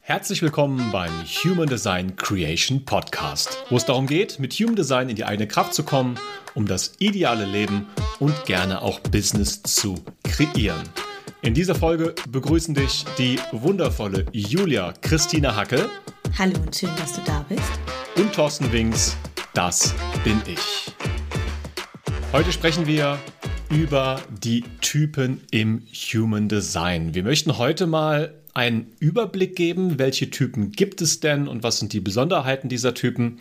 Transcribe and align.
Herzlich 0.00 0.42
willkommen 0.42 0.90
beim 0.90 1.12
Human 1.24 1.68
Design 1.68 2.16
Creation 2.16 2.84
Podcast, 2.84 3.64
wo 3.70 3.76
es 3.76 3.86
darum 3.86 4.06
geht, 4.06 4.38
mit 4.40 4.52
Human 4.54 4.76
Design 4.76 5.08
in 5.08 5.16
die 5.16 5.24
eigene 5.24 5.48
Kraft 5.48 5.72
zu 5.72 5.84
kommen, 5.84 6.18
um 6.54 6.66
das 6.66 6.92
ideale 6.98 7.44
Leben 7.44 7.86
und 8.18 8.44
gerne 8.44 8.82
auch 8.82 9.00
Business 9.00 9.62
zu 9.62 10.04
kreieren. 10.24 10.82
In 11.40 11.54
dieser 11.54 11.74
Folge 11.74 12.14
begrüßen 12.28 12.74
dich 12.74 13.04
die 13.16 13.38
wundervolle 13.52 14.26
Julia 14.32 14.92
Christina 15.00 15.56
Hacke. 15.56 15.88
Hallo 16.38 16.58
und 16.60 16.76
schön, 16.76 16.90
dass 16.98 17.14
du 17.14 17.20
da 17.24 17.44
bist. 17.48 17.62
Und 18.16 18.34
Thorsten 18.34 18.70
Wings, 18.70 19.16
das 19.54 19.94
bin 20.24 20.42
ich. 20.46 20.92
Heute 22.32 22.52
sprechen 22.52 22.86
wir 22.86 23.18
über 23.70 24.20
die 24.30 24.62
Typen 24.82 25.40
im 25.50 25.86
Human 26.12 26.48
Design. 26.48 27.14
Wir 27.14 27.22
möchten 27.22 27.56
heute 27.56 27.86
mal 27.86 28.34
einen 28.54 28.92
Überblick 28.98 29.56
geben, 29.56 29.98
welche 29.98 30.30
Typen 30.30 30.72
gibt 30.72 31.00
es 31.00 31.20
denn 31.20 31.48
und 31.48 31.62
was 31.62 31.78
sind 31.78 31.92
die 31.92 32.00
Besonderheiten 32.00 32.68
dieser 32.68 32.94
Typen. 32.94 33.38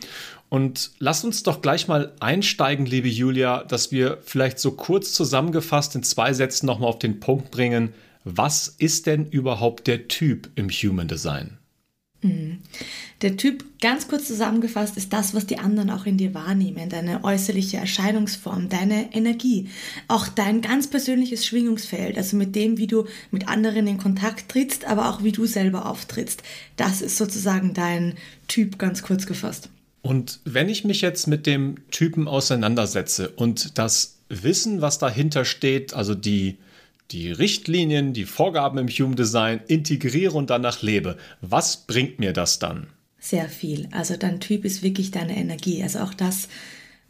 Und 0.49 0.91
lass 0.99 1.23
uns 1.23 1.43
doch 1.43 1.61
gleich 1.61 1.87
mal 1.87 2.13
einsteigen, 2.19 2.85
liebe 2.85 3.07
Julia, 3.07 3.63
dass 3.63 3.91
wir 3.91 4.19
vielleicht 4.21 4.59
so 4.59 4.71
kurz 4.71 5.13
zusammengefasst 5.13 5.95
in 5.95 6.03
zwei 6.03 6.33
Sätzen 6.33 6.65
nochmal 6.65 6.89
auf 6.89 6.99
den 6.99 7.19
Punkt 7.19 7.51
bringen, 7.51 7.93
was 8.23 8.67
ist 8.67 9.07
denn 9.07 9.25
überhaupt 9.25 9.87
der 9.87 10.07
Typ 10.07 10.49
im 10.55 10.69
Human 10.69 11.07
Design? 11.07 11.57
Mhm. 12.21 12.59
Der 13.21 13.37
Typ, 13.37 13.65
ganz 13.81 14.07
kurz 14.07 14.27
zusammengefasst, 14.27 14.97
ist 14.97 15.11
das, 15.13 15.33
was 15.33 15.45
die 15.45 15.59
anderen 15.59 15.89
auch 15.89 16.05
in 16.05 16.17
dir 16.17 16.33
wahrnehmen, 16.33 16.89
deine 16.89 17.23
äußerliche 17.23 17.77
Erscheinungsform, 17.77 18.69
deine 18.69 19.13
Energie, 19.13 19.69
auch 20.07 20.27
dein 20.27 20.61
ganz 20.61 20.87
persönliches 20.87 21.45
Schwingungsfeld, 21.45 22.17
also 22.17 22.37
mit 22.37 22.55
dem, 22.55 22.77
wie 22.77 22.87
du 22.87 23.05
mit 23.31 23.47
anderen 23.47 23.87
in 23.87 23.97
Kontakt 23.97 24.49
trittst, 24.49 24.85
aber 24.85 25.09
auch 25.09 25.23
wie 25.23 25.31
du 25.31 25.45
selber 25.45 25.87
auftrittst. 25.87 26.43
Das 26.77 27.01
ist 27.01 27.17
sozusagen 27.17 27.73
dein 27.73 28.15
Typ, 28.47 28.77
ganz 28.77 29.01
kurz 29.01 29.25
gefasst. 29.25 29.69
Und 30.01 30.39
wenn 30.45 30.69
ich 30.69 30.83
mich 30.83 31.01
jetzt 31.01 31.27
mit 31.27 31.45
dem 31.45 31.75
Typen 31.91 32.27
auseinandersetze 32.27 33.29
und 33.29 33.77
das 33.77 34.17
Wissen, 34.29 34.81
was 34.81 34.97
dahinter 34.97 35.45
steht, 35.45 35.93
also 35.93 36.15
die 36.15 36.57
die 37.11 37.31
Richtlinien, 37.31 38.13
die 38.13 38.25
Vorgaben 38.25 38.77
im 38.77 38.87
Human 38.87 39.15
Design 39.15 39.61
integriere 39.67 40.37
und 40.37 40.49
danach 40.49 40.81
lebe, 40.81 41.17
was 41.41 41.85
bringt 41.85 42.19
mir 42.19 42.33
das 42.33 42.59
dann? 42.59 42.87
Sehr 43.19 43.49
viel. 43.49 43.87
Also 43.91 44.17
dein 44.17 44.39
Typ 44.39 44.65
ist 44.65 44.81
wirklich 44.81 45.11
deine 45.11 45.37
Energie. 45.37 45.83
Also 45.83 45.99
auch 45.99 46.13
das, 46.13 46.47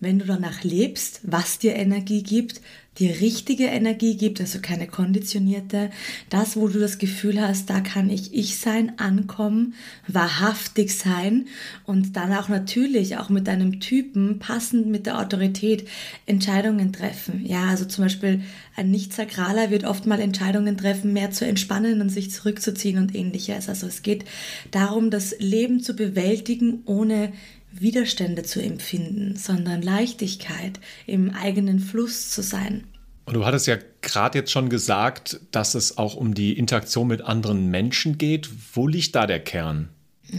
wenn 0.02 0.20
du 0.20 0.26
danach 0.26 0.64
lebst, 0.64 1.22
was 1.24 1.60
dir 1.60 1.76
Energie 1.76 2.24
gibt, 2.24 2.60
die 2.98 3.08
richtige 3.08 3.66
Energie 3.66 4.18
gibt, 4.18 4.42
also 4.42 4.60
keine 4.60 4.86
konditionierte, 4.86 5.92
das, 6.30 6.58
wo 6.58 6.68
du 6.68 6.78
das 6.78 6.98
Gefühl 6.98 7.40
hast, 7.40 7.70
da 7.70 7.80
kann 7.80 8.10
ich 8.10 8.34
ich 8.34 8.58
sein, 8.58 9.00
ankommen, 9.00 9.76
wahrhaftig 10.08 10.98
sein 10.98 11.48
und 11.86 12.18
dann 12.18 12.34
auch 12.34 12.50
natürlich 12.50 13.16
auch 13.18 13.30
mit 13.30 13.48
deinem 13.48 13.80
Typen 13.80 14.40
passend 14.40 14.88
mit 14.88 15.06
der 15.06 15.20
Autorität 15.20 15.88
Entscheidungen 16.26 16.92
treffen. 16.92 17.46
Ja, 17.46 17.70
also 17.70 17.86
zum 17.86 18.06
Beispiel 18.06 18.42
ein 18.76 18.92
Nicht-Sakraler 18.92 19.72
wird 19.72 19.86
oft 19.86 20.06
mal 20.06 20.20
Entscheidungen 20.20 20.78
treffen, 20.78 21.14
mehr 21.14 21.32
zu 21.32 21.46
entspannen 21.46 22.02
und 22.02 22.10
sich 22.10 22.30
zurückzuziehen 22.32 22.98
und 22.98 23.16
ähnliches. 23.16 23.70
Also 23.70 23.88
es 23.88 24.02
geht 24.02 24.26
darum, 24.72 25.12
das 25.12 25.34
Leben 25.40 25.82
zu 25.82 25.96
bewältigen, 25.96 26.82
ohne 26.86 27.32
Widerstände 27.72 28.44
zu 28.44 28.62
empfinden, 28.62 29.36
sondern 29.36 29.82
Leichtigkeit 29.82 30.80
im 31.08 31.32
eigenen 31.32 31.80
Fluss 31.80 32.30
zu 32.30 32.42
sein. 32.42 32.86
Und 33.26 33.36
du 33.36 33.46
hattest 33.46 33.68
ja 33.68 33.78
gerade 34.02 34.40
jetzt 34.40 34.52
schon 34.52 34.70
gesagt, 34.70 35.40
dass 35.52 35.76
es 35.76 35.98
auch 35.98 36.16
um 36.16 36.34
die 36.34 36.58
Interaktion 36.58 37.08
mit 37.08 37.22
anderen 37.22 37.68
Menschen 37.68 38.18
geht. 38.18 38.50
Wo 38.74 38.88
liegt 38.88 39.16
da 39.16 39.28
der 39.28 39.40
Kern? 39.40 39.90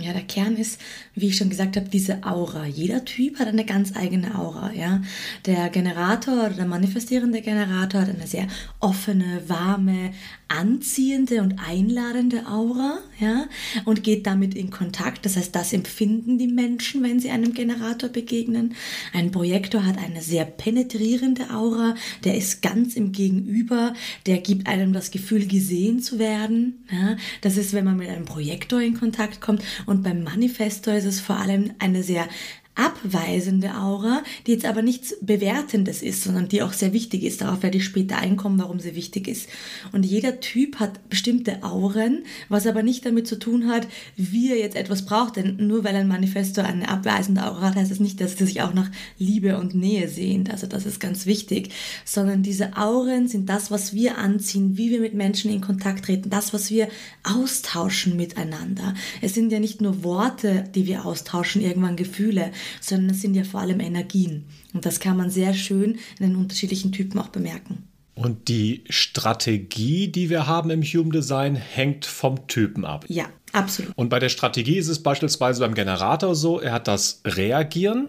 Ja, 0.01 0.13
der 0.13 0.23
Kern 0.23 0.57
ist, 0.57 0.81
wie 1.15 1.29
ich 1.29 1.37
schon 1.37 1.51
gesagt 1.51 1.77
habe, 1.77 1.89
diese 1.89 2.25
Aura. 2.25 2.67
Jeder 2.67 3.05
Typ 3.05 3.39
hat 3.39 3.49
eine 3.49 3.65
ganz 3.65 3.95
eigene 3.95 4.39
Aura. 4.39 4.73
Ja? 4.73 5.03
Der 5.45 5.69
Generator 5.69 6.47
oder 6.47 6.51
der 6.51 6.67
manifestierende 6.67 7.43
Generator 7.43 8.03
hat 8.03 8.09
eine 8.09 8.27
sehr 8.27 8.47
offene, 8.81 9.43
warme, 9.49 10.13
anziehende 10.49 11.41
und 11.41 11.59
einladende 11.59 12.47
Aura 12.47 12.99
ja? 13.19 13.47
und 13.85 14.03
geht 14.03 14.27
damit 14.27 14.55
in 14.55 14.71
Kontakt. 14.71 15.25
Das 15.25 15.37
heißt, 15.37 15.55
das 15.55 15.73
empfinden 15.73 16.39
die 16.39 16.49
Menschen, 16.49 17.03
wenn 17.03 17.21
sie 17.21 17.31
einem 17.31 17.53
Generator 17.55 18.09
begegnen. 18.09 18.75
Ein 19.13 19.31
Projektor 19.31 19.85
hat 19.85 19.99
eine 19.99 20.23
sehr 20.23 20.45
penetrierende 20.45 21.51
Aura. 21.51 21.95
Der 22.25 22.37
ist 22.37 22.63
ganz 22.63 22.97
im 22.97 23.13
Gegenüber. 23.13 23.95
Der 24.27 24.39
gibt 24.39 24.67
einem 24.67 24.93
das 24.93 25.11
Gefühl, 25.11 25.47
gesehen 25.47 26.01
zu 26.01 26.19
werden. 26.19 26.85
Ja? 26.91 27.17
Das 27.43 27.57
ist, 27.57 27.73
wenn 27.73 27.85
man 27.85 27.97
mit 27.97 28.09
einem 28.09 28.25
Projektor 28.25 28.81
in 28.81 28.95
Kontakt 28.95 29.41
kommt. 29.41 29.63
Und 29.87 30.03
beim 30.03 30.23
Manifestor 30.23 30.95
ist 30.95 31.05
es 31.05 31.21
vor 31.21 31.37
allem 31.37 31.73
eine 31.79 32.03
sehr 32.03 32.29
abweisende 32.75 33.75
Aura, 33.75 34.23
die 34.47 34.53
jetzt 34.53 34.65
aber 34.65 34.81
nichts 34.81 35.15
Bewertendes 35.21 36.03
ist, 36.03 36.25
sondern 36.25 36.49
die 36.49 36.63
auch 36.63 36.73
sehr 36.73 36.95
wichtig 36.95 37.23
ist. 37.23 37.43
Darauf 37.43 37.63
werde 37.63 37.77
ich 37.77 37.85
später 37.85 38.17
einkommen, 38.17 38.59
warum 38.59 38.81
sie 38.81 38.97
wichtig 38.97 39.29
ist. 39.29 39.49
Und 39.93 40.07
jeder 40.07 40.41
Typ 40.41 40.81
hat 40.81 41.11
bestimmte 41.11 41.63
Auren, 41.63 42.25
was 42.49 42.67
aber 42.67 42.83
nicht 42.83 43.05
damit 43.05 43.27
zu 43.27 43.39
tun 43.39 43.69
hat, 43.69 43.87
wie 44.17 44.51
er 44.51 44.59
jetzt 44.59 44.77
etwas 44.77 45.05
braucht. 45.05 45.37
Denn 45.37 45.57
nur 45.59 45.85
weil 45.85 45.97
ein 45.97 46.09
Manifesto 46.09 46.63
eine 46.63 46.89
abweisende 46.89 47.45
Aura 47.45 47.69
hat, 47.69 47.77
heißt 47.77 47.91
das 47.91 48.01
nicht, 48.01 48.21
dass 48.21 48.39
sie 48.39 48.47
sich 48.47 48.63
auch 48.63 48.73
nach 48.73 48.91
Liebe 49.19 49.59
und 49.59 49.75
Nähe 49.75 50.09
sehnt. 50.09 50.51
Also 50.51 50.67
das 50.67 50.87
ist 50.87 50.99
ganz 50.99 51.27
wichtig. 51.27 51.71
Sondern 52.07 52.43
diese 52.43 52.79
Auren 52.79 53.29
sind 53.29 53.51
das, 53.51 53.71
was 53.71 53.93
wir 53.93 54.17
anziehen, 54.17 54.79
wie 54.79 54.91
wir 54.91 55.01
mit 55.01 55.13
Menschen 55.13 55.51
in 55.51 55.61
Kontakt 55.61 56.07
treten, 56.07 56.31
das, 56.31 56.55
was 56.55 56.71
wir 56.71 56.89
austauschen 57.23 58.17
miteinander. 58.17 58.95
Es 59.21 59.35
sind 59.35 59.53
ja 59.53 59.61
nicht 59.61 59.83
nur 59.83 60.03
Worte, 60.03 60.65
die 60.75 60.87
wir 60.87 61.05
austauschen, 61.05 61.61
irgendwann 61.61 61.97
Gefühle, 61.97 62.51
sondern 62.81 63.11
es 63.11 63.21
sind 63.21 63.35
ja 63.35 63.45
vor 63.45 63.61
allem 63.61 63.81
Energien. 63.81 64.45
Und 64.75 64.87
das 64.87 65.01
kann 65.01 65.17
man 65.17 65.31
sehr 65.31 65.55
schön 65.55 65.99
in 66.19 66.29
den 66.29 66.37
unterschiedlichen 66.37 66.93
Typen 66.93 67.19
auch 67.19 67.29
bemerken. 67.29 67.85
Und 68.15 68.49
die 68.49 68.85
Strategie, 68.91 70.09
die 70.09 70.29
wir 70.29 70.47
haben 70.47 70.71
im 70.71 70.83
Human 70.83 71.13
Design, 71.13 71.55
hängt 71.55 72.05
vom 72.05 72.47
Typen 72.47 72.85
ab. 72.85 73.07
Ja, 73.09 73.25
absolut. 73.53 73.93
Und 73.97 74.11
bei 74.11 74.19
der 74.19 74.29
Strategie 74.29 74.77
ist 74.77 74.89
es 74.89 75.03
beispielsweise 75.03 75.61
beim 75.61 75.75
Generator 75.75 76.35
so, 76.35 76.61
er 76.61 76.73
hat 76.73 76.89
das 76.89 77.23
Reagieren, 77.25 78.09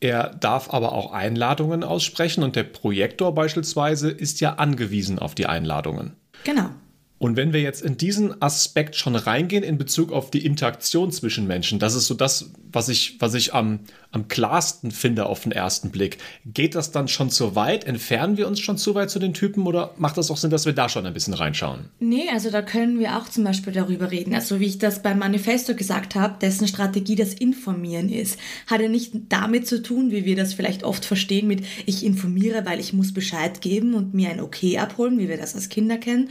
er 0.00 0.34
darf 0.34 0.72
aber 0.72 0.92
auch 0.92 1.12
Einladungen 1.12 1.82
aussprechen 1.82 2.42
und 2.42 2.56
der 2.56 2.62
Projektor 2.62 3.34
beispielsweise 3.34 4.10
ist 4.10 4.40
ja 4.40 4.54
angewiesen 4.54 5.18
auf 5.18 5.34
die 5.34 5.46
Einladungen. 5.46 6.12
Genau. 6.44 6.70
Und 7.18 7.36
wenn 7.36 7.52
wir 7.52 7.60
jetzt 7.60 7.82
in 7.82 7.96
diesen 7.96 8.40
Aspekt 8.40 8.94
schon 8.94 9.16
reingehen 9.16 9.64
in 9.64 9.76
Bezug 9.76 10.12
auf 10.12 10.30
die 10.30 10.44
Interaktion 10.44 11.10
zwischen 11.10 11.46
Menschen, 11.46 11.78
das 11.78 11.94
ist 11.94 12.06
so 12.06 12.14
das, 12.14 12.50
was 12.72 12.88
ich, 12.88 13.16
was 13.18 13.34
ich 13.34 13.54
am, 13.54 13.80
am 14.12 14.28
klarsten 14.28 14.92
finde 14.92 15.26
auf 15.26 15.42
den 15.42 15.52
ersten 15.52 15.90
Blick. 15.90 16.18
Geht 16.46 16.74
das 16.74 16.92
dann 16.92 17.08
schon 17.08 17.30
zu 17.30 17.56
weit? 17.56 17.84
Entfernen 17.84 18.36
wir 18.36 18.46
uns 18.46 18.60
schon 18.60 18.78
zu 18.78 18.94
weit 18.94 19.10
zu 19.10 19.18
den 19.18 19.34
Typen 19.34 19.66
oder 19.66 19.94
macht 19.96 20.16
das 20.16 20.30
auch 20.30 20.36
Sinn, 20.36 20.50
dass 20.50 20.64
wir 20.64 20.74
da 20.74 20.88
schon 20.88 21.06
ein 21.06 21.14
bisschen 21.14 21.34
reinschauen? 21.34 21.86
Nee, 21.98 22.28
also 22.32 22.50
da 22.50 22.62
können 22.62 23.00
wir 23.00 23.16
auch 23.16 23.28
zum 23.28 23.42
Beispiel 23.42 23.72
darüber 23.72 24.10
reden. 24.10 24.34
Also 24.34 24.60
wie 24.60 24.66
ich 24.66 24.78
das 24.78 25.02
beim 25.02 25.18
Manifesto 25.18 25.74
gesagt 25.74 26.14
habe, 26.14 26.36
dessen 26.40 26.68
Strategie 26.68 27.16
das 27.16 27.34
Informieren 27.34 28.10
ist, 28.10 28.38
hat 28.66 28.80
ja 28.80 28.88
nicht 28.88 29.12
damit 29.28 29.66
zu 29.66 29.82
tun, 29.82 30.12
wie 30.12 30.24
wir 30.24 30.36
das 30.36 30.54
vielleicht 30.54 30.84
oft 30.84 31.04
verstehen 31.04 31.48
mit 31.48 31.64
ich 31.86 32.04
informiere, 32.04 32.64
weil 32.64 32.78
ich 32.78 32.92
muss 32.92 33.12
Bescheid 33.12 33.60
geben 33.60 33.94
und 33.94 34.14
mir 34.14 34.30
ein 34.30 34.40
Okay 34.40 34.78
abholen, 34.78 35.18
wie 35.18 35.28
wir 35.28 35.36
das 35.36 35.54
als 35.54 35.68
Kinder 35.68 35.98
kennen, 35.98 36.30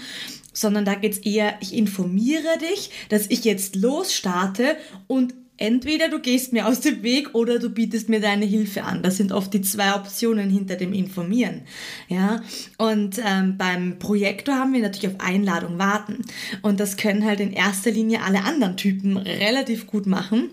sondern 0.58 0.86
da 0.86 0.96
geht 0.96 1.14
es 1.14 1.20
eher, 1.20 1.56
ich 1.62 1.76
informiere 1.76 2.58
dich, 2.60 2.90
dass 3.10 3.28
ich 3.30 3.44
jetzt 3.44 3.76
losstarte 3.76 4.76
und 5.06 5.36
entweder 5.58 6.10
du 6.10 6.20
gehst 6.20 6.52
mir 6.52 6.68
aus 6.68 6.80
dem 6.80 7.04
Weg 7.04 7.36
oder 7.36 7.60
du 7.60 7.70
bietest 7.70 8.10
mir 8.10 8.20
deine 8.20 8.46
Hilfe 8.46 8.84
an. 8.84 9.04
Das 9.04 9.18
sind 9.18 9.32
oft 9.32 9.54
die 9.54 9.62
zwei 9.62 9.94
Optionen 9.94 10.50
hinter 10.50 10.76
dem 10.76 10.94
Informieren. 10.94 11.62
Ja, 12.08 12.42
und 12.78 13.20
ähm, 13.24 13.58
beim 13.58 14.00
Projektor 14.00 14.56
haben 14.56 14.74
wir 14.74 14.82
natürlich 14.82 15.16
auf 15.16 15.22
Einladung 15.22 15.78
warten. 15.78 16.24
Und 16.64 16.80
das 16.80 16.98
können 16.98 17.26
halt 17.26 17.40
in 17.40 17.54
erster 17.54 17.92
Linie 17.92 18.22
alle 18.24 18.44
anderen 18.44 18.78
Typen 18.78 19.18
relativ 19.18 19.86
gut 19.86 20.08
machen 20.08 20.50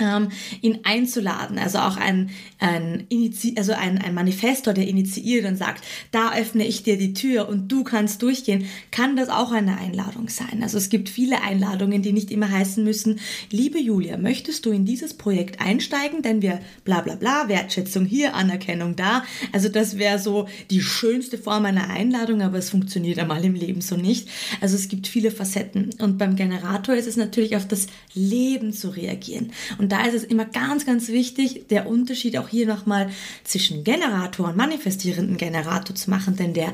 ähm, 0.00 0.28
ihn 0.60 0.80
einzuladen, 0.84 1.58
also 1.58 1.78
auch 1.78 1.96
ein, 1.96 2.30
ein, 2.58 3.04
Initi 3.08 3.54
also 3.56 3.72
ein, 3.72 3.98
ein 3.98 4.14
Manifestor, 4.14 4.74
der 4.74 4.88
initiiert 4.88 5.44
und 5.46 5.56
sagt, 5.56 5.84
da 6.10 6.34
öffne 6.34 6.66
ich 6.66 6.82
dir 6.82 6.96
die 6.96 7.14
Tür 7.14 7.48
und 7.48 7.70
du 7.70 7.84
kannst 7.84 8.22
durchgehen, 8.22 8.66
kann 8.90 9.16
das 9.16 9.28
auch 9.28 9.52
eine 9.52 9.78
Einladung 9.78 10.28
sein. 10.28 10.62
Also 10.62 10.78
es 10.78 10.88
gibt 10.88 11.08
viele 11.08 11.42
Einladungen, 11.42 12.02
die 12.02 12.12
nicht 12.12 12.30
immer 12.30 12.50
heißen 12.50 12.82
müssen, 12.82 13.20
liebe 13.50 13.78
Julia, 13.78 14.16
möchtest 14.16 14.66
du 14.66 14.70
in 14.70 14.84
dieses 14.84 15.14
Projekt 15.14 15.60
einsteigen, 15.60 16.22
denn 16.22 16.42
wir 16.42 16.60
bla 16.84 17.00
bla 17.00 17.14
bla, 17.14 17.48
Wertschätzung 17.48 18.04
hier, 18.04 18.34
Anerkennung 18.34 18.96
da. 18.96 19.24
Also 19.52 19.68
das 19.68 19.98
wäre 19.98 20.18
so 20.18 20.48
die 20.70 20.82
schönste 20.82 21.38
Form 21.38 21.64
einer 21.64 21.90
Einladung, 21.90 22.42
aber 22.42 22.58
es 22.58 22.70
funktioniert 22.70 23.18
einmal 23.18 23.44
im 23.44 23.54
Leben 23.54 23.80
so 23.80 23.96
nicht. 23.96 24.28
Also 24.60 24.76
es 24.76 24.88
gibt 24.88 25.06
viele 25.06 25.30
Facetten 25.30 25.90
und 25.98 26.18
beim 26.18 26.36
Generator 26.36 26.94
ist 26.94 27.06
es 27.06 27.16
natürlich 27.16 27.56
auf 27.56 27.66
das 27.66 27.86
Leben 28.14 28.72
zu 28.72 28.88
reagieren. 28.88 29.52
Und 29.78 29.89
da 29.90 30.04
ist 30.04 30.14
es 30.14 30.24
immer 30.24 30.44
ganz, 30.44 30.86
ganz 30.86 31.08
wichtig, 31.08 31.66
der 31.68 31.86
Unterschied 31.86 32.38
auch 32.38 32.48
hier 32.48 32.66
nochmal 32.66 33.10
zwischen 33.44 33.84
Generator 33.84 34.48
und 34.48 34.56
manifestierenden 34.56 35.36
Generator 35.36 35.94
zu 35.94 36.10
machen, 36.10 36.36
denn 36.36 36.54
der 36.54 36.72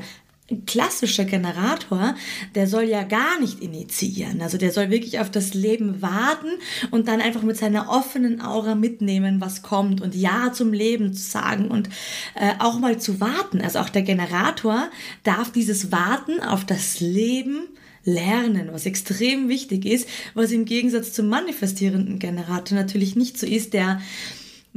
klassischer 0.65 1.25
Generator, 1.25 2.15
der 2.55 2.67
soll 2.67 2.83
ja 2.83 3.03
gar 3.03 3.39
nicht 3.41 3.59
initiieren. 3.59 4.41
Also 4.41 4.57
der 4.57 4.71
soll 4.71 4.89
wirklich 4.89 5.19
auf 5.19 5.29
das 5.29 5.53
Leben 5.53 6.01
warten 6.01 6.47
und 6.91 7.07
dann 7.07 7.19
einfach 7.19 7.41
mit 7.41 7.57
seiner 7.57 7.89
offenen 7.89 8.41
Aura 8.41 8.75
mitnehmen, 8.75 9.41
was 9.41 9.61
kommt 9.61 10.01
und 10.01 10.15
Ja 10.15 10.53
zum 10.53 10.71
Leben 10.71 11.13
zu 11.13 11.29
sagen 11.29 11.67
und 11.67 11.89
äh, 12.35 12.53
auch 12.59 12.79
mal 12.79 12.97
zu 12.97 13.19
warten. 13.19 13.61
Also 13.61 13.79
auch 13.79 13.89
der 13.89 14.03
Generator 14.03 14.89
darf 15.23 15.51
dieses 15.51 15.91
Warten 15.91 16.39
auf 16.41 16.65
das 16.65 17.01
Leben 17.01 17.67
lernen, 18.07 18.69
was 18.71 18.85
extrem 18.85 19.49
wichtig 19.49 19.85
ist, 19.85 20.07
was 20.33 20.51
im 20.51 20.65
Gegensatz 20.65 21.11
zum 21.11 21.27
manifestierenden 21.27 22.19
Generator 22.19 22.77
natürlich 22.77 23.15
nicht 23.15 23.37
so 23.37 23.45
ist, 23.45 23.73
der 23.73 24.01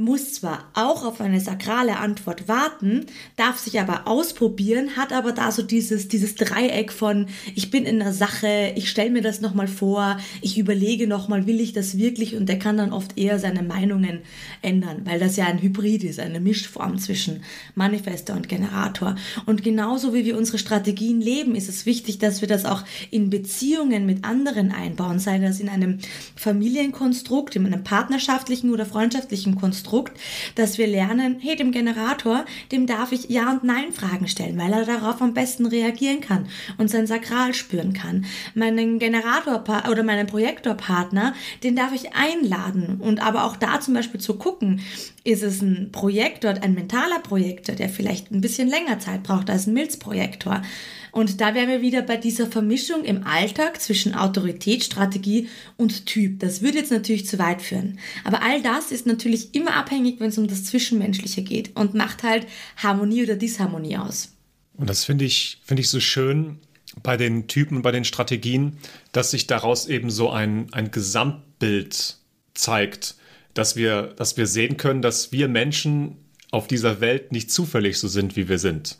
muss 0.01 0.33
zwar 0.33 0.65
auch 0.73 1.05
auf 1.05 1.21
eine 1.21 1.39
sakrale 1.39 1.97
Antwort 1.97 2.47
warten, 2.47 3.05
darf 3.37 3.59
sich 3.59 3.79
aber 3.79 4.07
ausprobieren, 4.07 4.97
hat 4.97 5.13
aber 5.13 5.31
da 5.31 5.51
so 5.51 5.61
dieses, 5.61 6.07
dieses 6.07 6.35
Dreieck 6.35 6.91
von, 6.91 7.27
ich 7.55 7.69
bin 7.69 7.85
in 7.85 7.99
der 7.99 8.13
Sache, 8.13 8.73
ich 8.75 8.89
stelle 8.89 9.11
mir 9.11 9.21
das 9.21 9.41
nochmal 9.41 9.67
vor, 9.67 10.17
ich 10.41 10.57
überlege 10.57 11.07
nochmal, 11.07 11.45
will 11.45 11.59
ich 11.59 11.73
das 11.73 11.97
wirklich? 11.97 12.35
Und 12.35 12.49
der 12.49 12.57
kann 12.59 12.77
dann 12.77 12.91
oft 12.91 13.17
eher 13.17 13.39
seine 13.39 13.61
Meinungen 13.61 14.21
ändern, 14.61 15.01
weil 15.05 15.19
das 15.19 15.35
ja 15.35 15.45
ein 15.45 15.61
Hybrid 15.61 16.03
ist, 16.03 16.19
eine 16.19 16.39
Mischform 16.39 16.97
zwischen 16.97 17.43
Manifester 17.75 18.33
und 18.33 18.49
Generator. 18.49 19.15
Und 19.45 19.63
genauso 19.63 20.13
wie 20.13 20.25
wir 20.25 20.37
unsere 20.37 20.57
Strategien 20.57 21.21
leben, 21.21 21.55
ist 21.55 21.69
es 21.69 21.85
wichtig, 21.85 22.17
dass 22.17 22.41
wir 22.41 22.47
das 22.47 22.65
auch 22.65 22.83
in 23.11 23.29
Beziehungen 23.29 24.05
mit 24.05 24.25
anderen 24.25 24.71
einbauen, 24.71 25.19
sei 25.19 25.37
das 25.37 25.59
in 25.59 25.69
einem 25.69 25.99
Familienkonstrukt, 26.35 27.55
in 27.55 27.67
einem 27.67 27.83
partnerschaftlichen 27.83 28.71
oder 28.71 28.85
freundschaftlichen 28.85 29.55
Konstrukt 29.55 29.90
Konstrukt, 29.91 30.17
dass 30.55 30.77
wir 30.77 30.87
lernen, 30.87 31.37
hey, 31.41 31.57
dem 31.57 31.71
Generator, 31.71 32.45
dem 32.71 32.87
darf 32.87 33.11
ich 33.11 33.29
Ja- 33.29 33.51
und 33.51 33.65
Nein-Fragen 33.65 34.29
stellen, 34.29 34.57
weil 34.57 34.71
er 34.71 34.85
darauf 34.85 35.21
am 35.21 35.33
besten 35.33 35.65
reagieren 35.65 36.21
kann 36.21 36.47
und 36.77 36.89
sein 36.89 37.07
Sakral 37.07 37.53
spüren 37.53 37.91
kann. 37.91 38.25
Meinen 38.55 38.99
Generator 38.99 39.63
oder 39.89 40.03
meinen 40.03 40.27
Projektorpartner, 40.27 41.33
den 41.63 41.75
darf 41.75 41.91
ich 41.93 42.13
einladen 42.15 43.01
und 43.01 43.21
aber 43.21 43.43
auch 43.43 43.57
da 43.57 43.81
zum 43.81 43.93
Beispiel 43.93 44.21
zu 44.21 44.35
gucken, 44.35 44.81
ist 45.23 45.43
es 45.43 45.61
ein 45.61 45.91
Projektor, 45.91 46.55
ein 46.61 46.73
mentaler 46.73 47.19
Projektor, 47.19 47.75
der 47.75 47.89
vielleicht 47.89 48.31
ein 48.31 48.41
bisschen 48.41 48.67
länger 48.67 48.99
Zeit 48.99 49.23
braucht 49.23 49.49
als 49.49 49.67
ein 49.67 49.73
Milzprojektor. 49.73 50.63
Und 51.11 51.41
da 51.41 51.53
wären 51.53 51.67
wir 51.67 51.81
wieder 51.81 52.01
bei 52.01 52.17
dieser 52.17 52.47
Vermischung 52.47 53.03
im 53.03 53.25
Alltag 53.27 53.79
zwischen 53.81 54.15
Autorität, 54.15 54.83
Strategie 54.83 55.47
und 55.77 56.05
Typ. 56.05 56.39
Das 56.39 56.61
würde 56.61 56.79
jetzt 56.79 56.91
natürlich 56.91 57.27
zu 57.27 57.37
weit 57.37 57.61
führen. 57.61 57.99
Aber 58.23 58.41
all 58.41 58.61
das 58.61 58.91
ist 58.91 59.05
natürlich 59.05 59.53
immer 59.53 59.75
abhängig, 59.75 60.19
wenn 60.19 60.29
es 60.29 60.37
um 60.37 60.47
das 60.47 60.63
Zwischenmenschliche 60.63 61.43
geht 61.43 61.75
und 61.75 61.93
macht 61.93 62.23
halt 62.23 62.47
Harmonie 62.77 63.23
oder 63.23 63.35
Disharmonie 63.35 63.97
aus. 63.97 64.31
Und 64.73 64.89
das 64.89 65.03
finde 65.03 65.25
ich, 65.25 65.59
finde 65.63 65.81
ich 65.81 65.89
so 65.89 65.99
schön 65.99 66.57
bei 67.03 67.17
den 67.17 67.47
Typen, 67.47 67.83
bei 67.83 67.91
den 67.91 68.05
Strategien, 68.05 68.77
dass 69.11 69.31
sich 69.31 69.47
daraus 69.47 69.87
eben 69.87 70.09
so 70.09 70.29
ein, 70.29 70.73
ein 70.73 70.91
Gesamtbild 70.91 72.17
zeigt, 72.53 73.15
dass 73.53 73.75
wir, 73.75 74.13
dass 74.15 74.37
wir 74.37 74.47
sehen 74.47 74.77
können, 74.77 75.01
dass 75.01 75.31
wir 75.31 75.47
Menschen 75.47 76.17
auf 76.51 76.67
dieser 76.67 77.01
Welt 77.01 77.31
nicht 77.31 77.51
zufällig 77.51 77.97
so 77.97 78.07
sind, 78.07 78.35
wie 78.35 78.49
wir 78.49 78.59
sind 78.59 78.97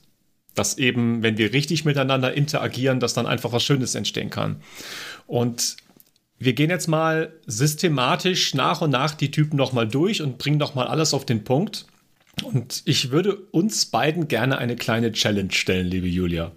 dass 0.56 0.78
eben, 0.78 1.24
wenn 1.24 1.38
wir 1.38 1.54
richtig 1.54 1.86
miteinander 1.86 2.34
interagieren, 2.34 3.00
dass 3.00 3.14
dann 3.14 3.26
einfach 3.26 3.52
was 3.52 3.64
Schönes 3.64 3.96
entstehen 3.96 4.30
kann. 4.30 4.62
Und 5.28 5.78
wir 6.40 6.54
gehen 6.54 6.70
jetzt 6.70 6.88
mal 6.88 7.34
systematisch 7.46 8.54
nach 8.54 8.82
und 8.82 8.90
nach 8.90 9.14
die 9.14 9.32
Typen 9.32 9.58
nochmal 9.58 9.88
durch 9.88 10.22
und 10.22 10.38
bringen 10.38 10.58
nochmal 10.58 10.88
alles 10.88 11.14
auf 11.14 11.26
den 11.26 11.44
Punkt. 11.44 11.86
Und 12.44 12.82
ich 12.86 13.12
würde 13.12 13.36
uns 13.36 13.86
beiden 13.86 14.28
gerne 14.28 14.58
eine 14.58 14.76
kleine 14.76 15.12
Challenge 15.12 15.52
stellen, 15.52 15.88
liebe 15.88 16.08
Julia. 16.08 16.52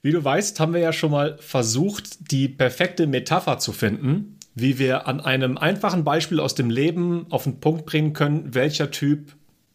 Wie 0.00 0.12
du 0.12 0.24
weißt, 0.24 0.58
haben 0.60 0.72
wir 0.72 0.80
ja 0.80 0.92
schon 0.92 1.10
mal 1.10 1.36
versucht, 1.40 2.30
die 2.30 2.48
perfekte 2.48 3.06
Metapher 3.06 3.58
zu 3.58 3.72
finden, 3.72 4.37
wie 4.60 4.78
wir 4.78 5.06
an 5.06 5.20
einem 5.20 5.58
einfachen 5.58 6.04
Beispiel 6.04 6.40
aus 6.40 6.54
dem 6.54 6.70
Leben 6.70 7.26
auf 7.30 7.44
den 7.44 7.60
Punkt 7.60 7.86
bringen 7.86 8.12
können, 8.12 8.54
welcher 8.54 8.90
Typ 8.90 9.34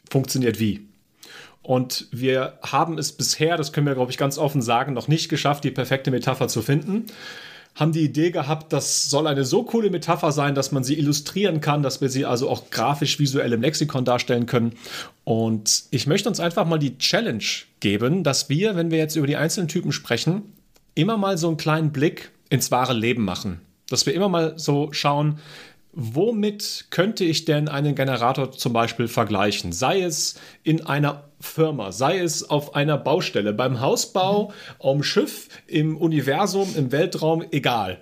funktioniert 0.09 0.59
wie. 0.59 0.87
Und 1.61 2.07
wir 2.11 2.59
haben 2.61 2.97
es 2.97 3.13
bisher, 3.13 3.55
das 3.55 3.71
können 3.71 3.87
wir, 3.87 3.95
glaube 3.95 4.11
ich, 4.11 4.17
ganz 4.17 4.37
offen 4.37 4.61
sagen, 4.61 4.93
noch 4.93 5.07
nicht 5.07 5.29
geschafft, 5.29 5.63
die 5.63 5.71
perfekte 5.71 6.11
Metapher 6.11 6.49
zu 6.49 6.61
finden. 6.61 7.05
Haben 7.75 7.93
die 7.93 8.03
Idee 8.03 8.29
gehabt, 8.29 8.71
das 8.73 9.09
soll 9.09 9.25
eine 9.25 9.45
so 9.45 9.63
coole 9.63 9.89
Metapher 9.89 10.31
sein, 10.31 10.53
dass 10.53 10.71
man 10.71 10.83
sie 10.83 10.99
illustrieren 10.99 11.61
kann, 11.61 11.81
dass 11.81 12.01
wir 12.01 12.09
sie 12.09 12.25
also 12.25 12.49
auch 12.49 12.69
grafisch 12.69 13.17
visuell 13.17 13.51
im 13.53 13.61
Lexikon 13.61 14.05
darstellen 14.05 14.45
können. 14.45 14.73
Und 15.23 15.85
ich 15.89 16.05
möchte 16.05 16.29
uns 16.29 16.39
einfach 16.39 16.67
mal 16.67 16.77
die 16.77 16.97
Challenge 16.97 17.43
geben, 17.79 18.23
dass 18.23 18.49
wir, 18.49 18.75
wenn 18.75 18.91
wir 18.91 18.99
jetzt 18.99 19.15
über 19.15 19.25
die 19.25 19.37
einzelnen 19.37 19.69
Typen 19.69 19.91
sprechen, 19.91 20.43
immer 20.93 21.17
mal 21.17 21.37
so 21.37 21.47
einen 21.47 21.57
kleinen 21.57 21.91
Blick 21.91 22.31
ins 22.49 22.69
wahre 22.69 22.93
Leben 22.93 23.23
machen. 23.23 23.61
Dass 23.89 24.05
wir 24.05 24.13
immer 24.13 24.29
mal 24.29 24.57
so 24.57 24.91
schauen, 24.91 25.39
womit 25.93 26.87
könnte 26.89 27.23
ich 27.23 27.45
denn 27.45 27.69
einen 27.69 27.95
Generator 27.95 28.51
zum 28.51 28.73
Beispiel 28.73 29.07
vergleichen? 29.07 29.71
Sei 29.71 30.01
es 30.01 30.35
in 30.63 30.85
einer 30.85 31.25
Firma, 31.39 31.91
sei 31.91 32.19
es 32.19 32.49
auf 32.49 32.73
einer 32.73 32.97
Baustelle, 32.97 33.53
beim 33.53 33.79
Hausbau, 33.79 34.47
mhm. 34.47 34.89
am 34.89 35.03
Schiff, 35.03 35.49
im 35.67 35.97
Universum, 35.97 36.73
im 36.75 36.91
Weltraum, 36.91 37.43
egal. 37.51 37.99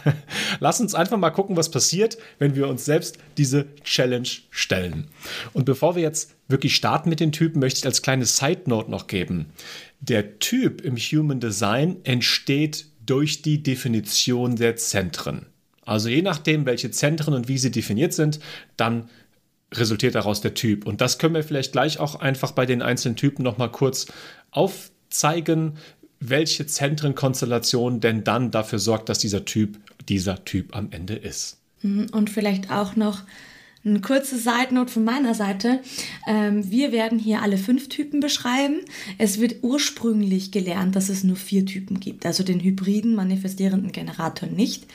Lass 0.60 0.80
uns 0.80 0.94
einfach 0.94 1.18
mal 1.18 1.30
gucken, 1.30 1.56
was 1.56 1.70
passiert, 1.70 2.18
wenn 2.38 2.56
wir 2.56 2.68
uns 2.68 2.84
selbst 2.84 3.18
diese 3.36 3.66
Challenge 3.84 4.28
stellen. 4.50 5.08
Und 5.52 5.66
bevor 5.66 5.94
wir 5.94 6.02
jetzt 6.02 6.34
wirklich 6.48 6.74
starten 6.74 7.10
mit 7.10 7.20
den 7.20 7.32
Typen, 7.32 7.60
möchte 7.60 7.78
ich 7.78 7.86
als 7.86 8.02
kleine 8.02 8.26
Side 8.26 8.62
Note 8.66 8.90
noch 8.90 9.06
geben. 9.06 9.52
Der 10.00 10.38
Typ 10.38 10.80
im 10.80 10.96
Human 10.96 11.38
Design 11.38 11.98
entsteht 12.04 12.86
durch 13.10 13.42
die 13.42 13.62
Definition 13.62 14.56
der 14.56 14.76
Zentren. 14.76 15.46
Also 15.84 16.08
je 16.08 16.22
nachdem, 16.22 16.64
welche 16.66 16.92
Zentren 16.92 17.34
und 17.34 17.48
wie 17.48 17.58
sie 17.58 17.72
definiert 17.72 18.12
sind, 18.12 18.38
dann 18.76 19.10
resultiert 19.72 20.14
daraus 20.14 20.40
der 20.40 20.54
Typ. 20.54 20.86
Und 20.86 21.00
das 21.00 21.18
können 21.18 21.34
wir 21.34 21.42
vielleicht 21.42 21.72
gleich 21.72 21.98
auch 21.98 22.14
einfach 22.14 22.52
bei 22.52 22.66
den 22.66 22.82
einzelnen 22.82 23.16
Typen 23.16 23.42
nochmal 23.42 23.72
kurz 23.72 24.06
aufzeigen, 24.52 25.78
welche 26.20 26.66
Zentrenkonstellation 26.66 28.00
denn 28.00 28.24
dann 28.24 28.50
dafür 28.50 28.78
sorgt, 28.78 29.08
dass 29.08 29.18
dieser 29.18 29.44
Typ 29.44 29.78
dieser 30.08 30.44
Typ 30.44 30.76
am 30.76 30.88
Ende 30.92 31.14
ist. 31.14 31.58
Mhm, 31.82 32.08
und 32.12 32.30
vielleicht 32.30 32.70
auch 32.70 32.94
noch 32.94 33.22
eine 33.84 34.00
kurze 34.00 34.38
Seitennote 34.38 34.92
von 34.92 35.04
meiner 35.04 35.34
Seite. 35.34 35.80
Ähm, 36.26 36.70
wir 36.70 36.92
werden 36.92 37.18
hier 37.18 37.42
alle 37.42 37.56
fünf 37.56 37.88
Typen 37.88 38.20
beschreiben. 38.20 38.80
Es 39.18 39.40
wird 39.40 39.56
ursprünglich 39.62 40.52
gelernt, 40.52 40.96
dass 40.96 41.08
es 41.08 41.24
nur 41.24 41.36
vier 41.36 41.64
Typen 41.64 41.98
gibt, 41.98 42.26
also 42.26 42.44
den 42.44 42.60
hybriden 42.60 43.14
manifestierenden 43.14 43.92
Generator 43.92 44.48
nicht. 44.48 44.86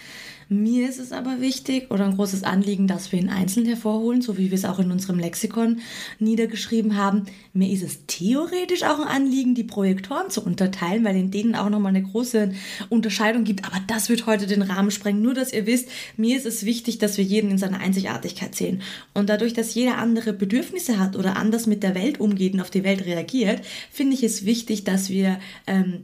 Mir 0.48 0.88
ist 0.88 1.00
es 1.00 1.12
aber 1.12 1.42
wichtig 1.42 1.90
oder 1.90 2.06
ein 2.06 2.16
großes 2.16 2.44
Anliegen, 2.44 2.88
dass 2.88 3.12
wir 3.12 3.20
ihn 3.20 3.30
einzeln 3.30 3.66
hervorholen, 3.66 4.22
so 4.22 4.38
wie 4.38 4.52
wir 4.52 4.58
es 4.58 4.66
auch 4.66 4.78
in 4.78 4.92
unserem 4.92 5.18
Lexikon 5.18 5.80
niedergeschrieben 6.20 6.98
haben. 6.98 7.24
Mir 7.54 7.72
ist 7.72 7.84
es 7.84 8.06
theoretisch 8.06 8.84
auch 8.84 9.00
ein 9.00 9.08
Anliegen, 9.08 9.56
die 9.56 9.64
Projektoren 9.64 10.30
zu 10.30 10.46
unterteilen, 10.46 11.04
weil 11.04 11.16
in 11.16 11.32
denen 11.32 11.56
auch 11.56 11.70
nochmal 11.70 11.96
eine 11.96 12.04
große 12.04 12.52
Unterscheidung 12.90 13.44
gibt. 13.44 13.66
Aber 13.66 13.78
das 13.88 14.10
wird 14.10 14.28
heute 14.28 14.46
den 14.46 14.62
Rahmen 14.62 14.92
sprengen. 14.92 15.22
Nur, 15.22 15.34
dass 15.34 15.52
ihr 15.52 15.66
wisst, 15.66 15.90
mir 16.16 16.38
ist 16.38 16.46
es 16.46 16.66
wichtig, 16.66 17.00
dass 17.00 17.18
wir 17.18 17.24
jeden 17.24 17.50
in 17.50 17.58
seiner 17.58 17.80
Einzigartigkeit 17.80 18.54
sehen. 18.54 18.82
Und 19.14 19.30
dadurch, 19.30 19.54
dass 19.54 19.74
jeder 19.74 19.98
andere 19.98 20.34
Bedürfnisse 20.34 21.00
hat 21.00 21.16
oder 21.16 21.38
anders 21.38 21.66
mit 21.66 21.82
der 21.82 21.96
Welt 21.96 22.20
umgeht 22.20 22.54
und 22.54 22.62
auf 22.62 22.70
die 22.70 22.84
Welt 22.84 23.06
reagiert, 23.06 23.62
finde 23.92 24.14
ich 24.14 24.24
es 24.24 24.46
wichtig, 24.46 24.84
dass 24.84 25.10
wir 25.10 25.40
ähm, 25.66 26.04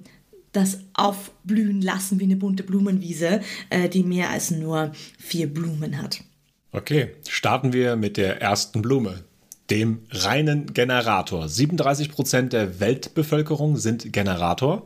das 0.51 0.79
aufblühen 0.93 1.81
lassen 1.81 2.19
wie 2.19 2.25
eine 2.25 2.35
bunte 2.35 2.63
Blumenwiese, 2.63 3.41
äh, 3.69 3.89
die 3.89 4.03
mehr 4.03 4.29
als 4.29 4.51
nur 4.51 4.91
vier 5.17 5.51
Blumen 5.51 6.01
hat. 6.01 6.21
Okay, 6.71 7.09
starten 7.27 7.73
wir 7.73 7.95
mit 7.95 8.17
der 8.17 8.41
ersten 8.41 8.81
Blume, 8.81 9.23
dem 9.69 9.99
reinen 10.09 10.73
Generator. 10.73 11.49
37 11.49 12.11
Prozent 12.11 12.53
der 12.53 12.79
Weltbevölkerung 12.79 13.77
sind 13.77 14.13
Generator. 14.13 14.85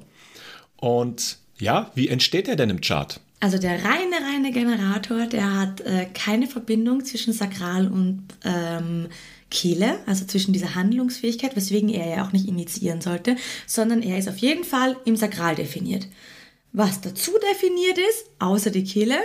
Und 0.78 1.38
ja, 1.58 1.92
wie 1.96 2.10
entsteht 2.10 2.48
er 2.48 2.56
denn 2.56 2.70
im 2.70 2.82
Chart? 2.82 3.20
Also 3.40 3.58
der 3.58 3.84
reine, 3.84 4.16
reine 4.34 4.52
Generator, 4.52 5.28
der 5.28 5.60
hat 5.60 5.82
äh, 5.82 6.08
keine 6.14 6.48
Verbindung 6.48 7.04
zwischen 7.06 7.34
Sakral 7.34 7.88
und 7.88 8.24
ähm, 8.44 9.08
Kehle, 9.56 10.00
also 10.06 10.26
zwischen 10.26 10.52
dieser 10.52 10.76
Handlungsfähigkeit, 10.76 11.56
weswegen 11.56 11.90
er 11.90 12.08
ja 12.08 12.26
auch 12.26 12.34
nicht 12.34 12.48
initiieren 12.48 13.00
sollte, 13.00 13.38
sondern 13.66 14.04
er 14.04 14.18
ist 14.18 14.28
auf 14.28 14.38
jeden 14.38 14.66
Fall 14.66 14.98
im 15.06 15.16
Sakral 15.16 15.56
definiert. 15.56 16.08
Was 16.74 17.00
dazu 17.00 17.32
definiert 17.54 17.98
ist, 17.98 18.26
außer 18.40 18.70
die 18.70 18.84
Kehle, 18.84 19.16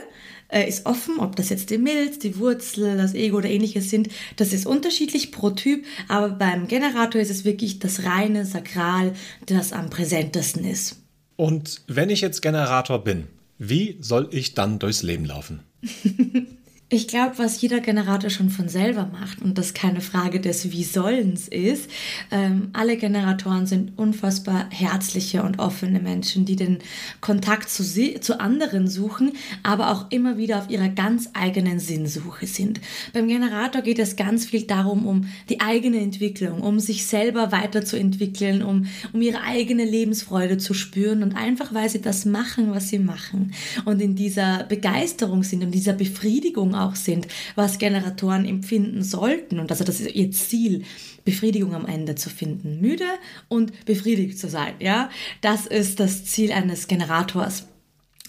äh, 0.47 0.69
ist 0.69 0.87
offen, 0.87 1.19
ob 1.19 1.35
das 1.35 1.49
jetzt 1.49 1.71
die 1.71 1.79
Milz, 1.79 2.21
die 2.21 2.39
Wurzel, 2.39 2.97
das 2.97 3.15
Ego 3.15 3.39
oder 3.39 3.51
ähnliches 3.51 3.91
sind. 3.91 4.09
Das 4.37 4.53
ist 4.53 4.67
unterschiedlich 4.67 5.33
pro 5.33 5.51
Typ, 5.51 5.85
aber 6.07 6.29
beim 6.29 6.69
Generator 6.69 7.21
ist 7.21 7.31
es 7.31 7.45
wirklich 7.45 7.81
das 7.81 8.05
reine 8.05 8.47
Sakral, 8.47 9.15
das 9.47 9.73
am 9.73 9.91
präsentesten 9.91 10.65
ist. 10.65 10.97
Und 11.35 11.83
wenn 11.89 12.09
ich 12.09 12.21
jetzt 12.21 12.41
Generator 12.41 13.03
bin, 13.03 13.27
wie 13.59 13.97
soll 14.01 14.29
ich 14.31 14.55
dann 14.55 14.79
durchs 14.79 15.03
Leben 15.03 15.25
laufen? 15.25 15.61
Ich 16.93 17.07
glaube, 17.07 17.39
was 17.39 17.61
jeder 17.61 17.79
Generator 17.79 18.31
schon 18.31 18.51
von 18.51 18.69
selber 18.69 19.09
macht 19.13 19.43
und 19.43 19.57
das 19.59 19.75
keine 19.75 20.01
Frage 20.01 20.41
des 20.41 20.73
Wie 20.73 20.83
sollens 20.83 21.47
ist, 21.47 21.89
ähm, 22.33 22.71
alle 22.73 22.97
Generatoren 22.97 23.67
sind 23.67 23.97
unfassbar 23.97 24.67
herzliche 24.71 25.45
und 25.45 25.61
offene 25.61 26.01
Menschen, 26.01 26.47
die 26.47 26.57
den 26.57 26.79
Kontakt 27.21 27.71
zu, 27.71 27.85
zu 27.85 28.41
anderen 28.41 28.89
suchen, 28.89 29.35
aber 29.63 29.93
auch 29.93 30.11
immer 30.11 30.37
wieder 30.37 30.59
auf 30.59 30.69
ihrer 30.69 30.89
ganz 30.89 31.31
eigenen 31.33 31.79
Sinnsuche 31.79 32.49
sind. 32.49 32.81
Beim 33.13 33.29
Generator 33.29 33.83
geht 33.83 34.01
es 34.01 34.17
ganz 34.17 34.47
viel 34.47 34.63
darum, 34.63 35.07
um 35.07 35.29
die 35.49 35.61
eigene 35.61 36.01
Entwicklung, 36.01 36.61
um 36.61 36.81
sich 36.81 37.07
selber 37.07 37.53
weiterzuentwickeln, 37.53 38.65
um, 38.65 38.89
um 39.13 39.23
ihre 39.23 39.43
eigene 39.43 39.85
Lebensfreude 39.85 40.59
zu 40.59 40.75
spüren 40.75 41.23
und 41.23 41.37
einfach, 41.37 41.73
weil 41.73 41.89
sie 41.89 42.03
das 42.03 42.25
machen, 42.25 42.73
was 42.73 42.89
sie 42.89 42.99
machen 42.99 43.53
und 43.85 44.03
in 44.03 44.17
dieser 44.17 44.65
Begeisterung 44.65 45.45
sind 45.45 45.63
und 45.63 45.71
dieser 45.71 45.93
Befriedigung 45.93 46.80
auch 46.81 46.95
sind, 46.95 47.29
was 47.55 47.79
Generatoren 47.79 48.45
empfinden 48.45 49.03
sollten. 49.03 49.59
Und 49.59 49.71
also 49.71 49.85
das 49.85 50.01
ist 50.01 50.15
ihr 50.15 50.31
Ziel, 50.31 50.85
Befriedigung 51.25 51.75
am 51.75 51.87
Ende 51.87 52.15
zu 52.15 52.31
finden. 52.31 52.81
Müde 52.81 53.07
und 53.49 53.85
befriedigt 53.85 54.39
zu 54.39 54.49
sein. 54.49 54.75
Ja, 54.81 55.11
das 55.41 55.67
ist 55.67 56.01
das 56.01 56.25
Ziel 56.25 56.53
eines 56.53 56.89
Generators 56.89 57.67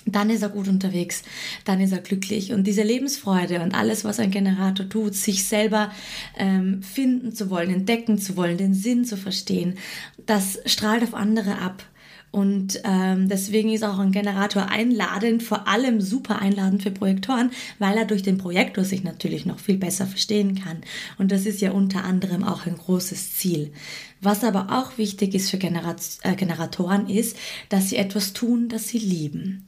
dann 0.05 0.29
ist 0.29 0.41
er 0.41 0.49
gut 0.49 0.67
unterwegs, 0.67 1.23
dann 1.65 1.79
ist 1.79 1.91
er 1.91 1.99
glücklich. 1.99 2.53
Und 2.53 2.65
diese 2.65 2.83
Lebensfreude 2.83 3.61
und 3.61 3.75
alles, 3.75 4.03
was 4.03 4.19
ein 4.19 4.31
Generator 4.31 4.89
tut, 4.89 5.15
sich 5.15 5.45
selber 5.45 5.91
ähm, 6.37 6.81
finden 6.81 7.33
zu 7.33 7.49
wollen, 7.49 7.69
entdecken 7.69 8.17
zu 8.17 8.35
wollen, 8.35 8.57
den 8.57 8.73
Sinn 8.73 9.05
zu 9.05 9.15
verstehen, 9.15 9.77
das 10.25 10.59
strahlt 10.65 11.03
auf 11.03 11.13
andere 11.13 11.59
ab. 11.59 11.83
Und 12.31 12.79
ähm, 12.85 13.27
deswegen 13.27 13.69
ist 13.69 13.83
auch 13.83 13.99
ein 13.99 14.13
Generator 14.13 14.69
einladend, 14.69 15.43
vor 15.43 15.67
allem 15.67 15.99
super 15.99 16.41
einladend 16.41 16.81
für 16.81 16.91
Projektoren, 16.91 17.51
weil 17.77 17.97
er 17.97 18.05
durch 18.05 18.23
den 18.23 18.37
Projektor 18.37 18.85
sich 18.85 19.03
natürlich 19.03 19.45
noch 19.45 19.59
viel 19.59 19.77
besser 19.77 20.07
verstehen 20.07 20.55
kann. 20.55 20.77
Und 21.17 21.33
das 21.33 21.45
ist 21.45 21.59
ja 21.59 21.71
unter 21.71 22.05
anderem 22.05 22.45
auch 22.45 22.65
ein 22.65 22.77
großes 22.77 23.35
Ziel. 23.35 23.73
Was 24.21 24.45
aber 24.45 24.67
auch 24.71 24.97
wichtig 24.97 25.35
ist 25.35 25.49
für 25.49 25.57
Generat 25.57 26.01
äh, 26.23 26.35
Generatoren 26.35 27.09
ist, 27.09 27.35
dass 27.67 27.89
sie 27.89 27.97
etwas 27.97 28.31
tun, 28.31 28.69
das 28.69 28.87
sie 28.87 28.99
lieben. 28.99 29.65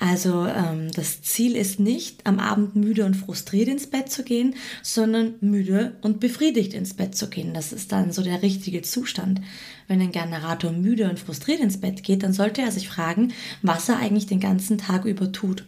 Also 0.00 0.46
ähm, 0.46 0.90
das 0.92 1.22
Ziel 1.22 1.56
ist 1.56 1.78
nicht, 1.78 2.26
am 2.26 2.38
Abend 2.38 2.76
müde 2.76 3.04
und 3.04 3.14
frustriert 3.14 3.68
ins 3.68 3.86
Bett 3.86 4.10
zu 4.10 4.24
gehen, 4.24 4.54
sondern 4.82 5.34
müde 5.40 5.96
und 6.02 6.20
befriedigt 6.20 6.74
ins 6.74 6.94
Bett 6.94 7.14
zu 7.14 7.30
gehen. 7.30 7.54
Das 7.54 7.72
ist 7.72 7.92
dann 7.92 8.12
so 8.12 8.22
der 8.22 8.42
richtige 8.42 8.82
Zustand. 8.82 9.40
Wenn 9.86 10.00
ein 10.00 10.12
Generator 10.12 10.72
müde 10.72 11.08
und 11.08 11.20
frustriert 11.20 11.60
ins 11.60 11.80
Bett 11.80 12.02
geht, 12.02 12.22
dann 12.22 12.32
sollte 12.32 12.62
er 12.62 12.72
sich 12.72 12.88
fragen, 12.88 13.32
was 13.62 13.88
er 13.88 13.98
eigentlich 13.98 14.26
den 14.26 14.40
ganzen 14.40 14.78
Tag 14.78 15.04
über 15.04 15.30
tut 15.32 15.64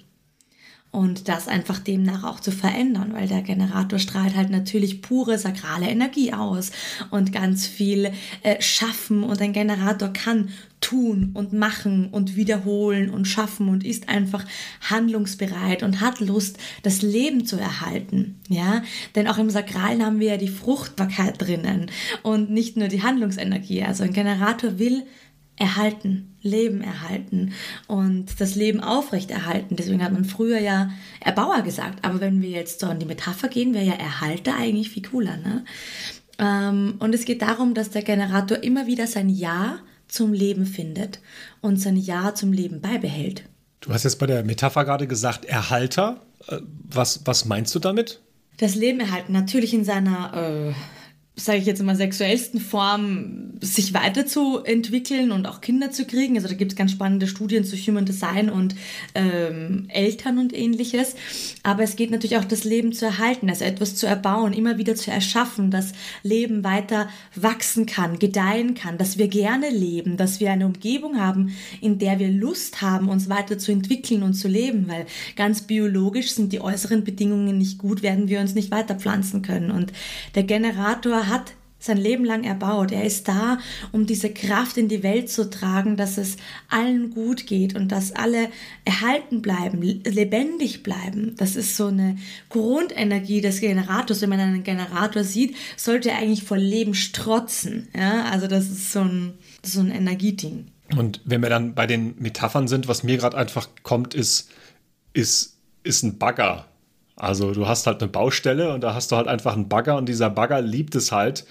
und 0.90 1.28
das 1.28 1.46
einfach 1.46 1.78
demnach 1.78 2.24
auch 2.24 2.40
zu 2.40 2.50
verändern, 2.50 3.12
weil 3.12 3.28
der 3.28 3.42
Generator 3.42 3.98
strahlt 3.98 4.34
halt 4.34 4.48
natürlich 4.48 5.02
pure 5.02 5.38
sakrale 5.38 5.88
Energie 5.88 6.32
aus 6.32 6.70
und 7.10 7.32
ganz 7.32 7.66
viel 7.66 8.12
äh, 8.42 8.60
schaffen 8.62 9.22
und 9.22 9.42
ein 9.42 9.52
Generator 9.52 10.08
kann 10.12 10.48
tun 10.80 11.30
und 11.34 11.52
machen 11.52 12.08
und 12.10 12.36
wiederholen 12.36 13.10
und 13.10 13.26
schaffen 13.26 13.68
und 13.68 13.84
ist 13.84 14.08
einfach 14.08 14.44
handlungsbereit 14.88 15.82
und 15.82 16.00
hat 16.00 16.20
Lust, 16.20 16.58
das 16.82 17.02
Leben 17.02 17.44
zu 17.44 17.56
erhalten. 17.56 18.38
Ja, 18.48 18.82
denn 19.14 19.28
auch 19.28 19.38
im 19.38 19.50
Sakralen 19.50 20.04
haben 20.04 20.20
wir 20.20 20.32
ja 20.32 20.36
die 20.36 20.48
Fruchtbarkeit 20.48 21.40
drinnen 21.42 21.90
und 22.22 22.50
nicht 22.50 22.76
nur 22.76 22.88
die 22.88 23.02
Handlungsenergie. 23.02 23.82
Also 23.82 24.04
ein 24.04 24.12
Generator 24.12 24.78
will 24.78 25.02
erhalten, 25.58 26.36
Leben 26.42 26.82
erhalten 26.82 27.52
und 27.86 28.40
das 28.40 28.54
Leben 28.54 28.80
aufrechterhalten. 28.80 29.76
Deswegen 29.76 30.02
hat 30.02 30.12
man 30.12 30.24
früher 30.24 30.58
ja 30.58 30.90
Erbauer 31.20 31.62
gesagt. 31.62 32.04
Aber 32.04 32.20
wenn 32.20 32.42
wir 32.42 32.50
jetzt 32.50 32.80
so 32.80 32.86
an 32.86 32.98
die 32.98 33.06
Metapher 33.06 33.48
gehen, 33.48 33.74
wäre 33.74 33.86
ja 33.86 33.94
Erhalter 33.94 34.54
eigentlich 34.56 34.90
viel 34.90 35.02
cooler. 35.02 35.36
Ne? 35.38 35.64
Ähm, 36.38 36.96
und 36.98 37.14
es 37.14 37.24
geht 37.24 37.42
darum, 37.42 37.74
dass 37.74 37.90
der 37.90 38.02
Generator 38.02 38.62
immer 38.62 38.86
wieder 38.86 39.06
sein 39.06 39.28
Ja 39.28 39.78
zum 40.08 40.32
Leben 40.32 40.66
findet 40.66 41.20
und 41.60 41.78
sein 41.78 41.96
Ja 41.96 42.34
zum 42.34 42.52
Leben 42.52 42.80
beibehält. 42.80 43.44
Du 43.80 43.92
hast 43.92 44.04
jetzt 44.04 44.18
bei 44.18 44.26
der 44.26 44.44
Metapher 44.44 44.84
gerade 44.84 45.06
gesagt, 45.06 45.44
Erhalter. 45.46 46.20
Äh, 46.48 46.58
was, 46.84 47.22
was 47.24 47.46
meinst 47.46 47.74
du 47.74 47.78
damit? 47.78 48.20
Das 48.58 48.74
Leben 48.74 49.00
erhalten, 49.00 49.32
natürlich 49.32 49.74
in 49.74 49.84
seiner 49.84 50.32
äh, 50.34 50.74
sage 51.38 51.58
ich 51.58 51.66
jetzt 51.66 51.80
immer, 51.80 51.94
sexuellsten 51.94 52.60
Form 52.60 53.52
sich 53.60 53.92
weiterzuentwickeln 53.92 55.32
und 55.32 55.46
auch 55.46 55.60
Kinder 55.60 55.90
zu 55.90 56.06
kriegen. 56.06 56.36
Also 56.36 56.48
da 56.48 56.54
gibt 56.54 56.72
es 56.72 56.76
ganz 56.76 56.92
spannende 56.92 57.26
Studien 57.26 57.62
zu 57.62 57.76
Human 57.76 58.06
Design 58.06 58.48
und 58.48 58.74
ähm, 59.14 59.84
Eltern 59.88 60.38
und 60.38 60.54
ähnliches. 60.54 61.14
Aber 61.62 61.82
es 61.82 61.96
geht 61.96 62.10
natürlich 62.10 62.38
auch 62.38 62.44
das 62.44 62.64
Leben 62.64 62.94
zu 62.94 63.04
erhalten, 63.04 63.50
also 63.50 63.64
etwas 63.64 63.96
zu 63.96 64.06
erbauen, 64.06 64.54
immer 64.54 64.78
wieder 64.78 64.94
zu 64.94 65.10
erschaffen, 65.10 65.70
dass 65.70 65.92
Leben 66.22 66.64
weiter 66.64 67.08
wachsen 67.34 67.84
kann, 67.84 68.18
gedeihen 68.18 68.74
kann, 68.74 68.96
dass 68.96 69.18
wir 69.18 69.28
gerne 69.28 69.68
leben, 69.68 70.16
dass 70.16 70.40
wir 70.40 70.50
eine 70.50 70.64
Umgebung 70.64 71.20
haben, 71.20 71.54
in 71.82 71.98
der 71.98 72.18
wir 72.18 72.30
Lust 72.30 72.80
haben, 72.80 73.10
uns 73.10 73.28
weiter 73.28 73.58
zu 73.58 73.72
entwickeln 73.72 74.22
und 74.22 74.32
zu 74.32 74.48
leben, 74.48 74.88
weil 74.88 75.04
ganz 75.36 75.60
biologisch 75.62 76.30
sind 76.30 76.54
die 76.54 76.62
äußeren 76.62 77.04
Bedingungen 77.04 77.58
nicht 77.58 77.76
gut, 77.76 78.02
werden 78.02 78.28
wir 78.28 78.40
uns 78.40 78.54
nicht 78.54 78.70
weiter 78.70 78.94
pflanzen 78.94 79.42
können. 79.42 79.70
Und 79.70 79.92
der 80.34 80.44
Generator 80.44 81.25
hat 81.26 81.54
sein 81.78 81.96
Leben 81.96 82.24
lang 82.24 82.44
erbaut. 82.44 82.92
Er 82.92 83.04
ist 83.04 83.28
da, 83.28 83.58
um 83.92 84.06
diese 84.06 84.30
Kraft 84.30 84.76
in 84.76 84.88
die 84.88 85.02
Welt 85.02 85.30
zu 85.30 85.48
tragen, 85.48 85.96
dass 85.96 86.18
es 86.18 86.36
allen 86.68 87.10
gut 87.10 87.46
geht 87.46 87.74
und 87.74 87.92
dass 87.92 88.12
alle 88.12 88.48
erhalten 88.84 89.42
bleiben, 89.42 89.80
lebendig 89.82 90.82
bleiben. 90.82 91.34
Das 91.36 91.56
ist 91.56 91.76
so 91.76 91.86
eine 91.86 92.16
Grundenergie 92.48 93.40
des 93.40 93.60
Generators. 93.60 94.20
Wenn 94.20 94.30
man 94.30 94.40
einen 94.40 94.64
Generator 94.64 95.24
sieht, 95.24 95.56
sollte 95.76 96.10
er 96.10 96.18
eigentlich 96.18 96.44
vor 96.44 96.58
Leben 96.58 96.94
strotzen. 96.94 97.88
Ja, 97.96 98.24
also 98.24 98.46
das 98.46 98.64
ist 98.64 98.92
so 98.92 99.00
ein, 99.00 99.34
so 99.62 99.80
ein 99.80 99.90
Energieding. 99.90 100.66
Und 100.96 101.20
wenn 101.24 101.42
wir 101.42 101.50
dann 101.50 101.74
bei 101.74 101.86
den 101.86 102.14
Metaphern 102.18 102.68
sind, 102.68 102.88
was 102.88 103.02
mir 103.02 103.16
gerade 103.16 103.36
einfach 103.36 103.68
kommt, 103.82 104.14
ist, 104.14 104.50
ist, 105.12 105.56
ist 105.82 106.02
ein 106.02 106.18
Bagger. 106.18 106.68
Also 107.16 107.52
du 107.52 107.66
hast 107.66 107.86
halt 107.86 108.02
eine 108.02 108.10
Baustelle 108.10 108.72
und 108.72 108.82
da 108.82 108.94
hast 108.94 109.10
du 109.10 109.16
halt 109.16 109.26
einfach 109.26 109.54
einen 109.54 109.68
Bagger 109.68 109.96
und 109.96 110.08
dieser 110.08 110.30
Bagger 110.30 110.60
liebt 110.60 110.94
es 110.94 111.12
halt, 111.12 111.46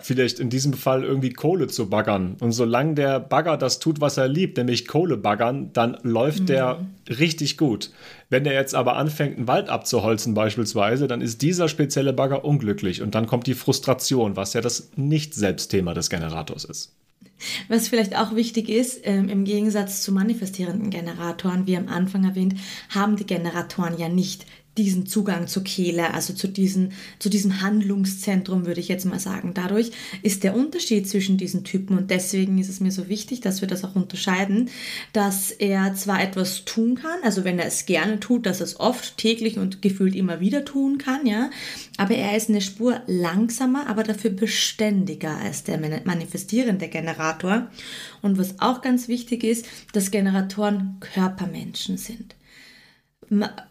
vielleicht 0.00 0.40
in 0.40 0.50
diesem 0.50 0.72
Fall 0.72 1.04
irgendwie 1.04 1.30
Kohle 1.30 1.66
zu 1.66 1.88
baggern. 1.88 2.36
Und 2.40 2.52
solange 2.52 2.94
der 2.94 3.20
Bagger 3.20 3.56
das 3.56 3.78
tut, 3.78 4.00
was 4.00 4.16
er 4.16 4.28
liebt, 4.28 4.56
nämlich 4.56 4.86
Kohle 4.86 5.16
baggern, 5.16 5.72
dann 5.72 5.96
läuft 6.02 6.40
mhm. 6.40 6.46
der 6.46 6.86
richtig 7.08 7.56
gut. 7.56 7.90
Wenn 8.28 8.44
er 8.44 8.54
jetzt 8.54 8.74
aber 8.74 8.96
anfängt, 8.96 9.36
einen 9.36 9.48
Wald 9.48 9.68
abzuholzen 9.68 10.34
beispielsweise, 10.34 11.06
dann 11.06 11.20
ist 11.20 11.42
dieser 11.42 11.68
spezielle 11.68 12.12
Bagger 12.12 12.44
unglücklich 12.44 13.02
und 13.02 13.14
dann 13.14 13.26
kommt 13.26 13.46
die 13.46 13.54
Frustration, 13.54 14.36
was 14.36 14.52
ja 14.52 14.60
das 14.60 14.90
Nicht-Selbstthema 14.96 15.94
des 15.94 16.10
Generators 16.10 16.64
ist. 16.64 16.96
Was 17.68 17.88
vielleicht 17.88 18.16
auch 18.16 18.34
wichtig 18.34 18.68
ist, 18.68 19.00
ähm, 19.04 19.28
im 19.28 19.44
Gegensatz 19.44 20.02
zu 20.02 20.12
manifestierenden 20.12 20.90
Generatoren, 20.90 21.66
wie 21.66 21.76
am 21.76 21.88
Anfang 21.88 22.24
erwähnt, 22.24 22.54
haben 22.90 23.16
die 23.16 23.26
Generatoren 23.26 23.98
ja 23.98 24.08
nicht 24.08 24.46
diesen 24.76 25.06
Zugang 25.06 25.46
zur 25.46 25.62
Kehle, 25.62 26.14
also 26.14 26.32
zu, 26.32 26.48
diesen, 26.48 26.92
zu 27.18 27.28
diesem 27.28 27.60
Handlungszentrum, 27.60 28.66
würde 28.66 28.80
ich 28.80 28.88
jetzt 28.88 29.04
mal 29.04 29.20
sagen. 29.20 29.52
Dadurch 29.54 29.92
ist 30.22 30.42
der 30.42 30.56
Unterschied 30.56 31.08
zwischen 31.08 31.36
diesen 31.36 31.62
Typen 31.64 31.96
und 31.96 32.10
deswegen 32.10 32.58
ist 32.58 32.68
es 32.68 32.80
mir 32.80 32.90
so 32.90 33.08
wichtig, 33.08 33.40
dass 33.40 33.60
wir 33.60 33.68
das 33.68 33.84
auch 33.84 33.94
unterscheiden, 33.94 34.70
dass 35.12 35.52
er 35.52 35.94
zwar 35.94 36.22
etwas 36.22 36.64
tun 36.64 36.96
kann, 36.96 37.18
also 37.22 37.44
wenn 37.44 37.58
er 37.58 37.66
es 37.66 37.86
gerne 37.86 38.18
tut, 38.18 38.46
dass 38.46 38.60
er 38.60 38.64
es 38.64 38.80
oft, 38.80 39.16
täglich 39.16 39.58
und 39.58 39.80
gefühlt 39.80 40.16
immer 40.16 40.40
wieder 40.40 40.64
tun 40.64 40.98
kann, 40.98 41.26
ja, 41.26 41.50
aber 41.96 42.14
er 42.14 42.36
ist 42.36 42.48
eine 42.48 42.60
Spur 42.60 43.00
langsamer, 43.06 43.86
aber 43.86 44.02
dafür 44.02 44.30
beständiger 44.30 45.36
als 45.36 45.62
der 45.62 45.78
manifestierende 46.04 46.88
Generator. 46.88 47.68
Und 48.22 48.38
was 48.38 48.60
auch 48.60 48.82
ganz 48.82 49.06
wichtig 49.06 49.44
ist, 49.44 49.66
dass 49.92 50.10
Generatoren 50.10 50.96
Körpermenschen 51.00 51.96
sind 51.96 52.34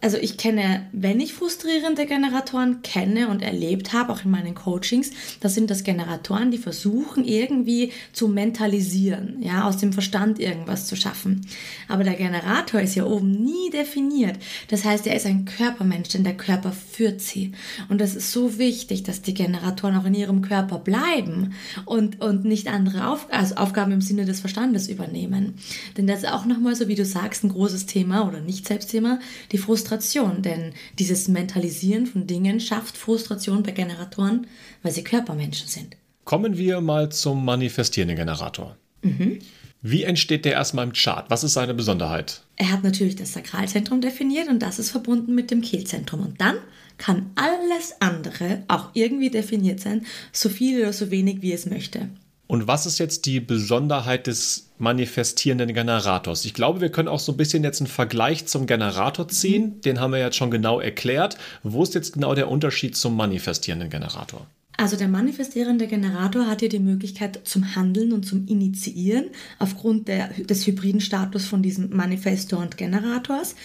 also 0.02 0.18
ich 0.18 0.38
kenne, 0.38 0.88
wenn 0.92 1.20
ich 1.20 1.34
frustrierende 1.34 2.06
Generatoren 2.06 2.82
kenne 2.82 3.28
und 3.30 3.42
erlebt 3.42 3.94
habe, 3.94 4.12
auch 4.12 4.26
in 4.26 4.32
meinen 4.32 4.56
Coachings, 4.56 5.12
das 5.40 5.54
sind 5.54 5.70
das 5.70 5.84
Generatoren, 5.84 6.52
die 6.52 6.58
versuchen 6.58 7.26
irgendwie 7.26 7.92
zu 8.12 8.28
mentalisieren, 8.28 9.42
ja, 9.42 9.68
aus 9.68 9.78
dem 9.78 9.94
Verstand 9.94 10.40
irgendwas 10.40 10.88
zu 10.88 10.96
schaffen. 10.96 11.42
Aber 11.88 12.04
der 12.04 12.16
Generator 12.16 12.82
ist 12.82 12.96
ja 12.96 13.06
oben 13.06 13.32
nie 13.32 13.70
definiert. 13.72 14.38
Das 14.70 14.86
heißt, 14.86 15.08
er 15.08 15.16
ist 15.16 15.26
ein 15.26 15.46
Körpermensch, 15.46 16.10
denn 16.10 16.24
der 16.24 16.38
Körper 16.38 16.72
führt 16.72 17.22
sie. 17.22 17.52
Und 17.90 18.02
das 18.02 18.16
ist 18.16 18.32
so 18.32 18.58
wichtig, 18.58 19.04
dass 19.04 19.22
die 19.22 19.34
Generatoren 19.34 19.96
auch 19.98 20.06
in 20.06 20.16
ihrem 20.16 20.42
Körper 20.42 20.80
bleiben 20.80 21.54
und, 21.86 22.22
und 22.22 22.46
nicht 22.46 22.68
andere 22.68 23.08
Auf 23.08 23.28
also 23.32 23.56
Aufgaben 23.56 23.92
im 23.92 24.02
Sinne 24.02 24.26
des 24.26 24.40
Verstandes 24.40 24.88
übernehmen. 24.88 25.56
Denn 25.98 26.08
das 26.08 26.20
ist 26.20 26.32
auch 26.32 26.46
nochmal 26.46 26.76
so, 26.76 26.88
wie 26.88 26.96
du 26.96 27.06
sagst, 27.06 27.44
ein 27.44 27.50
großes 27.50 27.86
Thema 27.86 28.28
oder 28.28 28.42
nicht 28.42 28.68
Selbstthema 28.68 29.20
die 29.54 29.58
Frustration, 29.58 30.42
denn 30.42 30.74
dieses 31.00 31.30
Mentalisieren 31.30 32.08
von 32.08 32.28
Dingen 32.28 32.60
schafft 32.60 32.98
Frustration 32.98 33.64
bei 33.64 33.72
Generatoren, 33.72 34.48
weil 34.82 34.92
sie 34.92 35.04
Körpermenschen 35.04 35.68
sind. 35.68 35.96
Kommen 36.26 36.58
wir 36.58 36.82
mal 36.82 37.10
zum 37.10 37.46
manifestierenden 37.46 38.18
Generator. 38.18 38.76
Mhm. 39.04 39.40
Wie 39.82 40.04
entsteht 40.04 40.46
der 40.46 40.54
erstmal 40.54 40.86
im 40.86 40.94
Chart? 40.94 41.30
Was 41.30 41.44
ist 41.44 41.54
seine 41.54 41.74
Besonderheit? 41.74 42.42
Er 42.56 42.72
hat 42.72 42.84
natürlich 42.84 43.16
das 43.16 43.34
Sakralzentrum 43.34 44.02
definiert 44.02 44.48
und 44.48 44.60
das 44.60 44.80
ist 44.80 44.92
verbunden 44.92 45.36
mit 45.36 45.52
dem 45.52 45.62
Kehlzentrum. 45.62 46.22
Und 46.22 46.40
dann 46.40 46.56
kann 46.98 47.32
alles 47.36 47.96
andere 48.00 48.64
auch 48.68 48.90
irgendwie 48.94 49.30
definiert 49.30 49.82
sein, 49.82 50.06
so 50.32 50.48
viel 50.50 50.80
oder 50.80 50.94
so 50.94 51.12
wenig, 51.12 51.42
wie 51.42 51.52
es 51.52 51.66
möchte. 51.66 52.10
Und 52.48 52.68
was 52.68 52.86
ist 52.86 53.00
jetzt 53.00 53.26
die 53.26 53.40
Besonderheit 53.40 54.28
des 54.28 54.70
manifestierenden 54.78 55.74
Generators? 55.74 56.46
Ich 56.46 56.54
glaube, 56.54 56.82
wir 56.82 56.90
können 56.90 57.08
auch 57.08 57.20
so 57.20 57.32
ein 57.32 57.38
bisschen 57.38 57.64
jetzt 57.64 57.80
einen 57.80 57.88
Vergleich 57.88 58.46
zum 58.48 58.68
Generator 58.68 59.28
ziehen. 59.28 59.76
Mhm. 59.78 59.82
Den 59.82 60.00
haben 60.00 60.12
wir 60.12 60.20
jetzt 60.20 60.36
schon 60.36 60.52
genau 60.52 60.80
erklärt. 60.80 61.38
Wo 61.64 61.84
ist 61.84 61.96
jetzt 61.96 62.14
genau 62.14 62.36
der 62.36 62.50
Unterschied 62.50 62.98
zum 62.98 63.16
manifestierenden 63.16 63.90
Generator? 63.90 64.46
Also 64.76 64.98
der 64.98 65.08
manifestierende 65.08 65.88
Generator 65.88 66.48
hat 66.48 66.62
ja 66.62 66.68
die 66.68 66.80
Möglichkeit 66.80 67.42
zum 67.44 67.76
Handeln 67.76 68.12
und 68.12 68.26
zum 68.26 68.48
Initiieren 68.48 69.26
aufgrund 69.60 70.08
der, 70.08 70.30
des 70.30 70.66
hybriden 70.66 71.00
Status 71.00 71.46
von 71.46 71.62
diesem 71.62 71.96
Manifestor 71.96 72.60
und 72.60 72.76
Generators. 72.76 73.56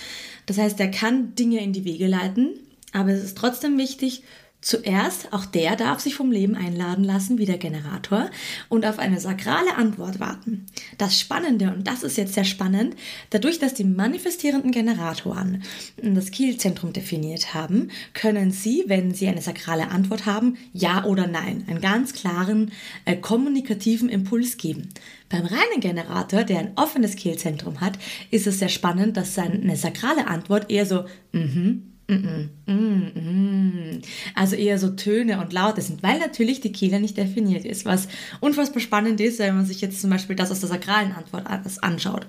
Das 0.46 0.58
heißt, 0.58 0.78
er 0.80 0.90
kann 0.90 1.34
Dinge 1.34 1.62
in 1.62 1.72
die 1.72 1.84
Wege 1.84 2.06
leiten, 2.06 2.50
aber 2.92 3.10
es 3.10 3.24
ist 3.24 3.38
trotzdem 3.38 3.78
wichtig, 3.78 4.22
Zuerst, 4.60 5.32
auch 5.32 5.46
der 5.46 5.76
darf 5.76 6.00
sich 6.00 6.16
vom 6.16 6.32
Leben 6.32 6.56
einladen 6.56 7.04
lassen, 7.04 7.38
wie 7.38 7.46
der 7.46 7.58
Generator, 7.58 8.28
und 8.68 8.84
auf 8.84 8.98
eine 8.98 9.20
sakrale 9.20 9.76
Antwort 9.76 10.18
warten. 10.18 10.66
Das 10.98 11.18
Spannende, 11.18 11.72
und 11.72 11.86
das 11.86 12.02
ist 12.02 12.16
jetzt 12.16 12.34
sehr 12.34 12.44
spannend, 12.44 12.96
dadurch, 13.30 13.60
dass 13.60 13.74
die 13.74 13.84
manifestierenden 13.84 14.72
Generatoren 14.72 15.62
das 16.02 16.32
Kielzentrum 16.32 16.92
definiert 16.92 17.54
haben, 17.54 17.92
können 18.14 18.50
sie, 18.50 18.82
wenn 18.88 19.14
sie 19.14 19.28
eine 19.28 19.42
sakrale 19.42 19.90
Antwort 19.90 20.26
haben, 20.26 20.56
Ja 20.72 21.04
oder 21.04 21.28
Nein, 21.28 21.64
einen 21.68 21.80
ganz 21.80 22.12
klaren 22.12 22.72
äh, 23.04 23.14
kommunikativen 23.14 24.08
Impuls 24.08 24.56
geben. 24.56 24.88
Beim 25.28 25.46
reinen 25.46 25.80
Generator, 25.80 26.42
der 26.42 26.58
ein 26.58 26.72
offenes 26.74 27.14
Kehlzentrum 27.14 27.80
hat, 27.80 27.96
ist 28.32 28.48
es 28.48 28.58
sehr 28.58 28.70
spannend, 28.70 29.16
dass 29.16 29.36
seine 29.36 29.76
sakrale 29.76 30.26
Antwort 30.26 30.70
eher 30.70 30.86
so 30.86 31.04
mhm, 31.32 31.48
Mm 31.48 31.97
also 34.34 34.56
eher 34.56 34.78
so 34.78 34.88
Töne 34.90 35.40
und 35.40 35.52
Laute 35.52 35.82
sind, 35.82 36.02
weil 36.02 36.18
natürlich 36.18 36.60
die 36.60 36.72
Kehle 36.72 37.00
nicht 37.00 37.18
definiert 37.18 37.66
ist, 37.66 37.84
was 37.84 38.08
unfassbar 38.40 38.80
spannend 38.80 39.20
ist, 39.20 39.38
wenn 39.38 39.56
man 39.56 39.66
sich 39.66 39.82
jetzt 39.82 40.00
zum 40.00 40.08
Beispiel 40.10 40.34
das 40.34 40.50
aus 40.50 40.60
der 40.60 40.70
sakralen 40.70 41.12
Antwort 41.12 41.44
anschaut. 41.82 42.26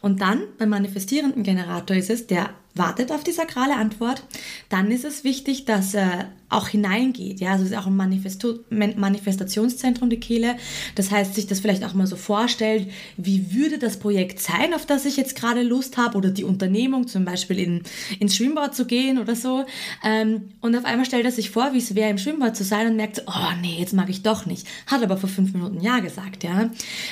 Und 0.00 0.20
dann 0.20 0.42
beim 0.58 0.68
manifestierenden 0.68 1.42
Generator 1.42 1.96
ist 1.96 2.10
es, 2.10 2.28
der 2.28 2.50
wartet 2.78 3.12
auf 3.12 3.24
die 3.24 3.32
sakrale 3.32 3.76
Antwort. 3.76 4.22
Dann 4.68 4.90
ist 4.90 5.04
es 5.04 5.24
wichtig, 5.24 5.64
dass 5.64 5.94
er 5.94 6.32
auch 6.50 6.68
hineingeht. 6.68 7.40
Ja, 7.40 7.52
also 7.52 7.64
es 7.64 7.70
ist 7.70 7.76
auch 7.76 7.86
ein 7.86 7.96
Manifesto 7.96 8.60
Manifestationszentrum, 8.70 10.08
die 10.08 10.20
Kehle. 10.20 10.56
Das 10.94 11.10
heißt, 11.10 11.34
sich 11.34 11.46
das 11.46 11.60
vielleicht 11.60 11.84
auch 11.84 11.92
mal 11.92 12.06
so 12.06 12.16
vorstellt, 12.16 12.90
wie 13.16 13.52
würde 13.52 13.78
das 13.78 13.98
Projekt 13.98 14.40
sein, 14.40 14.72
auf 14.74 14.86
das 14.86 15.04
ich 15.04 15.16
jetzt 15.16 15.36
gerade 15.36 15.62
Lust 15.62 15.96
habe 15.98 16.16
oder 16.16 16.30
die 16.30 16.44
Unternehmung, 16.44 17.06
zum 17.06 17.24
Beispiel 17.24 17.58
in, 17.58 17.82
ins 18.18 18.36
Schwimmbad 18.36 18.74
zu 18.74 18.86
gehen 18.86 19.18
oder 19.18 19.36
so. 19.36 19.66
Ähm, 20.02 20.50
und 20.60 20.74
auf 20.74 20.84
einmal 20.84 21.04
stellt 21.04 21.26
er 21.26 21.32
sich 21.32 21.50
vor, 21.50 21.74
wie 21.74 21.78
es 21.78 21.94
wäre, 21.94 22.10
im 22.10 22.18
Schwimmbad 22.18 22.56
zu 22.56 22.64
sein 22.64 22.86
und 22.86 22.96
merkt, 22.96 23.22
oh 23.26 23.52
nee, 23.60 23.76
jetzt 23.78 23.92
mag 23.92 24.08
ich 24.08 24.22
doch 24.22 24.46
nicht. 24.46 24.66
Hat 24.86 25.02
aber 25.02 25.18
vor 25.18 25.28
fünf 25.28 25.52
Minuten 25.52 25.80
Ja 25.80 25.98
gesagt, 25.98 26.44
ja. 26.44 26.70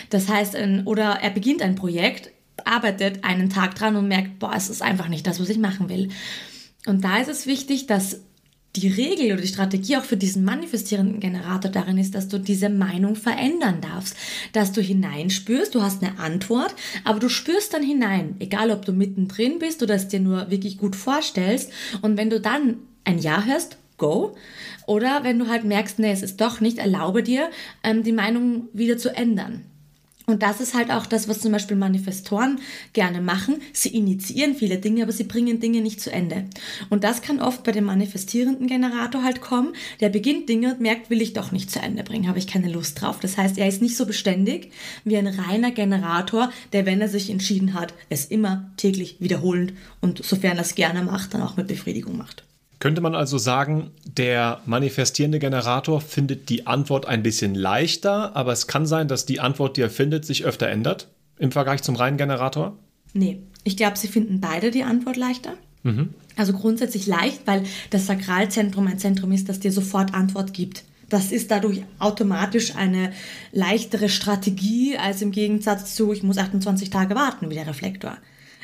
Das 0.09 0.29
heißt, 0.29 0.57
oder 0.87 1.19
er 1.21 1.31
beginnt 1.31 1.61
ein 1.61 1.75
Projekt, 1.75 2.31
arbeitet 2.65 3.25
einen 3.25 3.51
Tag 3.51 3.75
dran 3.75 3.97
und 3.97 4.09
merkt, 4.09 4.39
boah, 4.39 4.53
es 4.55 4.71
ist 4.71 4.83
einfach 4.83 5.09
nicht 5.09 5.27
das, 5.27 5.41
was 5.41 5.49
ich 5.49 5.59
machen 5.59 5.89
will. 5.89 6.09
Und 6.87 7.05
da 7.05 7.19
ist 7.19 7.29
es 7.29 7.47
wichtig, 7.47 7.87
dass 7.87 8.21
die 8.77 8.89
Regel 8.89 9.33
oder 9.33 9.41
die 9.41 9.49
Strategie 9.49 9.97
auch 9.97 10.05
für 10.05 10.17
diesen 10.17 10.45
manifestierenden 10.45 11.21
Generator 11.21 11.71
darin 11.71 11.99
ist, 11.99 12.15
dass 12.15 12.29
du 12.29 12.39
diese 12.39 12.69
Meinung 12.69 13.17
verändern 13.17 13.81
darfst, 13.81 14.17
dass 14.53 14.73
du 14.73 14.83
hineinspürst, 14.83 15.75
du 15.75 15.83
hast 15.83 16.03
eine 16.03 16.19
Antwort, 16.19 16.75
aber 17.05 17.19
du 17.19 17.29
spürst 17.29 17.73
dann 17.73 17.83
hinein, 17.83 18.37
egal 18.39 18.71
ob 18.71 18.85
du 18.85 18.93
mittendrin 18.93 19.59
bist 19.59 19.83
oder 19.83 19.95
es 19.95 20.09
dir 20.09 20.21
nur 20.21 20.51
wirklich 20.51 20.77
gut 20.77 20.95
vorstellst 20.95 21.73
und 22.03 22.19
wenn 22.19 22.31
du 22.31 22.41
dann 22.41 22.77
ein 23.05 23.19
Ja 23.19 23.45
hörst, 23.45 23.79
go. 23.99 24.37
Oder 24.87 25.25
wenn 25.25 25.39
du 25.39 25.49
halt 25.49 25.65
merkst, 25.65 25.99
nee, 25.99 26.13
es 26.13 26.23
ist 26.23 26.41
doch 26.41 26.61
nicht, 26.61 26.79
erlaube 26.79 27.23
dir, 27.23 27.51
ähm, 27.83 28.03
die 28.03 28.13
Meinung 28.13 28.69
wieder 28.73 28.99
zu 28.99 29.15
ändern. 29.15 29.63
Und 30.27 30.43
das 30.43 30.61
ist 30.61 30.75
halt 30.75 30.91
auch 30.91 31.07
das, 31.07 31.29
was 31.29 31.41
zum 31.41 31.53
Beispiel 31.53 31.77
Manifestoren 31.77 32.59
gerne 32.93 33.21
machen. 33.21 33.63
Sie 33.73 33.91
initiieren 33.91 34.57
viele 34.57 34.79
Dinge, 34.79 35.05
aber 35.05 35.13
sie 35.13 35.25
bringen 35.25 35.61
Dinge 35.61 35.81
nicht 35.81 36.01
zu 36.01 36.11
Ende. 36.11 36.45
Und 36.91 37.05
das 37.05 37.23
kann 37.23 37.41
oft 37.41 37.63
bei 37.63 37.71
dem 37.71 37.85
manifestierenden 37.85 38.67
Generator 38.67 39.23
halt 39.23 39.41
kommen. 39.41 39.75
Der 40.01 40.09
beginnt 40.09 40.49
Dinge 40.49 40.73
und 40.73 40.81
merkt, 40.81 41.11
will 41.11 41.23
ich 41.23 41.33
doch 41.33 41.53
nicht 41.53 41.71
zu 41.71 41.81
Ende 41.81 42.03
bringen, 42.03 42.29
habe 42.29 42.41
ich 42.41 42.49
keine 42.49 42.71
Lust 42.71 43.01
drauf. 43.01 43.21
Das 43.21 43.39
heißt, 43.39 43.57
er 43.57 43.69
ist 43.69 43.83
nicht 43.83 43.97
so 43.97 44.05
beständig 44.05 44.73
wie 45.05 45.17
ein 45.17 45.29
reiner 45.29 45.71
Generator, 45.71 46.51
der, 46.73 46.87
wenn 46.87 47.01
er 47.01 47.09
sich 47.09 47.31
entschieden 47.31 47.75
hat, 47.75 47.95
es 48.09 48.25
immer 48.25 48.73
täglich 48.77 49.17
wiederholend 49.21 49.75
und 50.01 50.25
sofern 50.25 50.57
er 50.57 50.63
es 50.63 50.75
gerne 50.75 51.03
macht, 51.03 51.35
dann 51.35 51.43
auch 51.43 51.57
mit 51.57 51.69
Befriedigung 51.69 52.17
macht. 52.17 52.43
Könnte 52.79 53.01
man 53.01 53.15
also 53.15 53.39
sagen, 53.39 53.91
der 54.05 54.61
manifestierende 54.67 55.39
Generator 55.39 56.01
findet 56.01 56.51
die 56.51 56.67
Antwort 56.67 57.07
ein 57.07 57.23
bisschen 57.23 57.55
leichter, 57.55 58.37
aber 58.37 58.53
es 58.53 58.67
kann 58.67 58.87
sein, 58.87 59.09
dass 59.09 59.25
die 59.25 59.41
Antwort, 59.41 59.77
die 59.77 59.81
er 59.81 59.91
findet, 59.91 60.27
sich 60.27 60.45
öfter 60.45 60.69
ändert 60.69 61.09
im 61.39 61.53
Vergleich 61.53 61.83
zum 61.83 61.97
reinen 61.97 62.19
Generator? 62.19 62.77
Nee, 63.13 63.41
ich 63.65 63.77
glaube, 63.77 63.97
sie 63.97 64.09
finden 64.09 64.41
beide 64.41 64.71
die 64.71 64.85
Antwort 64.85 65.17
leichter. 65.17 65.55
Mhm. 65.83 66.11
Also 66.37 66.53
grundsätzlich 66.53 67.07
leicht, 67.07 67.47
weil 67.47 67.63
das 67.91 68.07
Sakralzentrum 68.07 68.87
ein 68.87 68.99
Zentrum 68.99 69.33
ist, 69.33 69.49
das 69.49 69.61
dir 69.61 69.73
sofort 69.73 70.13
Antwort 70.13 70.53
gibt. 70.53 70.85
Das 71.09 71.33
ist 71.33 71.51
dadurch 71.51 71.83
automatisch 71.99 72.75
eine 72.75 73.13
leichtere 73.53 74.09
Strategie 74.09 74.99
als 74.99 75.23
im 75.23 75.31
Gegensatz 75.31 75.95
zu, 75.95 76.13
ich 76.13 76.23
muss 76.23 76.37
28 76.37 76.91
Tage 76.91 77.15
warten 77.15 77.49
wie 77.49 77.55
der 77.55 77.67
Reflektor. 77.67 78.19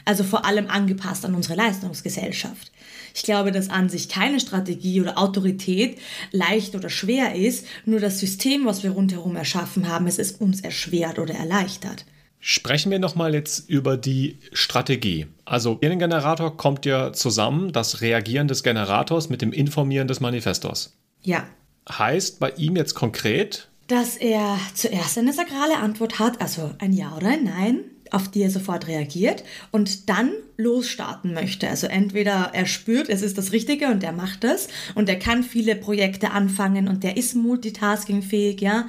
Also 0.04 0.24
vor 0.24 0.44
allem 0.44 0.68
angepasst 0.68 1.24
an 1.24 1.34
unsere 1.34 1.54
Leistungsgesellschaft. 1.54 2.72
Ich 3.14 3.22
glaube, 3.22 3.52
dass 3.52 3.70
an 3.70 3.88
sich 3.88 4.08
keine 4.08 4.40
Strategie 4.40 5.00
oder 5.00 5.18
Autorität 5.18 5.98
leicht 6.30 6.74
oder 6.74 6.88
schwer 6.88 7.34
ist, 7.34 7.66
nur 7.84 8.00
das 8.00 8.18
System, 8.18 8.64
was 8.64 8.82
wir 8.82 8.90
rundherum 8.90 9.36
erschaffen 9.36 9.88
haben, 9.88 10.06
es 10.06 10.18
ist 10.18 10.40
uns 10.40 10.60
erschwert 10.60 11.18
oder 11.18 11.34
erleichtert. 11.34 12.04
Sprechen 12.44 12.90
wir 12.90 12.98
nochmal 12.98 13.34
jetzt 13.34 13.68
über 13.68 13.96
die 13.96 14.38
Strategie. 14.52 15.26
Also, 15.44 15.78
in 15.80 15.90
den 15.90 16.00
Generator 16.00 16.56
kommt 16.56 16.84
ja 16.86 17.12
zusammen 17.12 17.70
das 17.70 18.00
Reagieren 18.00 18.48
des 18.48 18.64
Generators 18.64 19.28
mit 19.28 19.42
dem 19.42 19.52
Informieren 19.52 20.08
des 20.08 20.18
Manifestors. 20.18 20.96
Ja. 21.22 21.46
Heißt 21.88 22.40
bei 22.40 22.50
ihm 22.50 22.74
jetzt 22.74 22.94
konkret, 22.94 23.68
dass 23.86 24.16
er 24.16 24.58
zuerst 24.74 25.18
eine 25.18 25.32
sakrale 25.32 25.76
Antwort 25.76 26.18
hat, 26.18 26.40
also 26.40 26.72
ein 26.78 26.92
Ja 26.92 27.14
oder 27.16 27.28
ein 27.28 27.44
Nein, 27.44 27.80
auf 28.12 28.28
die 28.28 28.42
er 28.42 28.50
sofort 28.50 28.86
reagiert 28.86 29.42
und 29.70 30.08
dann 30.08 30.32
losstarten 30.56 31.34
möchte. 31.34 31.68
Also 31.68 31.86
entweder 31.86 32.50
er 32.52 32.66
spürt, 32.66 33.08
es 33.08 33.22
ist 33.22 33.38
das 33.38 33.52
Richtige 33.52 33.88
und 33.88 34.04
er 34.04 34.12
macht 34.12 34.44
das 34.44 34.68
und 34.94 35.08
er 35.08 35.18
kann 35.18 35.42
viele 35.42 35.74
Projekte 35.74 36.30
anfangen 36.30 36.88
und 36.88 37.02
der 37.02 37.16
ist 37.16 37.34
multitaskingfähig, 37.34 38.60
ja. 38.60 38.86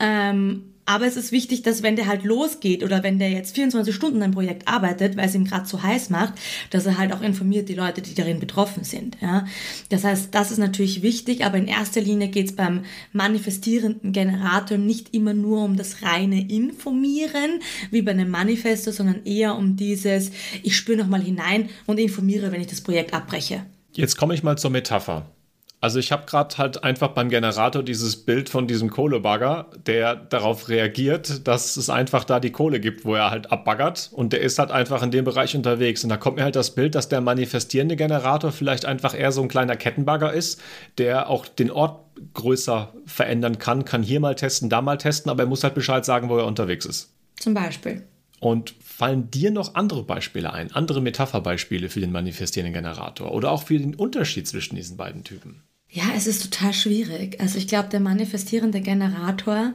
Ähm, 0.00 0.73
aber 0.86 1.06
es 1.06 1.16
ist 1.16 1.32
wichtig, 1.32 1.62
dass 1.62 1.82
wenn 1.82 1.96
der 1.96 2.06
halt 2.06 2.24
losgeht 2.24 2.84
oder 2.84 3.02
wenn 3.02 3.18
der 3.18 3.30
jetzt 3.30 3.54
24 3.54 3.94
Stunden 3.94 4.22
ein 4.22 4.32
Projekt 4.32 4.68
arbeitet, 4.68 5.16
weil 5.16 5.28
es 5.28 5.34
ihm 5.34 5.44
gerade 5.44 5.64
zu 5.64 5.82
heiß 5.82 6.10
macht, 6.10 6.34
dass 6.70 6.86
er 6.86 6.98
halt 6.98 7.12
auch 7.12 7.22
informiert 7.22 7.68
die 7.68 7.74
Leute, 7.74 8.02
die 8.02 8.14
darin 8.14 8.38
betroffen 8.38 8.84
sind. 8.84 9.16
Ja? 9.20 9.46
Das 9.88 10.04
heißt, 10.04 10.34
das 10.34 10.50
ist 10.50 10.58
natürlich 10.58 11.02
wichtig, 11.02 11.44
aber 11.44 11.56
in 11.56 11.66
erster 11.66 12.00
Linie 12.00 12.28
geht 12.28 12.50
es 12.50 12.56
beim 12.56 12.84
manifestierenden 13.12 14.12
Generator 14.12 14.76
nicht 14.76 15.14
immer 15.14 15.34
nur 15.34 15.64
um 15.64 15.76
das 15.76 16.02
reine 16.02 16.50
Informieren, 16.50 17.60
wie 17.90 18.02
bei 18.02 18.10
einem 18.10 18.30
Manifesto, 18.30 18.90
sondern 18.90 19.24
eher 19.24 19.56
um 19.56 19.76
dieses, 19.76 20.30
ich 20.62 20.76
spüre 20.76 20.98
nochmal 20.98 21.22
hinein 21.22 21.70
und 21.86 21.98
informiere, 21.98 22.52
wenn 22.52 22.60
ich 22.60 22.66
das 22.66 22.80
Projekt 22.82 23.14
abbreche. 23.14 23.64
Jetzt 23.92 24.16
komme 24.16 24.34
ich 24.34 24.42
mal 24.42 24.58
zur 24.58 24.70
Metapher. 24.70 25.33
Also 25.84 25.98
ich 25.98 26.12
habe 26.12 26.24
gerade 26.24 26.56
halt 26.56 26.82
einfach 26.82 27.08
beim 27.08 27.28
Generator 27.28 27.82
dieses 27.82 28.16
Bild 28.16 28.48
von 28.48 28.66
diesem 28.66 28.88
Kohlebagger, 28.88 29.66
der 29.86 30.16
darauf 30.16 30.70
reagiert, 30.70 31.46
dass 31.46 31.76
es 31.76 31.90
einfach 31.90 32.24
da 32.24 32.40
die 32.40 32.52
Kohle 32.52 32.80
gibt, 32.80 33.04
wo 33.04 33.14
er 33.14 33.30
halt 33.30 33.52
abbaggert 33.52 34.08
und 34.10 34.32
der 34.32 34.40
ist 34.40 34.58
halt 34.58 34.70
einfach 34.70 35.02
in 35.02 35.10
dem 35.10 35.26
Bereich 35.26 35.54
unterwegs. 35.54 36.02
Und 36.02 36.08
da 36.08 36.16
kommt 36.16 36.38
mir 36.38 36.44
halt 36.44 36.56
das 36.56 36.74
Bild, 36.74 36.94
dass 36.94 37.10
der 37.10 37.20
manifestierende 37.20 37.96
Generator 37.96 38.50
vielleicht 38.50 38.86
einfach 38.86 39.12
eher 39.14 39.30
so 39.30 39.42
ein 39.42 39.48
kleiner 39.48 39.76
Kettenbagger 39.76 40.32
ist, 40.32 40.58
der 40.96 41.28
auch 41.28 41.46
den 41.46 41.70
Ort 41.70 42.00
größer 42.32 42.94
verändern 43.04 43.58
kann, 43.58 43.84
kann 43.84 44.02
hier 44.02 44.20
mal 44.20 44.36
testen, 44.36 44.70
da 44.70 44.80
mal 44.80 44.96
testen, 44.96 45.30
aber 45.30 45.42
er 45.42 45.48
muss 45.50 45.64
halt 45.64 45.74
Bescheid 45.74 46.06
sagen, 46.06 46.30
wo 46.30 46.38
er 46.38 46.46
unterwegs 46.46 46.86
ist. 46.86 47.12
Zum 47.38 47.52
Beispiel. 47.52 48.04
Und 48.40 48.74
fallen 48.82 49.30
dir 49.30 49.50
noch 49.50 49.74
andere 49.74 50.02
Beispiele 50.02 50.52
ein, 50.54 50.72
andere 50.72 51.02
Metapherbeispiele 51.02 51.90
für 51.90 52.00
den 52.00 52.12
manifestierenden 52.12 52.72
Generator 52.72 53.32
oder 53.32 53.50
auch 53.50 53.64
für 53.64 53.78
den 53.78 53.94
Unterschied 53.94 54.48
zwischen 54.48 54.76
diesen 54.76 54.96
beiden 54.96 55.24
Typen? 55.24 55.62
Ja, 55.94 56.06
es 56.16 56.26
ist 56.26 56.42
total 56.42 56.72
schwierig. 56.72 57.40
Also 57.40 57.56
ich 57.56 57.68
glaube, 57.68 57.88
der 57.88 58.00
manifestierende 58.00 58.80
Generator, 58.80 59.74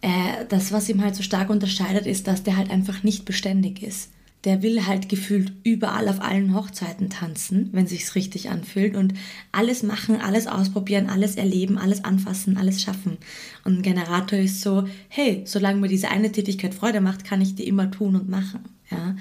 äh, 0.00 0.44
das, 0.48 0.70
was 0.70 0.88
ihm 0.88 1.02
halt 1.02 1.16
so 1.16 1.24
stark 1.24 1.50
unterscheidet, 1.50 2.06
ist, 2.06 2.28
dass 2.28 2.44
der 2.44 2.56
halt 2.56 2.70
einfach 2.70 3.02
nicht 3.02 3.24
beständig 3.24 3.82
ist. 3.82 4.10
der 4.44 4.62
will 4.62 4.86
halt 4.86 5.08
gefühlt 5.08 5.52
überall 5.64 6.08
auf 6.08 6.20
allen 6.20 6.54
Hochzeiten 6.54 7.10
tanzen, 7.10 7.68
wenn 7.72 7.88
sich's 7.88 8.14
richtig 8.14 8.48
anfühlt 8.48 8.94
und 8.94 9.12
alles 9.50 9.82
machen, 9.82 10.20
alles 10.20 10.46
ausprobieren, 10.46 11.10
alles 11.10 11.34
erleben, 11.34 11.78
alles 11.78 12.04
anfassen, 12.04 12.56
alles 12.56 12.80
schaffen. 12.80 13.18
Und 13.64 13.78
ein 13.78 13.82
Generator 13.82 14.38
ist 14.38 14.60
so, 14.60 14.86
hey, 15.08 15.42
solange 15.46 15.80
mir 15.80 15.88
diese 15.88 16.10
eine 16.10 16.30
Tätigkeit 16.30 16.74
Freude 16.74 17.00
macht, 17.00 17.24
kann 17.24 17.40
ich 17.40 17.56
die 17.56 17.66
immer 17.66 17.90
tun 17.90 18.14
und 18.14 18.28
machen. 18.28 18.60
Ja. 18.88 19.16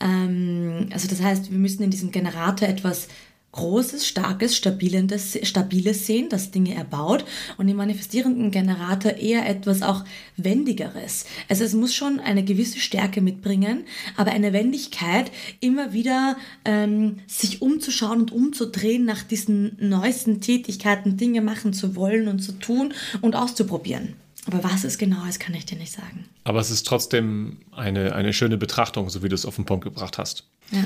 Ähm, 0.00 0.88
also 0.90 1.06
das 1.06 1.20
heißt, 1.22 1.50
wir 1.50 1.58
müssen 1.58 1.82
in 1.82 1.90
diesem 1.90 2.10
Generator 2.10 2.66
etwas 2.66 3.08
großes, 3.56 4.06
starkes, 4.06 4.56
stabiles, 4.56 5.38
stabiles 5.42 6.06
sehen, 6.06 6.28
das 6.28 6.50
Dinge 6.50 6.74
erbaut 6.74 7.24
und 7.56 7.68
im 7.68 7.76
manifestierenden 7.76 8.50
Generator 8.50 9.14
eher 9.14 9.48
etwas 9.48 9.82
auch 9.82 10.04
Wendigeres. 10.36 11.26
Also 11.48 11.64
es 11.64 11.74
muss 11.74 11.94
schon 11.94 12.20
eine 12.20 12.44
gewisse 12.44 12.78
Stärke 12.78 13.20
mitbringen, 13.20 13.84
aber 14.16 14.30
eine 14.30 14.52
Wendigkeit, 14.52 15.32
immer 15.60 15.92
wieder 15.92 16.36
ähm, 16.64 17.16
sich 17.26 17.62
umzuschauen 17.62 18.20
und 18.20 18.32
umzudrehen 18.32 19.04
nach 19.04 19.22
diesen 19.22 19.76
neuesten 19.80 20.40
Tätigkeiten, 20.40 21.16
Dinge 21.16 21.40
machen 21.40 21.72
zu 21.72 21.96
wollen 21.96 22.28
und 22.28 22.40
zu 22.40 22.52
tun 22.52 22.92
und 23.22 23.36
auszuprobieren. 23.36 24.14
Aber 24.46 24.62
was 24.62 24.84
es 24.84 24.98
genau 24.98 25.24
ist, 25.24 25.40
kann 25.40 25.54
ich 25.54 25.66
dir 25.66 25.76
nicht 25.76 25.92
sagen. 25.92 26.26
Aber 26.44 26.60
es 26.60 26.70
ist 26.70 26.86
trotzdem 26.86 27.58
eine, 27.72 28.14
eine 28.14 28.32
schöne 28.32 28.56
Betrachtung, 28.56 29.10
so 29.10 29.22
wie 29.22 29.28
du 29.28 29.34
es 29.34 29.44
auf 29.44 29.56
den 29.56 29.64
Punkt 29.64 29.84
gebracht 29.84 30.18
hast. 30.18 30.44
Ja. 30.70 30.84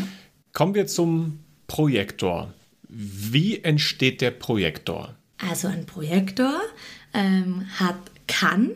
Kommen 0.52 0.74
wir 0.74 0.86
zum 0.86 1.40
Projektor. 1.66 2.54
Wie 2.92 3.62
entsteht 3.62 4.20
der 4.20 4.32
Projektor? 4.32 5.14
Also 5.38 5.68
ein 5.68 5.86
Projektor 5.86 6.60
ähm, 7.14 7.66
hat, 7.78 7.96
kann, 8.26 8.70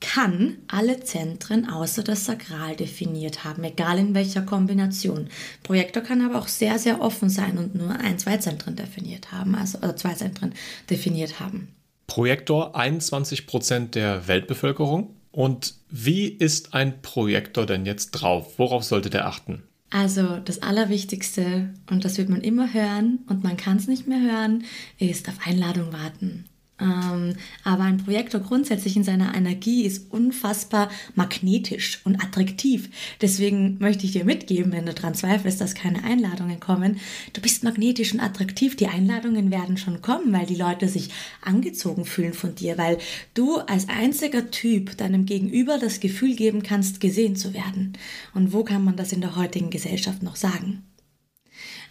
kann 0.00 0.58
alle 0.68 1.00
Zentren 1.00 1.68
außer 1.68 2.04
das 2.04 2.26
Sakral 2.26 2.76
definiert 2.76 3.44
haben, 3.44 3.64
egal 3.64 3.98
in 3.98 4.14
welcher 4.14 4.42
Kombination. 4.42 5.28
Projektor 5.62 6.02
kann 6.02 6.20
aber 6.20 6.38
auch 6.38 6.48
sehr, 6.48 6.78
sehr 6.78 7.00
offen 7.00 7.30
sein 7.30 7.56
und 7.56 7.74
nur 7.74 7.90
ein, 7.98 8.18
zwei 8.18 8.36
Zentren 8.36 8.76
definiert 8.76 9.32
haben, 9.32 9.54
also 9.54 9.78
oder 9.78 9.96
zwei 9.96 10.12
Zentren 10.12 10.52
definiert 10.90 11.40
haben. 11.40 11.68
Projektor 12.06 12.76
21 12.76 13.46
Prozent 13.46 13.94
der 13.94 14.28
Weltbevölkerung. 14.28 15.16
Und 15.32 15.74
wie 15.90 16.28
ist 16.28 16.74
ein 16.74 17.02
Projektor 17.02 17.66
denn 17.66 17.86
jetzt 17.86 18.12
drauf? 18.12 18.58
Worauf 18.58 18.84
sollte 18.84 19.10
der 19.10 19.26
achten? 19.26 19.64
Also 19.94 20.38
das 20.44 20.60
Allerwichtigste, 20.60 21.72
und 21.88 22.04
das 22.04 22.18
wird 22.18 22.28
man 22.28 22.40
immer 22.40 22.74
hören 22.74 23.20
und 23.28 23.44
man 23.44 23.56
kann 23.56 23.76
es 23.76 23.86
nicht 23.86 24.08
mehr 24.08 24.20
hören, 24.20 24.64
ist 24.98 25.28
auf 25.28 25.36
Einladung 25.46 25.92
warten. 25.92 26.46
Ähm, 26.80 27.34
aber 27.62 27.84
ein 27.84 27.98
Projektor 27.98 28.40
grundsätzlich 28.40 28.96
in 28.96 29.04
seiner 29.04 29.34
Energie 29.36 29.84
ist 29.84 30.10
unfassbar 30.10 30.90
magnetisch 31.14 32.00
und 32.04 32.22
attraktiv. 32.22 32.90
Deswegen 33.20 33.78
möchte 33.78 34.06
ich 34.06 34.12
dir 34.12 34.24
mitgeben, 34.24 34.72
wenn 34.72 34.86
du 34.86 34.92
daran 34.92 35.14
zweifelst, 35.14 35.60
dass 35.60 35.76
keine 35.76 36.02
Einladungen 36.02 36.58
kommen, 36.58 36.98
du 37.32 37.40
bist 37.40 37.62
magnetisch 37.62 38.12
und 38.12 38.20
attraktiv. 38.20 38.74
Die 38.74 38.88
Einladungen 38.88 39.52
werden 39.52 39.76
schon 39.76 40.02
kommen, 40.02 40.32
weil 40.32 40.46
die 40.46 40.56
Leute 40.56 40.88
sich 40.88 41.10
angezogen 41.42 42.04
fühlen 42.04 42.34
von 42.34 42.56
dir, 42.56 42.76
weil 42.76 42.98
du 43.34 43.58
als 43.58 43.88
einziger 43.88 44.50
Typ 44.50 44.96
deinem 44.96 45.26
Gegenüber 45.26 45.78
das 45.78 46.00
Gefühl 46.00 46.34
geben 46.34 46.64
kannst, 46.64 47.00
gesehen 47.00 47.36
zu 47.36 47.54
werden. 47.54 47.92
Und 48.34 48.52
wo 48.52 48.64
kann 48.64 48.82
man 48.82 48.96
das 48.96 49.12
in 49.12 49.20
der 49.20 49.36
heutigen 49.36 49.70
Gesellschaft 49.70 50.24
noch 50.24 50.36
sagen? 50.36 50.82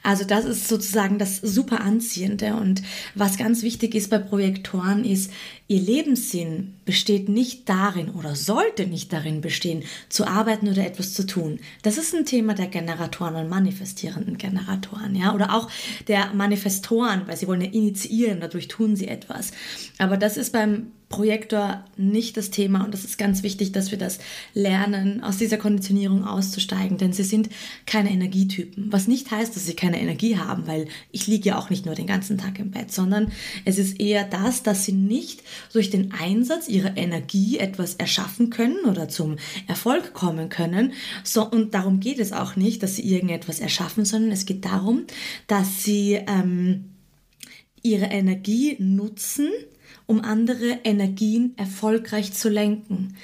Also 0.03 0.25
das 0.25 0.43
ist 0.43 0.67
sozusagen 0.67 1.17
das 1.17 1.37
super 1.37 1.81
Anziehende. 1.81 2.55
Und 2.55 2.83
was 3.15 3.37
ganz 3.37 3.63
wichtig 3.63 3.95
ist 3.95 4.09
bei 4.09 4.19
Projektoren 4.19 5.05
ist, 5.05 5.31
ihr 5.67 5.79
Lebenssinn 5.79 6.75
besteht 6.85 7.29
nicht 7.29 7.69
darin 7.69 8.09
oder 8.09 8.35
sollte 8.35 8.85
nicht 8.85 9.13
darin 9.13 9.39
bestehen, 9.39 9.83
zu 10.09 10.27
arbeiten 10.27 10.67
oder 10.67 10.85
etwas 10.85 11.13
zu 11.13 11.25
tun. 11.25 11.59
Das 11.81 11.97
ist 11.97 12.13
ein 12.13 12.25
Thema 12.25 12.53
der 12.53 12.67
Generatoren 12.67 13.35
und 13.35 13.49
manifestierenden 13.49 14.37
Generatoren, 14.37 15.15
ja, 15.15 15.33
oder 15.33 15.55
auch 15.55 15.69
der 16.09 16.33
Manifestoren, 16.33 17.23
weil 17.25 17.37
sie 17.37 17.47
wollen 17.47 17.61
ja 17.61 17.71
initiieren, 17.71 18.41
dadurch 18.41 18.67
tun 18.67 18.97
sie 18.97 19.07
etwas. 19.07 19.51
Aber 19.97 20.17
das 20.17 20.35
ist 20.35 20.51
beim 20.51 20.91
Projektor 21.13 21.85
nicht 21.95 22.37
das 22.37 22.49
Thema 22.49 22.83
und 22.83 22.91
das 22.91 23.03
ist 23.03 23.19
ganz 23.19 23.43
wichtig, 23.43 23.71
dass 23.71 23.91
wir 23.91 23.99
das 23.99 24.17
lernen, 24.55 25.23
aus 25.23 25.37
dieser 25.37 25.57
Konditionierung 25.57 26.25
auszusteigen, 26.25 26.97
denn 26.97 27.13
sie 27.13 27.21
sind 27.21 27.49
keine 27.85 28.09
Energietypen, 28.09 28.91
was 28.91 29.07
nicht 29.07 29.29
heißt, 29.29 29.55
dass 29.55 29.67
sie 29.67 29.75
keine 29.75 30.01
Energie 30.01 30.39
haben, 30.39 30.65
weil 30.65 30.87
ich 31.11 31.27
liege 31.27 31.49
ja 31.49 31.59
auch 31.59 31.69
nicht 31.69 31.85
nur 31.85 31.93
den 31.93 32.07
ganzen 32.07 32.39
Tag 32.39 32.57
im 32.57 32.71
Bett, 32.71 32.91
sondern 32.91 33.31
es 33.63 33.77
ist 33.77 33.99
eher 33.99 34.23
das, 34.23 34.63
dass 34.63 34.85
sie 34.85 34.93
nicht 34.93 35.43
durch 35.71 35.91
den 35.91 36.13
Einsatz 36.13 36.67
ihrer 36.67 36.97
Energie 36.97 37.59
etwas 37.59 37.93
erschaffen 37.93 38.49
können 38.49 38.83
oder 38.85 39.07
zum 39.07 39.35
Erfolg 39.67 40.15
kommen 40.15 40.49
können, 40.49 40.93
so, 41.23 41.47
und 41.47 41.75
darum 41.75 41.99
geht 41.99 42.17
es 42.17 42.33
auch 42.33 42.55
nicht, 42.55 42.81
dass 42.81 42.95
sie 42.95 43.03
irgendetwas 43.03 43.59
erschaffen, 43.59 44.03
sondern 44.03 44.31
es 44.31 44.47
geht 44.47 44.65
darum, 44.65 45.03
dass 45.45 45.83
sie 45.83 46.19
ähm, 46.25 46.85
ihre 47.83 48.05
Energie 48.05 48.77
nutzen, 48.79 49.49
um 50.05 50.21
andere 50.21 50.79
Energien 50.83 51.53
erfolgreich 51.57 52.33
zu 52.33 52.49
lenken. 52.49 53.15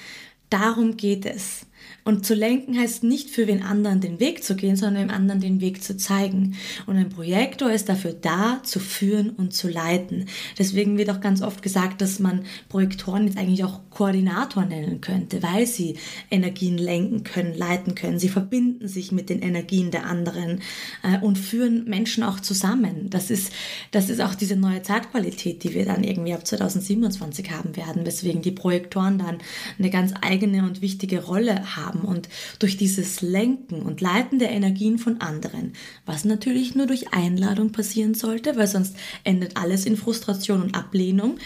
Darum 0.48 0.96
geht 0.96 1.26
es. 1.26 1.66
Und 2.04 2.24
zu 2.24 2.34
lenken 2.34 2.78
heißt 2.78 3.04
nicht 3.04 3.30
für 3.30 3.46
den 3.46 3.62
anderen 3.62 4.00
den 4.00 4.20
Weg 4.20 4.42
zu 4.42 4.56
gehen, 4.56 4.76
sondern 4.76 5.08
dem 5.08 5.14
anderen 5.14 5.40
den 5.40 5.60
Weg 5.60 5.82
zu 5.82 5.96
zeigen. 5.96 6.56
Und 6.86 6.96
ein 6.96 7.10
Projektor 7.10 7.70
ist 7.70 7.88
dafür 7.88 8.12
da, 8.12 8.60
zu 8.62 8.80
führen 8.80 9.30
und 9.30 9.52
zu 9.52 9.68
leiten. 9.68 10.26
Deswegen 10.58 10.96
wird 10.96 11.10
auch 11.10 11.20
ganz 11.20 11.42
oft 11.42 11.62
gesagt, 11.62 12.00
dass 12.00 12.18
man 12.18 12.44
Projektoren 12.68 13.26
jetzt 13.26 13.38
eigentlich 13.38 13.64
auch 13.64 13.80
Koordinator 13.90 14.64
nennen 14.64 15.00
könnte, 15.00 15.42
weil 15.42 15.66
sie 15.66 15.96
Energien 16.30 16.78
lenken 16.78 17.24
können, 17.24 17.54
leiten 17.54 17.94
können. 17.94 18.18
Sie 18.18 18.28
verbinden 18.28 18.88
sich 18.88 19.12
mit 19.12 19.28
den 19.28 19.42
Energien 19.42 19.90
der 19.90 20.06
anderen 20.06 20.60
äh, 21.02 21.18
und 21.20 21.36
führen 21.38 21.84
Menschen 21.84 22.22
auch 22.22 22.40
zusammen. 22.40 23.10
Das 23.10 23.30
ist, 23.30 23.52
das 23.90 24.08
ist 24.08 24.20
auch 24.20 24.34
diese 24.34 24.56
neue 24.56 24.82
Zeitqualität, 24.82 25.64
die 25.64 25.74
wir 25.74 25.84
dann 25.84 26.04
irgendwie 26.04 26.34
ab 26.34 26.46
2027 26.46 27.50
haben 27.50 27.76
werden, 27.76 28.06
weswegen 28.06 28.42
die 28.42 28.52
Projektoren 28.52 29.18
dann 29.18 29.38
eine 29.78 29.90
ganz 29.90 30.14
eigene 30.22 30.62
und 30.62 30.80
wichtige 30.80 31.24
Rolle 31.24 31.76
haben 31.76 31.89
haben 31.90 32.00
und 32.06 32.28
durch 32.58 32.76
dieses 32.76 33.20
Lenken 33.20 33.82
und 33.82 34.00
Leiten 34.00 34.38
der 34.38 34.50
Energien 34.50 34.98
von 34.98 35.20
anderen, 35.20 35.72
was 36.06 36.24
natürlich 36.24 36.74
nur 36.74 36.86
durch 36.86 37.12
Einladung 37.12 37.72
passieren 37.72 38.14
sollte, 38.14 38.56
weil 38.56 38.66
sonst 38.66 38.96
endet 39.24 39.56
alles 39.56 39.86
in 39.86 39.96
Frustration 39.96 40.62
und 40.62 40.74
Ablehnung. 40.74 41.38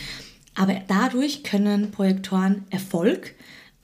Aber 0.55 0.81
dadurch 0.87 1.43
können 1.43 1.91
Projektoren 1.91 2.65
Erfolg, 2.71 3.35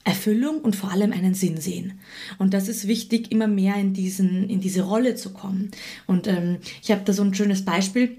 Erfüllung 0.03 0.61
und 0.61 0.75
vor 0.75 0.91
allem 0.91 1.11
einen 1.11 1.33
Sinn 1.33 1.59
sehen. 1.59 1.99
Und 2.39 2.53
das 2.53 2.67
ist 2.67 2.87
wichtig, 2.87 3.31
immer 3.31 3.47
mehr 3.47 3.75
in, 3.75 3.93
diesen, 3.93 4.49
in 4.49 4.61
diese 4.61 4.81
Rolle 4.83 5.15
zu 5.15 5.31
kommen. 5.31 5.71
Und 6.07 6.27
ähm, 6.27 6.57
ich 6.81 6.91
habe 6.91 7.01
da 7.03 7.13
so 7.13 7.23
ein 7.23 7.33
schönes 7.33 7.65
Beispiel 7.65 8.17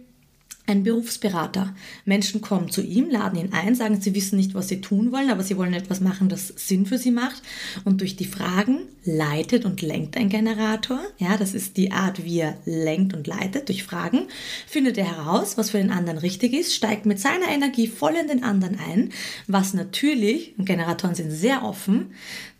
ein 0.66 0.84
Berufsberater. 0.84 1.74
Menschen 2.04 2.40
kommen 2.40 2.70
zu 2.70 2.82
ihm, 2.82 3.10
laden 3.10 3.38
ihn 3.38 3.52
ein, 3.52 3.74
sagen, 3.74 4.00
sie 4.00 4.14
wissen 4.14 4.36
nicht, 4.36 4.54
was 4.54 4.68
sie 4.68 4.80
tun 4.80 5.10
wollen, 5.10 5.30
aber 5.30 5.42
sie 5.42 5.56
wollen 5.56 5.74
etwas 5.74 6.00
machen, 6.00 6.28
das 6.28 6.48
Sinn 6.48 6.86
für 6.86 6.98
sie 6.98 7.10
macht. 7.10 7.42
Und 7.84 8.00
durch 8.00 8.14
die 8.16 8.26
Fragen 8.26 8.82
leitet 9.04 9.64
und 9.64 9.82
lenkt 9.82 10.16
ein 10.16 10.28
Generator. 10.28 11.00
Ja, 11.18 11.36
das 11.36 11.54
ist 11.54 11.76
die 11.76 11.90
Art, 11.90 12.24
wie 12.24 12.38
er 12.38 12.58
lenkt 12.64 13.12
und 13.12 13.26
leitet. 13.26 13.68
Durch 13.68 13.82
Fragen 13.82 14.28
findet 14.66 14.98
er 14.98 15.16
heraus, 15.16 15.58
was 15.58 15.70
für 15.70 15.78
den 15.78 15.90
anderen 15.90 16.18
richtig 16.18 16.52
ist, 16.52 16.74
steigt 16.74 17.06
mit 17.06 17.18
seiner 17.18 17.48
Energie 17.48 17.88
voll 17.88 18.14
in 18.14 18.28
den 18.28 18.44
anderen 18.44 18.78
ein, 18.78 19.10
was 19.48 19.74
natürlich, 19.74 20.54
und 20.58 20.64
Generatoren 20.66 21.16
sind 21.16 21.32
sehr 21.32 21.64
offen, 21.64 22.12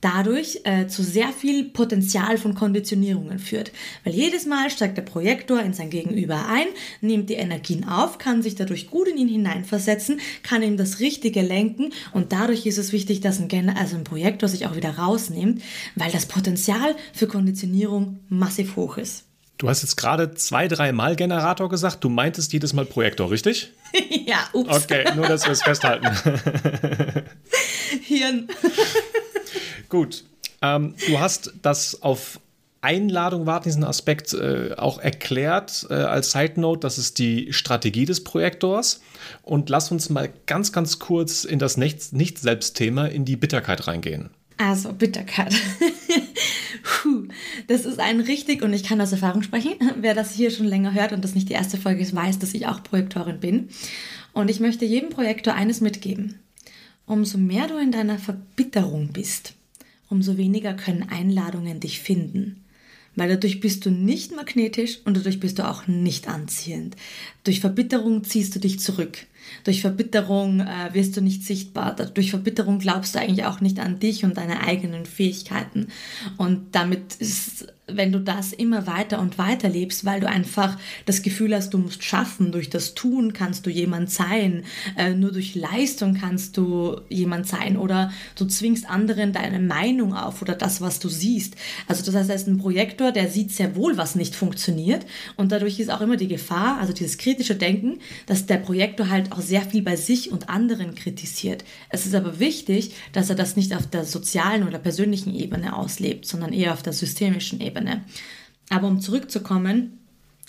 dadurch 0.03 0.61
äh, 0.65 0.89
zu 0.89 1.03
sehr 1.03 1.29
viel 1.29 1.65
Potenzial 1.65 2.37
von 2.37 2.55
Konditionierungen 2.55 3.39
führt. 3.39 3.73
Weil 4.05 4.13
jedes 4.13 4.45
Mal 4.45 4.69
steigt 4.69 4.99
der 4.99 5.03
Projektor 5.03 5.61
in 5.61 5.73
sein 5.73 5.89
Gegenüber 5.89 6.47
ein, 6.49 6.67
nimmt 7.01 7.31
die 7.31 7.35
Energien 7.35 7.89
auf, 7.89 8.19
kann 8.19 8.43
sich 8.43 8.57
dadurch 8.57 8.91
gut 8.91 9.09
in 9.09 9.17
ihn 9.17 9.29
hineinversetzen, 9.29 10.21
kann 10.43 10.63
ihm 10.63 10.77
das 10.77 11.01
Richtige 11.01 11.41
lenken 11.41 11.93
und 12.13 12.33
dadurch 12.33 12.67
ist 12.67 12.79
es 12.79 12.93
wichtig, 12.93 13.21
dass 13.21 13.41
ein, 13.41 13.49
Gen 13.49 13.71
also 13.71 13.97
ein 13.97 14.05
Projektor 14.05 14.49
sich 14.49 14.67
auch 14.67 14.77
wieder 14.77 14.99
rausnimmt, 14.99 15.63
weil 15.95 16.11
das 16.11 16.27
Potenzial 16.27 16.97
für 17.15 17.29
Konditionierung 17.29 18.19
massiv 18.29 18.77
hoch 18.77 18.99
ist. 18.99 19.25
Du 19.63 19.69
hast 19.69 19.83
jetzt 19.83 19.97
gerade 19.97 20.35
zwei, 20.35 20.67
drei 20.67 20.91
Mal 20.91 21.15
Generator 21.15 21.69
gesagt. 21.69 22.03
Du 22.03 22.09
meintest 22.09 22.53
jedes 22.53 22.73
Mal 22.73 22.85
Projektor, 22.85 23.31
richtig? 23.31 23.73
ja, 24.27 24.49
ups. 24.53 24.85
Okay, 24.85 25.05
nur, 25.15 25.29
dass 25.29 25.45
wir 25.45 25.53
es 25.53 25.63
festhalten. 25.63 26.09
Hirn. 28.03 28.49
Gut. 29.93 30.25
Ähm, 30.63 30.95
du 31.07 31.21
hast 31.21 31.53
das 31.61 32.01
auf 32.01 32.41
Einladung 32.81 33.45
warten, 33.45 33.65
diesen 33.65 33.85
Aspekt 33.85 34.33
äh, 34.33 34.75
auch 34.75 34.99
erklärt 34.99 35.87
äh, 35.91 35.93
als 35.93 36.33
Side 36.33 36.59
Note. 36.59 36.81
Das 36.81 36.97
ist 36.97 37.19
die 37.19 37.53
Strategie 37.53 38.07
des 38.07 38.25
Projektors. 38.25 39.03
Und 39.43 39.69
lass 39.69 39.93
uns 39.93 40.09
mal 40.09 40.33
ganz, 40.47 40.73
ganz 40.73 40.99
kurz 40.99 41.45
in 41.45 41.59
das 41.59 41.77
Nicht-Selbst-Thema, 41.77 43.09
in 43.09 43.27
die 43.27 43.37
Bitterkeit 43.37 43.87
reingehen. 43.87 44.31
Also, 44.57 44.95
Bitterkeit. 44.95 45.55
das 47.67 47.85
ist 47.85 48.01
ein 48.01 48.21
richtig, 48.21 48.63
und 48.63 48.73
ich 48.73 48.85
kann 48.85 49.01
aus 49.03 49.13
Erfahrung 49.13 49.43
sprechen, 49.43 49.75
wer 50.01 50.15
das 50.15 50.33
hier 50.33 50.51
schon 50.51 50.67
länger 50.67 50.95
hört 50.95 51.13
und 51.13 51.23
das 51.23 51.35
nicht 51.35 51.51
die 51.51 51.55
erste 51.55 51.77
Folge 51.77 52.01
ist, 52.01 52.17
weiß, 52.17 52.39
dass 52.39 52.55
ich 52.55 52.67
auch 52.67 52.83
Projektorin 52.83 53.41
bin. 53.41 53.69
Und 54.33 54.51
ich 54.51 54.59
möchte 54.59 54.87
jedem 54.87 55.11
Projektor 55.11 55.53
eines 55.53 55.83
mitgeben. 55.83 56.41
Umso 57.05 57.37
mehr 57.37 57.67
du 57.67 57.77
in 57.77 57.93
deiner 57.93 58.17
Verbitterung 58.17 59.09
bist, 59.13 59.53
umso 60.13 60.37
weniger 60.37 60.75
können 60.75 61.09
Einladungen 61.09 61.81
dich 61.81 62.01
finden. 62.01 62.59
weil 63.15 63.29
dadurch 63.29 63.61
bist 63.61 63.85
du 63.85 63.91
nicht 63.91 64.35
magnetisch 64.35 65.01
und 65.05 65.19
dadurch 65.19 65.39
bist 65.39 65.59
du 65.59 65.69
auch 65.69 65.87
nicht 65.87 66.29
anziehend. 66.29 66.97
Durch 67.45 67.61
Verbitterung 67.61 68.25
ziehst 68.25 68.55
du 68.55 68.59
dich 68.59 68.81
zurück. 68.81 69.27
Durch 69.65 69.83
Verbitterung 69.83 70.61
äh, 70.61 70.95
wirst 70.95 71.17
du 71.17 71.21
nicht 71.21 71.45
sichtbar. 71.45 71.95
Durch 71.95 72.31
Verbitterung 72.31 72.79
glaubst 72.79 73.15
du 73.15 73.19
eigentlich 73.19 73.45
auch 73.45 73.61
nicht 73.61 73.81
an 73.81 73.99
dich 73.99 74.25
und 74.25 74.39
deine 74.39 74.63
eigenen 74.63 75.05
Fähigkeiten. 75.05 75.89
Und 76.39 76.75
damit 76.75 77.17
ist 77.17 77.67
wenn 77.89 78.13
du 78.13 78.21
das 78.21 78.53
immer 78.53 78.87
weiter 78.87 79.19
und 79.19 79.39
weiter 79.39 79.69
lebst, 79.69 80.05
weil 80.05 80.21
du 80.21 80.29
einfach 80.29 80.79
das 81.05 81.23
Gefühl 81.23 81.53
hast, 81.53 81.75
du 81.75 81.79
musst 81.79 82.05
schaffen, 82.05 82.53
durch 82.53 82.71
das 82.71 82.95
Tun 82.95 83.33
kannst 83.33 83.67
du 83.67 83.71
jemand 83.71 84.09
sein, 84.09 84.65
äh, 84.97 85.15
nur 85.15 85.33
durch 85.33 85.57
Leistung 85.57 86.15
kannst 86.15 86.57
du 86.57 87.01
jemand 87.09 87.49
sein 87.49 87.77
oder 87.77 88.13
du 88.37 88.45
zwingst 88.47 88.89
anderen 88.89 89.33
deine 89.33 89.59
Meinung 89.59 90.15
auf 90.15 90.43
oder 90.43 90.55
das, 90.55 90.81
was 90.81 91.01
du 91.01 91.09
siehst. 91.09 91.57
Also 91.89 92.05
das 92.05 92.15
heißt, 92.15 92.31
er 92.31 92.37
ist 92.37 92.47
ein 92.47 92.59
Projektor, 92.59 93.11
der 93.11 93.29
sieht 93.29 93.51
sehr 93.51 93.75
wohl, 93.75 93.97
was 93.97 94.15
nicht 94.15 94.37
funktioniert 94.37 95.05
und 95.37 95.51
dadurch 95.51 95.81
ist 95.81 95.91
auch 95.91 96.01
immer 96.01 96.17
die 96.17 96.29
Gefahr, 96.29 96.79
also 96.79 96.93
dieses 96.93 97.19
kritische 97.19 97.57
Denken, 97.57 97.99
dass 98.27 98.47
der 98.47 98.59
Projektor 98.59 99.11
halt 99.11 99.33
auch 99.33 99.41
sehr 99.41 99.63
viel 99.63 99.83
bei 99.83 99.97
sich 99.97 100.31
und 100.31 100.49
anderen 100.49 100.95
kritisiert. 100.95 101.65
Es 101.89 102.07
ist 102.07 102.15
aber 102.15 102.39
wichtig, 102.39 102.93
dass 103.13 103.29
er 103.29 103.37
das 103.37 103.57
nicht 103.57 103.75
auf 103.75 103.89
der 103.89 104.05
sozialen 104.05 104.69
oder 104.69 104.79
persönlichen 104.79 105.35
Ebene 105.35 105.77
auslebt, 105.77 106.27
sondern 106.27 106.53
eher 106.53 106.73
auf 106.73 106.83
der 106.83 106.93
systemischen 106.93 107.61
Ebene. 107.61 107.72
Ebene. 107.73 108.05
Aber 108.71 108.89
um 108.89 109.01
zurückzukommen, 109.01 109.99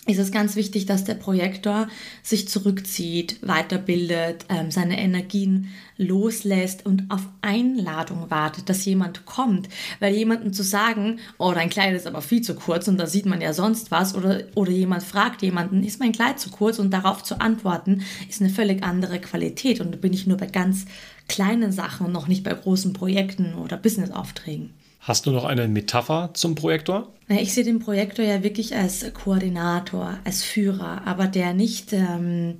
ist 0.05 0.19
es 0.19 0.33
ganz 0.33 0.57
wichtig, 0.57 0.85
dass 0.85 1.05
der 1.05 1.13
Projektor 1.13 1.87
sich 2.21 2.49
zurückzieht, 2.49 3.37
weiterbildet, 3.41 4.45
ähm, 4.49 4.69
seine 4.69 4.99
Energien 4.99 5.69
loslässt 5.97 6.85
und 6.85 7.09
auf 7.09 7.21
Einladung 7.41 8.29
wartet, 8.29 8.67
dass 8.67 8.83
jemand 8.83 9.25
kommt. 9.25 9.69
Weil 10.01 10.13
jemandem 10.13 10.51
zu 10.51 10.61
sagen, 10.61 11.19
oh, 11.37 11.53
dein 11.53 11.69
Kleid 11.69 11.95
ist 11.95 12.05
aber 12.05 12.21
viel 12.21 12.41
zu 12.41 12.53
kurz 12.53 12.89
und 12.89 12.97
da 12.97 13.07
sieht 13.07 13.25
man 13.25 13.39
ja 13.39 13.53
sonst 13.53 13.91
was, 13.91 14.13
oder, 14.13 14.41
oder 14.55 14.71
jemand 14.71 15.03
fragt 15.03 15.41
jemanden, 15.41 15.83
ist 15.83 16.01
mein 16.01 16.11
Kleid 16.11 16.37
zu 16.37 16.49
kurz 16.49 16.79
und 16.79 16.91
darauf 16.91 17.23
zu 17.23 17.39
antworten, 17.39 18.01
ist 18.29 18.41
eine 18.41 18.49
völlig 18.49 18.83
andere 18.83 19.21
Qualität. 19.21 19.79
Und 19.79 19.93
da 19.93 19.97
bin 19.97 20.11
ich 20.11 20.27
nur 20.27 20.37
bei 20.37 20.47
ganz 20.47 20.85
kleinen 21.29 21.71
Sachen 21.71 22.07
und 22.07 22.11
noch 22.11 22.27
nicht 22.27 22.43
bei 22.43 22.53
großen 22.53 22.91
Projekten 22.91 23.53
oder 23.53 23.77
Businessaufträgen. 23.77 24.71
Hast 25.03 25.25
du 25.25 25.31
noch 25.31 25.43
eine 25.43 25.67
Metapher 25.67 26.29
zum 26.33 26.55
Projektor? 26.55 27.13
Ich 27.27 27.53
sehe 27.53 27.65
den 27.65 27.79
Projektor 27.79 28.23
ja 28.23 28.41
wirklich 28.41 28.73
als 28.73 29.05
Koordinator, 29.13 30.17
als 30.23 30.43
Führer, 30.43 31.05
aber 31.05 31.27
der 31.27 31.53
nicht 31.53 31.91
ähm, 31.91 32.59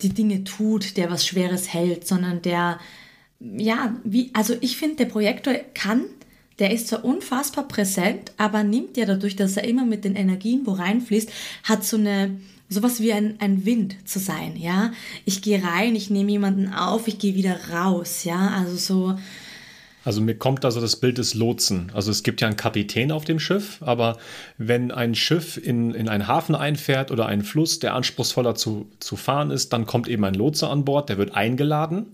die 0.00 0.08
Dinge 0.08 0.44
tut, 0.44 0.96
der 0.96 1.10
was 1.10 1.26
Schweres 1.26 1.74
hält, 1.74 2.08
sondern 2.08 2.40
der, 2.40 2.78
ja, 3.38 3.94
wie, 4.02 4.30
also 4.32 4.54
ich 4.62 4.78
finde, 4.78 4.96
der 4.96 5.04
Projektor 5.06 5.52
kann, 5.74 6.06
der 6.58 6.70
ist 6.70 6.88
zwar 6.88 7.04
unfassbar 7.04 7.68
präsent, 7.68 8.32
aber 8.38 8.64
nimmt 8.64 8.96
ja 8.96 9.04
dadurch, 9.04 9.36
dass 9.36 9.58
er 9.58 9.64
immer 9.64 9.84
mit 9.84 10.04
den 10.04 10.16
Energien 10.16 10.62
wo 10.64 10.72
reinfließt, 10.72 11.30
hat 11.64 11.84
so 11.84 11.98
eine, 11.98 12.40
sowas 12.70 13.00
wie 13.00 13.12
ein, 13.12 13.34
ein 13.40 13.66
Wind 13.66 14.08
zu 14.08 14.20
sein, 14.20 14.56
ja. 14.56 14.92
Ich 15.26 15.42
gehe 15.42 15.62
rein, 15.62 15.94
ich 15.94 16.08
nehme 16.08 16.30
jemanden 16.30 16.72
auf, 16.72 17.08
ich 17.08 17.18
gehe 17.18 17.34
wieder 17.34 17.58
raus, 17.74 18.24
ja, 18.24 18.54
also 18.56 18.76
so, 18.76 19.18
also 20.08 20.22
mir 20.22 20.38
kommt 20.38 20.64
also 20.64 20.80
das 20.80 20.96
Bild 20.96 21.18
des 21.18 21.34
Lotsen. 21.34 21.92
Also 21.92 22.10
es 22.10 22.22
gibt 22.22 22.40
ja 22.40 22.46
einen 22.46 22.56
Kapitän 22.56 23.12
auf 23.12 23.26
dem 23.26 23.38
Schiff, 23.38 23.82
aber 23.82 24.16
wenn 24.56 24.90
ein 24.90 25.14
Schiff 25.14 25.58
in, 25.58 25.92
in 25.92 26.08
einen 26.08 26.26
Hafen 26.26 26.54
einfährt 26.54 27.10
oder 27.10 27.26
einen 27.26 27.42
Fluss, 27.42 27.78
der 27.78 27.92
anspruchsvoller 27.92 28.54
zu, 28.54 28.90
zu 29.00 29.16
fahren 29.16 29.50
ist, 29.50 29.74
dann 29.74 29.84
kommt 29.84 30.08
eben 30.08 30.24
ein 30.24 30.32
Lotse 30.32 30.66
an 30.66 30.86
Bord, 30.86 31.10
der 31.10 31.18
wird 31.18 31.34
eingeladen 31.34 32.06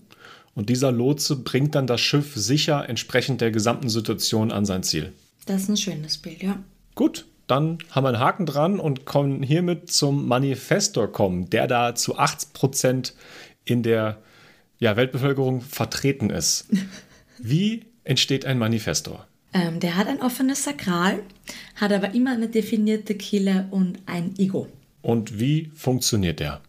und 0.55 0.67
dieser 0.67 0.91
Lotse 0.91 1.37
bringt 1.37 1.73
dann 1.73 1.87
das 1.87 2.01
Schiff 2.01 2.35
sicher 2.35 2.89
entsprechend 2.89 3.39
der 3.39 3.51
gesamten 3.51 3.87
Situation 3.87 4.51
an 4.51 4.65
sein 4.65 4.83
Ziel. 4.83 5.13
Das 5.45 5.61
ist 5.61 5.69
ein 5.69 5.77
schönes 5.77 6.17
Bild, 6.17 6.43
ja. 6.43 6.59
Gut, 6.95 7.25
dann 7.47 7.77
haben 7.91 8.03
wir 8.03 8.09
einen 8.09 8.19
Haken 8.19 8.45
dran 8.45 8.77
und 8.77 9.05
kommen 9.05 9.41
hiermit 9.41 9.89
zum 9.89 10.27
Manifestor 10.27 11.09
kommen, 11.09 11.49
der 11.49 11.67
da 11.67 11.95
zu 11.95 12.17
80 12.17 12.51
Prozent 12.51 13.13
in 13.63 13.83
der 13.83 14.17
ja, 14.79 14.97
Weltbevölkerung 14.97 15.61
vertreten 15.61 16.29
ist. 16.29 16.67
Wie 17.47 17.85
entsteht 18.03 18.43
ein 18.45 18.57
Manifestor? 18.57 19.27
Ähm, 19.53 19.79
der 19.79 19.97
hat 19.97 20.07
ein 20.07 20.19
offenes 20.19 20.63
Sakral, 20.63 21.21
hat 21.75 21.93
aber 21.93 22.15
immer 22.15 22.31
eine 22.31 22.47
definierte 22.47 23.13
Kille 23.13 23.67
und 23.69 23.99
ein 24.07 24.33
Ego. 24.39 24.67
Und 25.03 25.39
wie 25.39 25.69
funktioniert 25.75 26.39
der? 26.39 26.61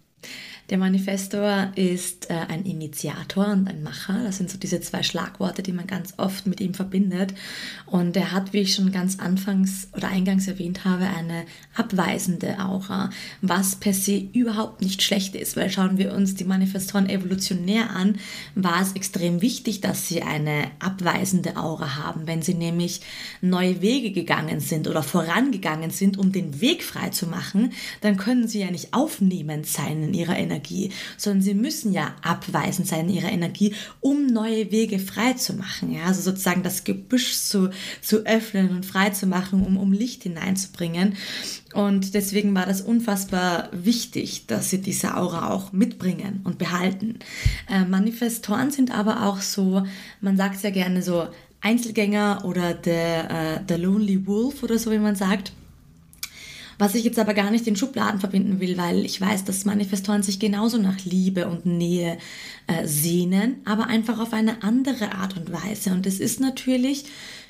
Der 0.68 0.78
Manifestor 0.78 1.70
ist 1.76 2.28
äh, 2.28 2.34
ein 2.34 2.64
Initiator 2.64 3.46
und 3.46 3.68
ein 3.68 3.84
Macher. 3.84 4.24
Das 4.24 4.38
sind 4.38 4.50
so 4.50 4.58
diese 4.58 4.80
zwei 4.80 5.04
Schlagworte, 5.04 5.62
die 5.62 5.72
man 5.72 5.86
ganz 5.86 6.14
oft 6.16 6.48
mit 6.48 6.60
ihm 6.60 6.74
verbindet. 6.74 7.34
Und 7.86 8.16
er 8.16 8.32
hat, 8.32 8.52
wie 8.52 8.62
ich 8.62 8.74
schon 8.74 8.90
ganz 8.90 9.20
anfangs 9.20 9.86
oder 9.96 10.08
eingangs 10.08 10.48
erwähnt 10.48 10.84
habe, 10.84 11.04
eine 11.04 11.44
abweisende 11.76 12.58
Aura, 12.58 13.10
was 13.42 13.76
per 13.76 13.92
se 13.92 14.28
überhaupt 14.32 14.82
nicht 14.82 15.02
schlecht 15.02 15.36
ist, 15.36 15.56
weil 15.56 15.70
schauen 15.70 15.98
wir 15.98 16.12
uns 16.12 16.34
die 16.34 16.44
Manifestoren 16.44 17.08
evolutionär 17.08 17.90
an, 17.90 18.18
war 18.56 18.82
es 18.82 18.94
extrem 18.94 19.42
wichtig, 19.42 19.82
dass 19.82 20.08
sie 20.08 20.22
eine 20.22 20.64
abweisende 20.80 21.56
Aura 21.56 21.94
haben, 21.94 22.26
wenn 22.26 22.42
sie 22.42 22.54
nämlich 22.54 23.02
neue 23.40 23.82
Wege 23.82 24.10
gegangen 24.10 24.58
sind 24.58 24.88
oder 24.88 25.04
vorangegangen 25.04 25.90
sind, 25.90 26.18
um 26.18 26.32
den 26.32 26.60
Weg 26.60 26.82
frei 26.82 27.10
zu 27.10 27.28
machen, 27.28 27.72
dann 28.00 28.16
können 28.16 28.48
sie 28.48 28.60
ja 28.60 28.70
nicht 28.72 28.94
aufnehmend 28.94 29.66
sein 29.66 30.02
in 30.02 30.12
ihrer 30.12 30.36
Energie 30.36 30.55
Energie, 30.56 30.90
sondern 31.16 31.42
sie 31.42 31.54
müssen 31.54 31.92
ja 31.92 32.14
abweisend 32.22 32.88
sein 32.88 33.08
in 33.08 33.16
ihrer 33.16 33.30
Energie, 33.30 33.74
um 34.00 34.26
neue 34.26 34.70
Wege 34.70 34.98
frei 34.98 35.34
zu 35.34 35.54
machen. 35.54 35.92
Ja? 35.92 36.04
Also 36.04 36.22
sozusagen 36.22 36.62
das 36.62 36.84
Gebüsch 36.84 37.34
zu, 37.34 37.70
zu 38.00 38.24
öffnen 38.26 38.70
und 38.70 38.86
frei 38.86 39.10
zu 39.10 39.26
machen, 39.26 39.64
um, 39.64 39.76
um 39.76 39.92
Licht 39.92 40.22
hineinzubringen. 40.22 41.14
Und 41.74 42.14
deswegen 42.14 42.54
war 42.54 42.64
das 42.64 42.80
unfassbar 42.80 43.68
wichtig, 43.72 44.46
dass 44.46 44.70
sie 44.70 44.80
diese 44.80 45.16
Aura 45.16 45.50
auch 45.50 45.72
mitbringen 45.72 46.40
und 46.44 46.58
behalten. 46.58 47.18
Äh, 47.68 47.84
Manifestoren 47.84 48.70
sind 48.70 48.96
aber 48.96 49.26
auch 49.26 49.40
so, 49.40 49.84
man 50.20 50.36
sagt 50.36 50.62
ja 50.62 50.70
gerne 50.70 51.02
so, 51.02 51.28
Einzelgänger 51.60 52.42
oder 52.44 52.74
der, 52.74 53.30
äh, 53.30 53.64
der 53.64 53.78
Lonely 53.78 54.26
Wolf 54.26 54.62
oder 54.62 54.78
so, 54.78 54.90
wie 54.90 54.98
man 54.98 55.16
sagt. 55.16 55.52
Was 56.78 56.94
ich 56.94 57.04
jetzt 57.04 57.18
aber 57.18 57.34
gar 57.34 57.50
nicht 57.50 57.66
in 57.66 57.76
Schubladen 57.76 58.20
verbinden 58.20 58.60
will, 58.60 58.76
weil 58.76 59.04
ich 59.04 59.20
weiß, 59.20 59.44
dass 59.44 59.64
Manifestoren 59.64 60.22
sich 60.22 60.38
genauso 60.38 60.78
nach 60.78 61.04
Liebe 61.04 61.48
und 61.48 61.64
Nähe 61.64 62.18
äh, 62.66 62.86
sehnen, 62.86 63.56
aber 63.64 63.86
einfach 63.86 64.18
auf 64.18 64.32
eine 64.32 64.62
andere 64.62 65.12
Art 65.12 65.36
und 65.36 65.52
Weise. 65.52 65.92
Und 65.92 66.06
es 66.06 66.20
ist 66.20 66.40
natürlich 66.40 67.04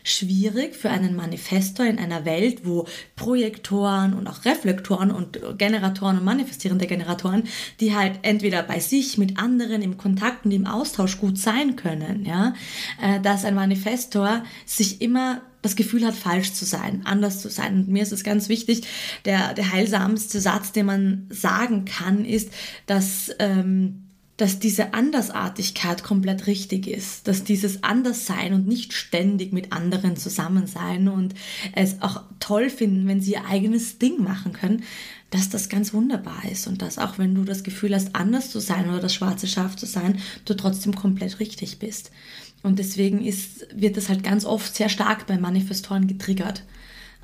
schwierig 0.06 0.76
für 0.76 0.88
einen 0.88 1.16
Manifestor 1.16 1.84
in 1.84 1.98
einer 1.98 2.24
Welt, 2.24 2.60
wo 2.64 2.86
Projektoren 3.16 4.14
und 4.14 4.28
auch 4.28 4.44
Reflektoren 4.44 5.10
und 5.10 5.40
Generatoren 5.58 6.18
und 6.18 6.24
manifestierende 6.24 6.86
Generatoren, 6.86 7.42
die 7.80 7.94
halt 7.94 8.20
entweder 8.22 8.62
bei 8.62 8.78
sich 8.78 9.18
mit 9.18 9.38
anderen 9.38 9.82
im 9.82 9.98
Kontakt 9.98 10.44
und 10.44 10.52
im 10.52 10.66
Austausch 10.66 11.18
gut 11.18 11.38
sein 11.38 11.76
können, 11.76 12.24
ja, 12.24 12.54
äh, 13.02 13.20
dass 13.20 13.44
ein 13.44 13.56
Manifestor 13.56 14.44
sich 14.64 15.00
immer 15.00 15.42
das 15.62 15.74
Gefühl 15.74 16.06
hat, 16.06 16.14
falsch 16.14 16.52
zu 16.52 16.64
sein, 16.64 17.02
anders 17.04 17.40
zu 17.40 17.50
sein. 17.50 17.74
Und 17.74 17.88
mir 17.88 18.04
ist 18.04 18.12
es 18.12 18.22
ganz 18.22 18.48
wichtig, 18.48 18.82
der, 19.24 19.52
der 19.54 19.72
heilsamste 19.72 20.40
Satz, 20.40 20.70
den 20.70 20.86
man 20.86 21.26
sagen 21.30 21.84
kann, 21.84 22.24
ist, 22.24 22.52
dass, 22.86 23.30
ähm, 23.40 24.05
dass 24.36 24.58
diese 24.58 24.92
Andersartigkeit 24.92 26.02
komplett 26.02 26.46
richtig 26.46 26.86
ist, 26.86 27.26
dass 27.26 27.44
dieses 27.44 27.82
Anderssein 27.82 28.52
und 28.52 28.66
nicht 28.66 28.92
ständig 28.92 29.52
mit 29.52 29.72
anderen 29.72 30.16
zusammen 30.16 30.66
sein 30.66 31.08
und 31.08 31.34
es 31.74 32.02
auch 32.02 32.22
toll 32.38 32.68
finden, 32.68 33.06
wenn 33.08 33.20
sie 33.20 33.32
ihr 33.32 33.46
eigenes 33.46 33.98
Ding 33.98 34.22
machen 34.22 34.52
können, 34.52 34.82
dass 35.30 35.48
das 35.48 35.68
ganz 35.68 35.92
wunderbar 35.92 36.44
ist 36.50 36.66
und 36.66 36.82
dass 36.82 36.98
auch 36.98 37.18
wenn 37.18 37.34
du 37.34 37.44
das 37.44 37.64
Gefühl 37.64 37.94
hast, 37.94 38.14
anders 38.14 38.50
zu 38.50 38.60
sein 38.60 38.88
oder 38.88 39.00
das 39.00 39.14
schwarze 39.14 39.46
Schaf 39.46 39.74
zu 39.76 39.86
sein, 39.86 40.20
du 40.44 40.54
trotzdem 40.54 40.94
komplett 40.94 41.40
richtig 41.40 41.78
bist. 41.78 42.10
Und 42.62 42.78
deswegen 42.78 43.24
ist, 43.24 43.66
wird 43.74 43.96
das 43.96 44.08
halt 44.08 44.22
ganz 44.22 44.44
oft 44.44 44.74
sehr 44.74 44.88
stark 44.88 45.26
bei 45.26 45.38
Manifestoren 45.38 46.06
getriggert. 46.06 46.64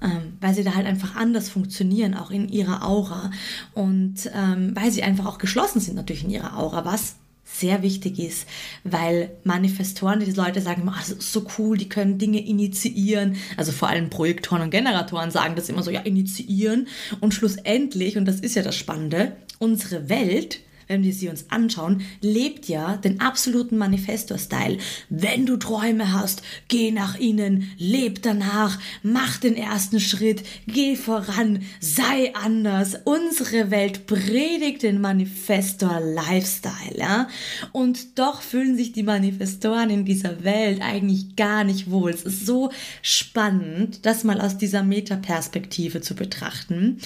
Ähm, 0.02 0.36
weil 0.40 0.54
sie 0.54 0.64
da 0.64 0.74
halt 0.74 0.86
einfach 0.86 1.14
anders 1.14 1.48
funktionieren, 1.48 2.14
auch 2.14 2.30
in 2.30 2.48
ihrer 2.48 2.86
Aura. 2.86 3.30
Und 3.72 4.30
ähm, 4.34 4.72
weil 4.74 4.90
sie 4.90 5.02
einfach 5.02 5.26
auch 5.26 5.38
geschlossen 5.38 5.80
sind 5.80 5.94
natürlich 5.94 6.24
in 6.24 6.30
ihrer 6.30 6.58
Aura, 6.58 6.84
was 6.84 7.16
sehr 7.44 7.82
wichtig 7.82 8.18
ist, 8.18 8.46
weil 8.84 9.30
Manifestoren, 9.44 10.20
die 10.20 10.30
Leute 10.32 10.60
sagen, 10.60 10.88
oh, 10.88 11.14
so 11.18 11.46
cool, 11.58 11.76
die 11.76 11.88
können 11.88 12.18
Dinge 12.18 12.44
initiieren, 12.44 13.36
also 13.56 13.72
vor 13.72 13.88
allem 13.88 14.10
Projektoren 14.10 14.62
und 14.62 14.70
Generatoren 14.70 15.30
sagen 15.30 15.54
das 15.54 15.68
immer 15.68 15.82
so, 15.82 15.90
ja, 15.90 16.00
initiieren 16.00 16.88
und 17.20 17.34
schlussendlich, 17.34 18.16
und 18.16 18.24
das 18.24 18.40
ist 18.40 18.54
ja 18.54 18.62
das 18.62 18.76
Spannende, 18.76 19.36
unsere 19.58 20.08
Welt 20.08 20.60
wenn 20.92 21.02
wir 21.02 21.12
sie 21.14 21.30
uns 21.30 21.46
anschauen, 21.48 22.02
lebt 22.20 22.68
ja 22.68 22.98
den 22.98 23.20
absoluten 23.20 23.78
Manifestor-Style. 23.78 24.76
Wenn 25.08 25.46
du 25.46 25.56
Träume 25.56 26.12
hast, 26.12 26.42
geh 26.68 26.90
nach 26.90 27.18
ihnen, 27.18 27.70
leb 27.78 28.20
danach, 28.20 28.78
mach 29.02 29.38
den 29.38 29.56
ersten 29.56 30.00
Schritt, 30.00 30.42
geh 30.66 30.96
voran, 30.96 31.62
sei 31.80 32.34
anders. 32.34 32.98
Unsere 33.04 33.70
Welt 33.70 34.06
predigt 34.06 34.82
den 34.82 35.00
Manifestor-Lifestyle, 35.00 36.98
ja. 36.98 37.28
Und 37.72 38.18
doch 38.18 38.42
fühlen 38.42 38.76
sich 38.76 38.92
die 38.92 39.02
Manifestoren 39.02 39.88
in 39.88 40.04
dieser 40.04 40.44
Welt 40.44 40.82
eigentlich 40.82 41.36
gar 41.36 41.64
nicht 41.64 41.90
wohl. 41.90 42.10
Es 42.10 42.24
ist 42.24 42.44
so 42.44 42.70
spannend, 43.00 44.04
das 44.04 44.24
mal 44.24 44.42
aus 44.42 44.58
dieser 44.58 44.82
Metaperspektive 44.82 46.02
zu 46.02 46.14
betrachten. 46.14 46.98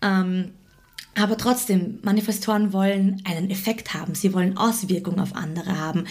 Ähm, 0.00 0.52
aber 1.16 1.36
trotzdem, 1.36 1.98
Manifestoren 2.02 2.72
wollen 2.72 3.22
einen 3.24 3.50
Effekt 3.50 3.94
haben. 3.94 4.14
Sie 4.14 4.32
wollen 4.32 4.56
Auswirkungen 4.56 5.20
auf 5.20 5.34
andere 5.34 5.78
haben. 5.78 6.06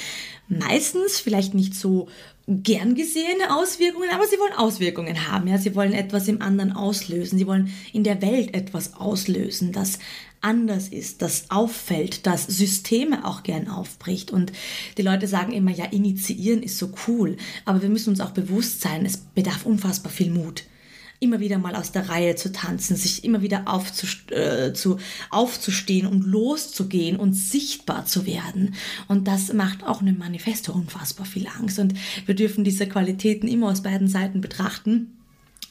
Meistens 0.48 1.20
vielleicht 1.20 1.54
nicht 1.54 1.76
so 1.76 2.08
gern 2.48 2.96
gesehene 2.96 3.56
Auswirkungen, 3.56 4.10
aber 4.14 4.26
sie 4.28 4.38
wollen 4.38 4.54
Auswirkungen 4.54 5.30
haben. 5.30 5.48
Ja, 5.48 5.58
sie 5.58 5.76
wollen 5.76 5.94
etwas 5.94 6.28
im 6.28 6.42
anderen 6.42 6.74
auslösen. 6.74 7.38
Sie 7.38 7.48
wollen 7.48 7.74
in 7.92 8.04
der 8.04 8.22
Welt 8.22 8.54
etwas 8.54 8.96
auslösen, 8.96 9.72
das 9.72 10.00
anders 10.42 10.90
ist, 10.90 11.22
das 11.22 11.50
auffällt, 11.50 12.26
das 12.26 12.46
Systeme 12.48 13.26
auch 13.26 13.44
gern 13.44 13.70
aufbricht. 13.70 14.32
Und 14.32 14.52
die 14.98 15.02
Leute 15.02 15.28
sagen 15.28 15.54
immer, 15.54 15.72
ja, 15.72 15.86
initiieren 15.86 16.64
ist 16.64 16.78
so 16.78 16.92
cool. 17.08 17.38
Aber 17.66 17.82
wir 17.82 17.90
müssen 17.90 18.10
uns 18.10 18.20
auch 18.20 18.32
bewusst 18.32 18.82
sein, 18.82 19.06
es 19.06 19.18
bedarf 19.18 19.66
unfassbar 19.66 20.12
viel 20.12 20.32
Mut 20.32 20.64
immer 21.24 21.40
wieder 21.40 21.58
mal 21.58 21.76
aus 21.76 21.92
der 21.92 22.10
Reihe 22.10 22.36
zu 22.36 22.52
tanzen, 22.52 22.96
sich 22.96 23.24
immer 23.24 23.42
wieder 23.42 23.64
aufzust 23.66 24.32
äh, 24.32 24.74
zu, 24.74 24.98
aufzustehen 25.32 26.06
und 26.06 26.26
loszugehen 26.26 27.16
und 27.16 27.34
sichtbar 27.34 28.06
zu 28.06 28.26
werden. 28.26 28.76
Und 29.08 29.28
das 29.28 29.54
macht 29.54 29.84
auch 29.84 30.02
einem 30.02 30.18
Manifesto 30.18 30.74
unfassbar 30.74 31.26
viel 31.26 31.48
Angst. 31.48 31.80
Und 31.80 31.94
wir 32.26 32.36
dürfen 32.36 32.64
diese 32.64 32.88
Qualitäten 32.88 33.48
immer 33.48 33.70
aus 33.70 33.82
beiden 33.82 34.08
Seiten 34.08 34.42
betrachten 34.42 35.18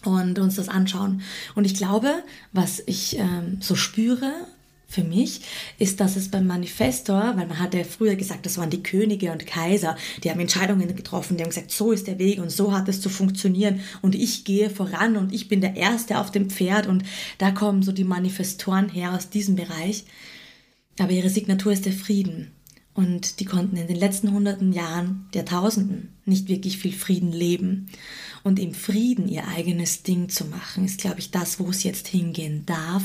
und 0.04 0.38
uns 0.38 0.56
das 0.56 0.68
anschauen. 0.68 1.22
Und 1.54 1.64
ich 1.64 1.74
glaube, 1.74 2.12
was 2.52 2.82
ich 2.86 3.18
ähm, 3.18 3.58
so 3.60 3.74
spüre 3.74 4.32
für 4.92 5.04
mich 5.04 5.40
ist, 5.78 6.00
dass 6.00 6.16
es 6.16 6.30
beim 6.30 6.46
Manifestor, 6.46 7.32
weil 7.36 7.46
man 7.46 7.58
hat 7.58 7.72
ja 7.72 7.82
früher 7.82 8.14
gesagt, 8.14 8.44
das 8.44 8.58
waren 8.58 8.68
die 8.68 8.82
Könige 8.82 9.32
und 9.32 9.46
Kaiser, 9.46 9.96
die 10.22 10.30
haben 10.30 10.40
Entscheidungen 10.40 10.94
getroffen, 10.94 11.36
die 11.36 11.42
haben 11.42 11.50
gesagt, 11.50 11.70
so 11.70 11.92
ist 11.92 12.06
der 12.06 12.18
Weg 12.18 12.40
und 12.40 12.50
so 12.50 12.72
hat 12.72 12.88
es 12.88 13.00
zu 13.00 13.08
funktionieren 13.08 13.80
und 14.02 14.14
ich 14.14 14.44
gehe 14.44 14.68
voran 14.68 15.16
und 15.16 15.32
ich 15.32 15.48
bin 15.48 15.62
der 15.62 15.76
Erste 15.76 16.18
auf 16.18 16.30
dem 16.30 16.50
Pferd 16.50 16.86
und 16.86 17.04
da 17.38 17.52
kommen 17.52 17.82
so 17.82 17.90
die 17.90 18.04
Manifestoren 18.04 18.90
her 18.90 19.14
aus 19.14 19.30
diesem 19.30 19.56
Bereich. 19.56 20.04
Aber 20.98 21.10
ihre 21.10 21.30
Signatur 21.30 21.72
ist 21.72 21.86
der 21.86 21.94
Frieden. 21.94 22.52
Und 22.94 23.40
die 23.40 23.46
konnten 23.46 23.76
in 23.76 23.86
den 23.86 23.96
letzten 23.96 24.32
hunderten 24.32 24.72
Jahren, 24.72 25.26
der 25.32 25.46
Tausenden, 25.46 26.10
nicht 26.26 26.48
wirklich 26.48 26.76
viel 26.76 26.92
Frieden 26.92 27.32
leben. 27.32 27.88
Und 28.42 28.58
im 28.58 28.74
Frieden 28.74 29.28
ihr 29.28 29.48
eigenes 29.48 30.02
Ding 30.02 30.28
zu 30.28 30.44
machen, 30.44 30.84
ist, 30.84 31.00
glaube 31.00 31.18
ich, 31.18 31.30
das, 31.30 31.58
wo 31.58 31.70
es 31.70 31.84
jetzt 31.84 32.06
hingehen 32.08 32.66
darf 32.66 33.02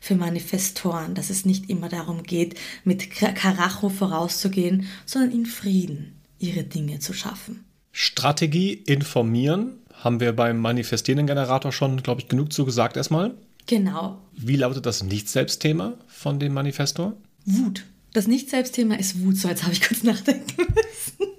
für 0.00 0.14
Manifestoren, 0.14 1.14
dass 1.14 1.30
es 1.30 1.46
nicht 1.46 1.70
immer 1.70 1.88
darum 1.88 2.22
geht, 2.22 2.58
mit 2.84 3.10
Karacho 3.10 3.88
vorauszugehen, 3.88 4.86
sondern 5.06 5.32
in 5.32 5.46
Frieden 5.46 6.16
ihre 6.38 6.64
Dinge 6.64 6.98
zu 6.98 7.14
schaffen. 7.14 7.64
Strategie 7.92 8.72
informieren 8.72 9.72
haben 9.92 10.20
wir 10.20 10.32
beim 10.32 10.58
manifestierenden 10.58 11.26
Generator 11.26 11.72
schon, 11.72 12.02
glaube 12.02 12.20
ich, 12.20 12.28
genug 12.28 12.52
zugesagt 12.52 12.96
erstmal. 12.96 13.34
Genau. 13.66 14.18
Wie 14.34 14.56
lautet 14.56 14.86
das 14.86 15.02
Nicht-Selbst-Thema 15.02 15.94
von 16.06 16.38
dem 16.40 16.52
Manifestor? 16.54 17.14
Wut. 17.44 17.84
Das 18.12 18.26
Nicht-Selbst-Thema 18.26 18.98
ist 18.98 19.22
Wut. 19.22 19.36
So, 19.36 19.48
jetzt 19.48 19.62
habe 19.62 19.72
ich 19.72 19.82
kurz 19.82 20.02
nachdenken 20.04 20.56
müssen. 20.58 21.32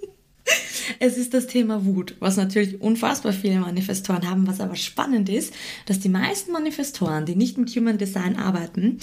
Es 0.99 1.17
ist 1.17 1.33
das 1.33 1.47
Thema 1.47 1.85
Wut, 1.85 2.15
was 2.19 2.37
natürlich 2.37 2.79
unfassbar 2.79 3.33
viele 3.33 3.59
Manifestoren 3.59 4.29
haben, 4.29 4.45
was 4.45 4.59
aber 4.59 4.75
spannend 4.75 5.29
ist, 5.29 5.53
dass 5.85 5.99
die 5.99 6.09
meisten 6.09 6.51
Manifestoren, 6.51 7.25
die 7.25 7.35
nicht 7.35 7.57
mit 7.57 7.69
Human 7.75 7.97
Design 7.97 8.35
arbeiten, 8.35 8.99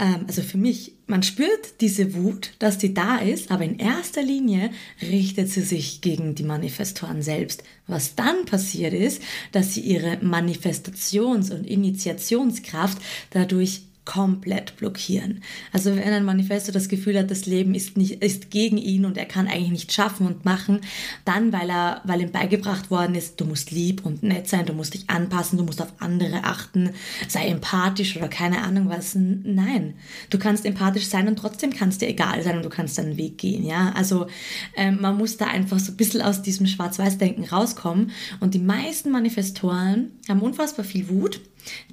ähm, 0.00 0.24
also 0.26 0.42
für 0.42 0.58
mich, 0.58 0.94
man 1.06 1.22
spürt 1.22 1.80
diese 1.80 2.14
Wut, 2.14 2.52
dass 2.58 2.78
die 2.78 2.94
da 2.94 3.18
ist, 3.18 3.50
aber 3.50 3.64
in 3.64 3.78
erster 3.78 4.22
Linie 4.22 4.70
richtet 5.02 5.50
sie 5.50 5.62
sich 5.62 6.00
gegen 6.00 6.34
die 6.34 6.42
Manifestoren 6.42 7.22
selbst. 7.22 7.62
Was 7.86 8.14
dann 8.14 8.46
passiert 8.46 8.94
ist, 8.94 9.22
dass 9.52 9.74
sie 9.74 9.82
ihre 9.82 10.16
Manifestations- 10.22 11.52
und 11.52 11.66
Initiationskraft 11.66 12.98
dadurch 13.30 13.82
komplett 14.10 14.76
blockieren. 14.76 15.40
Also 15.72 15.94
wenn 15.94 16.12
ein 16.12 16.24
Manifesto 16.24 16.72
das 16.72 16.88
Gefühl 16.88 17.16
hat, 17.16 17.30
das 17.30 17.46
Leben 17.46 17.76
ist 17.76 17.96
nicht 17.96 18.20
ist 18.24 18.50
gegen 18.50 18.76
ihn 18.76 19.04
und 19.04 19.16
er 19.16 19.24
kann 19.24 19.46
eigentlich 19.46 19.70
nicht 19.70 19.92
schaffen 19.92 20.26
und 20.26 20.44
machen, 20.44 20.80
dann 21.24 21.52
weil 21.52 21.70
er 21.70 22.00
weil 22.02 22.20
ihm 22.20 22.32
beigebracht 22.32 22.90
worden 22.90 23.14
ist, 23.14 23.40
du 23.40 23.44
musst 23.44 23.70
lieb 23.70 24.04
und 24.04 24.24
nett 24.24 24.48
sein, 24.48 24.66
du 24.66 24.72
musst 24.72 24.94
dich 24.94 25.08
anpassen, 25.08 25.58
du 25.58 25.64
musst 25.64 25.80
auf 25.80 25.92
andere 26.00 26.42
achten, 26.42 26.90
sei 27.28 27.46
empathisch 27.46 28.16
oder 28.16 28.26
keine 28.26 28.62
Ahnung 28.62 28.88
was. 28.88 29.14
Nein, 29.14 29.94
du 30.28 30.40
kannst 30.40 30.66
empathisch 30.66 31.06
sein 31.06 31.28
und 31.28 31.36
trotzdem 31.36 31.72
kannst 31.72 32.00
dir 32.00 32.08
egal 32.08 32.42
sein 32.42 32.56
und 32.56 32.64
du 32.64 32.68
kannst 32.68 32.98
deinen 32.98 33.16
Weg 33.16 33.38
gehen. 33.38 33.64
Ja, 33.64 33.92
also 33.94 34.26
ähm, 34.74 34.98
man 35.00 35.18
muss 35.18 35.36
da 35.36 35.46
einfach 35.46 35.78
so 35.78 35.92
ein 35.92 35.96
bisschen 35.96 36.20
aus 36.20 36.42
diesem 36.42 36.66
Schwarz-Weiß-Denken 36.66 37.44
rauskommen 37.44 38.10
und 38.40 38.54
die 38.54 38.58
meisten 38.58 39.12
Manifestoren 39.12 40.10
haben 40.28 40.40
unfassbar 40.40 40.84
viel 40.84 41.08
Wut 41.08 41.40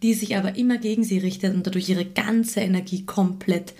die 0.02 0.14
sich 0.14 0.36
aber 0.38 0.56
immer 0.56 0.78
gegen 0.78 1.04
sie 1.04 1.18
richtet 1.18 1.54
und 1.54 1.66
dadurch 1.66 1.90
ihre 1.90 2.06
ganze 2.06 2.62
Energie 2.62 3.06
komplett 3.06 3.74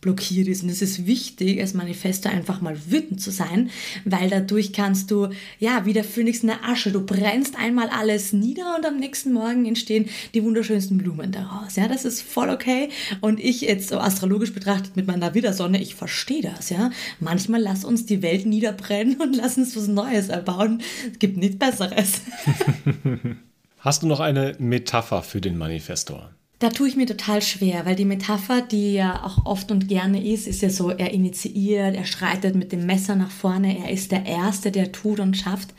blockiert 0.00 0.46
ist. 0.46 0.62
Und 0.62 0.68
es 0.68 0.82
ist 0.82 1.06
wichtig, 1.06 1.60
als 1.60 1.74
Manifesto 1.74 2.28
einfach 2.28 2.60
mal 2.60 2.78
wütend 2.88 3.20
zu 3.20 3.30
sein, 3.30 3.70
weil 4.04 4.30
dadurch 4.30 4.72
kannst 4.72 5.10
du, 5.10 5.28
ja, 5.58 5.86
wie 5.86 5.92
der 5.92 6.04
Phönix 6.04 6.40
in 6.40 6.48
der 6.48 6.64
Asche, 6.64 6.92
du 6.92 7.04
brennst 7.04 7.56
einmal 7.58 7.88
alles 7.88 8.32
nieder 8.32 8.76
und 8.76 8.86
am 8.86 8.96
nächsten 8.96 9.32
Morgen 9.32 9.66
entstehen 9.66 10.08
die 10.34 10.44
wunderschönsten 10.44 10.98
Blumen 10.98 11.32
daraus. 11.32 11.76
Ja, 11.76 11.88
das 11.88 12.04
ist 12.04 12.22
voll 12.22 12.50
okay. 12.50 12.90
Und 13.20 13.40
ich 13.40 13.62
jetzt 13.62 13.88
so 13.88 13.98
astrologisch 13.98 14.52
betrachtet 14.52 14.96
mit 14.96 15.06
meiner 15.06 15.34
Widersonne, 15.34 15.80
ich 15.82 15.94
verstehe 15.94 16.42
das, 16.42 16.70
ja. 16.70 16.90
Manchmal 17.18 17.60
lass 17.60 17.84
uns 17.84 18.06
die 18.06 18.22
Welt 18.22 18.46
niederbrennen 18.46 19.16
und 19.20 19.34
lass 19.34 19.58
uns 19.58 19.76
was 19.76 19.88
Neues 19.88 20.28
erbauen. 20.28 20.80
Es 21.12 21.18
gibt 21.18 21.36
nichts 21.36 21.58
Besseres. 21.58 22.20
Hast 23.78 24.02
du 24.02 24.06
noch 24.06 24.20
eine 24.20 24.56
Metapher 24.58 25.22
für 25.22 25.40
den 25.40 25.56
Manifestor? 25.56 26.30
Da 26.58 26.70
tue 26.70 26.88
ich 26.88 26.96
mir 26.96 27.06
total 27.06 27.40
schwer, 27.40 27.86
weil 27.86 27.94
die 27.94 28.04
Metapher, 28.04 28.60
die 28.62 28.94
ja 28.94 29.22
auch 29.24 29.46
oft 29.46 29.70
und 29.70 29.86
gerne 29.86 30.24
ist, 30.24 30.48
ist 30.48 30.60
ja 30.60 30.70
so, 30.70 30.90
er 30.90 31.12
initiiert, 31.12 31.94
er 31.94 32.04
schreitet 32.04 32.56
mit 32.56 32.72
dem 32.72 32.84
Messer 32.84 33.14
nach 33.14 33.30
vorne, 33.30 33.78
er 33.78 33.92
ist 33.92 34.10
der 34.10 34.26
Erste, 34.26 34.72
der 34.72 34.90
tut 34.90 35.20
und 35.20 35.36
schafft. 35.36 35.72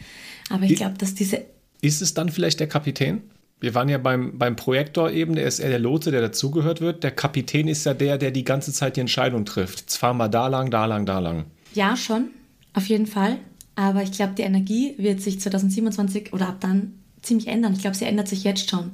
Aber 0.49 0.63
ich 0.63 0.75
glaube, 0.75 0.97
dass 0.97 1.13
diese... 1.13 1.45
Ist 1.81 2.01
es 2.01 2.13
dann 2.13 2.29
vielleicht 2.29 2.61
der 2.61 2.67
Kapitän? 2.67 3.21
Wir 3.59 3.75
waren 3.75 3.89
ja 3.89 3.97
beim, 3.97 4.37
beim 4.37 4.55
Projektor 4.55 5.11
eben, 5.11 5.35
der 5.35 5.45
ist 5.45 5.59
eher 5.59 5.69
der 5.69 5.79
Lotse, 5.79 6.11
der 6.11 6.21
dazugehört 6.21 6.79
wird. 6.79 7.03
Der 7.03 7.11
Kapitän 7.11 7.67
ist 7.67 7.85
ja 7.85 7.93
der, 7.93 8.17
der 8.17 8.31
die 8.31 8.45
ganze 8.45 8.71
Zeit 8.71 8.95
die 8.95 9.01
Entscheidung 9.01 9.43
trifft. 9.43 9.91
Fahren 9.91 10.15
wir 10.15 10.29
da 10.29 10.47
lang, 10.47 10.71
da 10.71 10.85
lang, 10.85 11.05
da 11.05 11.19
lang. 11.19 11.45
Ja, 11.73 11.97
schon, 11.97 12.29
auf 12.73 12.85
jeden 12.85 13.05
Fall. 13.05 13.37
Aber 13.75 14.01
ich 14.01 14.13
glaube, 14.13 14.33
die 14.37 14.43
Energie 14.43 14.95
wird 14.97 15.21
sich 15.21 15.41
2027 15.41 16.31
oder 16.31 16.47
ab 16.47 16.61
dann 16.61 16.93
ziemlich 17.21 17.47
ändern. 17.47 17.73
Ich 17.73 17.81
glaube, 17.81 17.95
sie 17.95 18.05
ändert 18.05 18.27
sich 18.27 18.43
jetzt 18.43 18.69
schon, 18.69 18.91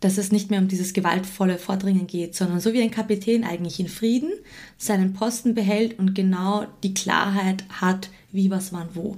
dass 0.00 0.18
es 0.18 0.32
nicht 0.32 0.50
mehr 0.50 0.60
um 0.60 0.68
dieses 0.68 0.92
gewaltvolle 0.92 1.58
Vordringen 1.58 2.06
geht, 2.06 2.34
sondern 2.34 2.60
so 2.60 2.72
wie 2.72 2.82
ein 2.82 2.90
Kapitän 2.90 3.44
eigentlich 3.44 3.80
in 3.80 3.88
Frieden 3.88 4.30
seinen 4.76 5.14
Posten 5.14 5.54
behält 5.54 5.98
und 5.98 6.14
genau 6.14 6.66
die 6.82 6.94
Klarheit 6.94 7.64
hat, 7.68 8.10
wie, 8.32 8.50
was, 8.50 8.72
wann, 8.72 8.88
wo. 8.94 9.16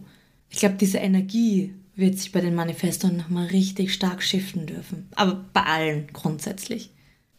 Ich 0.51 0.59
glaube, 0.59 0.77
diese 0.81 0.99
Energie 0.99 1.75
wird 1.97 2.17
sich 2.17 2.31
bei 2.31 2.41
den 2.41 2.55
Manifestoren 2.55 3.17
nochmal 3.17 3.49
richtig 3.49 3.93
stark 3.93 4.23
shiften 4.23 4.67
dürfen. 4.67 5.09
Aber 5.17 5.45
bei 5.53 5.65
allen 5.65 6.07
grundsätzlich. 6.13 6.91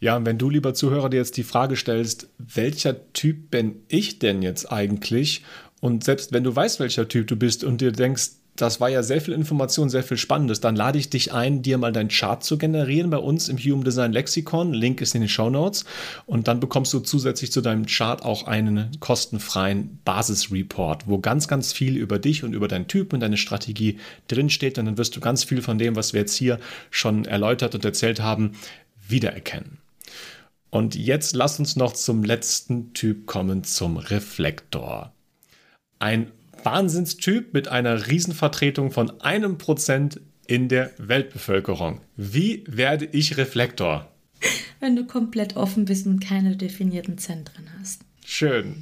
Ja, 0.01 0.15
und 0.17 0.25
wenn 0.25 0.37
du, 0.37 0.49
lieber 0.49 0.73
Zuhörer, 0.73 1.09
dir 1.09 1.17
jetzt 1.17 1.37
die 1.37 1.43
Frage 1.43 1.75
stellst, 1.75 2.29
welcher 2.37 3.11
Typ 3.13 3.51
bin 3.51 3.83
ich 3.87 4.19
denn 4.19 4.41
jetzt 4.41 4.71
eigentlich? 4.71 5.43
Und 5.81 6.03
selbst 6.03 6.33
wenn 6.33 6.43
du 6.43 6.55
weißt, 6.55 6.79
welcher 6.79 7.07
Typ 7.07 7.27
du 7.27 7.35
bist 7.35 7.63
und 7.63 7.81
dir 7.81 7.91
denkst, 7.91 8.31
das 8.61 8.79
war 8.79 8.89
ja 8.89 9.03
sehr 9.03 9.21
viel 9.21 9.33
Information, 9.33 9.89
sehr 9.89 10.03
viel 10.03 10.17
Spannendes. 10.17 10.59
Dann 10.61 10.75
lade 10.75 10.97
ich 10.97 11.09
dich 11.09 11.33
ein, 11.33 11.61
dir 11.61 11.77
mal 11.77 11.91
deinen 11.91 12.09
Chart 12.09 12.43
zu 12.43 12.57
generieren 12.57 13.09
bei 13.09 13.17
uns 13.17 13.49
im 13.49 13.57
Human 13.57 13.83
Design 13.83 14.11
Lexikon. 14.11 14.73
Link 14.73 15.01
ist 15.01 15.15
in 15.15 15.21
den 15.21 15.29
Show 15.29 15.49
Notes. 15.49 15.85
Und 16.25 16.47
dann 16.47 16.59
bekommst 16.59 16.93
du 16.93 16.99
zusätzlich 16.99 17.51
zu 17.51 17.61
deinem 17.61 17.85
Chart 17.85 18.23
auch 18.23 18.47
einen 18.47 18.91
kostenfreien 18.99 19.99
Basisreport, 20.05 21.07
wo 21.07 21.19
ganz, 21.19 21.47
ganz 21.47 21.73
viel 21.73 21.97
über 21.97 22.19
dich 22.19 22.43
und 22.43 22.53
über 22.53 22.67
deinen 22.67 22.87
Typ 22.87 23.13
und 23.13 23.21
deine 23.21 23.37
Strategie 23.37 23.97
drinsteht. 24.27 24.77
Und 24.77 24.85
dann 24.85 24.97
wirst 24.97 25.15
du 25.15 25.19
ganz 25.19 25.43
viel 25.43 25.61
von 25.61 25.77
dem, 25.77 25.95
was 25.95 26.13
wir 26.13 26.21
jetzt 26.21 26.35
hier 26.35 26.59
schon 26.91 27.25
erläutert 27.25 27.75
und 27.75 27.85
erzählt 27.85 28.19
haben, 28.19 28.53
wiedererkennen. 29.07 29.79
Und 30.69 30.95
jetzt 30.95 31.35
lass 31.35 31.59
uns 31.59 31.75
noch 31.75 31.93
zum 31.93 32.23
letzten 32.23 32.93
Typ 32.93 33.25
kommen, 33.25 33.63
zum 33.63 33.97
Reflektor. 33.97 35.11
Ein 35.97 36.31
Wahnsinnstyp 36.65 37.53
mit 37.53 37.67
einer 37.67 38.07
Riesenvertretung 38.07 38.91
von 38.91 39.21
einem 39.21 39.57
Prozent 39.57 40.19
in 40.47 40.67
der 40.67 40.91
Weltbevölkerung. 40.97 42.01
Wie 42.15 42.63
werde 42.67 43.05
ich 43.05 43.37
Reflektor? 43.37 44.11
Wenn 44.79 44.95
du 44.95 45.05
komplett 45.05 45.55
offen 45.55 45.85
bist 45.85 46.07
und 46.07 46.19
keine 46.19 46.55
definierten 46.55 47.17
Zentren 47.17 47.69
hast. 47.79 48.01
Schön. 48.25 48.75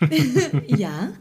ja, 0.66 1.12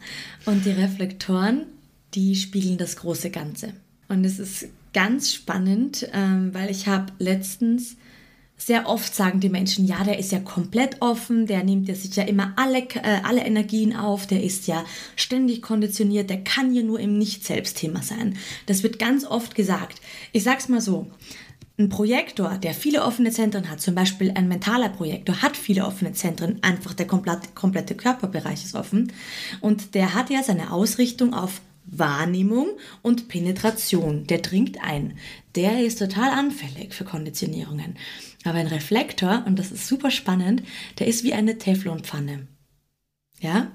und 0.46 0.66
die 0.66 0.72
Reflektoren, 0.72 1.66
die 2.14 2.36
spiegeln 2.36 2.78
das 2.78 2.96
große 2.96 3.30
Ganze. 3.30 3.74
Und 4.08 4.26
es 4.26 4.40
ist 4.40 4.68
ganz 4.94 5.34
spannend, 5.34 6.08
ähm, 6.14 6.54
weil 6.54 6.70
ich 6.70 6.88
habe 6.88 7.14
letztens 7.20 7.96
sehr 8.64 8.88
oft 8.88 9.16
sagen 9.16 9.40
die 9.40 9.50
Menschen, 9.50 9.88
ja, 9.88 10.04
der 10.04 10.20
ist 10.20 10.32
ja 10.32 10.40
komplett 10.40 10.98
offen, 11.02 11.48
der 11.48 11.64
nimmt 11.64 11.88
ja 11.88 11.96
sich 11.96 12.16
ja 12.16 12.24
immer 12.24 12.54
alle, 12.58 12.80
äh, 12.80 13.20
alle 13.24 13.44
Energien 13.44 13.96
auf, 13.96 14.28
der 14.28 14.44
ist 14.44 14.68
ja 14.68 14.86
ständig 15.16 15.64
konditioniert, 15.64 16.30
der 16.30 16.44
kann 16.44 16.72
ja 16.74 16.84
nur 16.84 17.00
im 17.00 17.18
Nicht-Selbst-Thema 17.18 18.04
sein. 18.04 18.38
Das 18.68 18.84
wird 18.84 19.00
ganz 19.00 19.26
oft 19.26 19.56
gesagt. 19.56 20.00
Ich 20.32 20.44
sag's 20.44 20.70
mal 20.70 20.82
so. 20.82 21.08
Ein 21.80 21.90
Projektor, 21.90 22.60
der 22.60 22.76
viele 22.76 23.04
offene 23.04 23.32
Zentren 23.32 23.68
hat, 23.72 23.82
zum 23.82 23.96
Beispiel 23.96 24.32
ein 24.36 24.48
mentaler 24.48 24.90
Projektor, 24.90 25.42
hat 25.42 25.58
viele 25.58 25.86
offene 25.86 26.14
Zentren, 26.14 26.60
einfach 26.62 26.94
der 26.94 27.08
komplette, 27.08 27.50
komplette 27.56 27.96
Körperbereich 27.96 28.64
ist 28.64 28.76
offen. 28.76 29.12
Und 29.62 29.96
der 29.96 30.14
hat 30.14 30.30
ja 30.30 30.44
seine 30.44 30.72
Ausrichtung 30.72 31.34
auf 31.34 31.62
Wahrnehmung 31.92 32.70
und 33.02 33.28
Penetration. 33.28 34.26
Der 34.26 34.40
dringt 34.40 34.82
ein. 34.82 35.18
Der 35.56 35.84
ist 35.84 36.00
total 36.00 36.32
anfällig 36.32 36.94
für 36.94 37.04
Konditionierungen. 37.04 37.98
Aber 38.44 38.58
ein 38.58 38.68
Reflektor, 38.68 39.44
und 39.46 39.60
das 39.60 39.72
ist 39.72 39.88
super 39.88 40.10
spannend, 40.10 40.64
der 41.00 41.08
ist 41.08 41.24
wie 41.24 41.34
eine 41.34 41.58
Teflonpfanne. 41.58 42.48
Ja? 43.40 43.72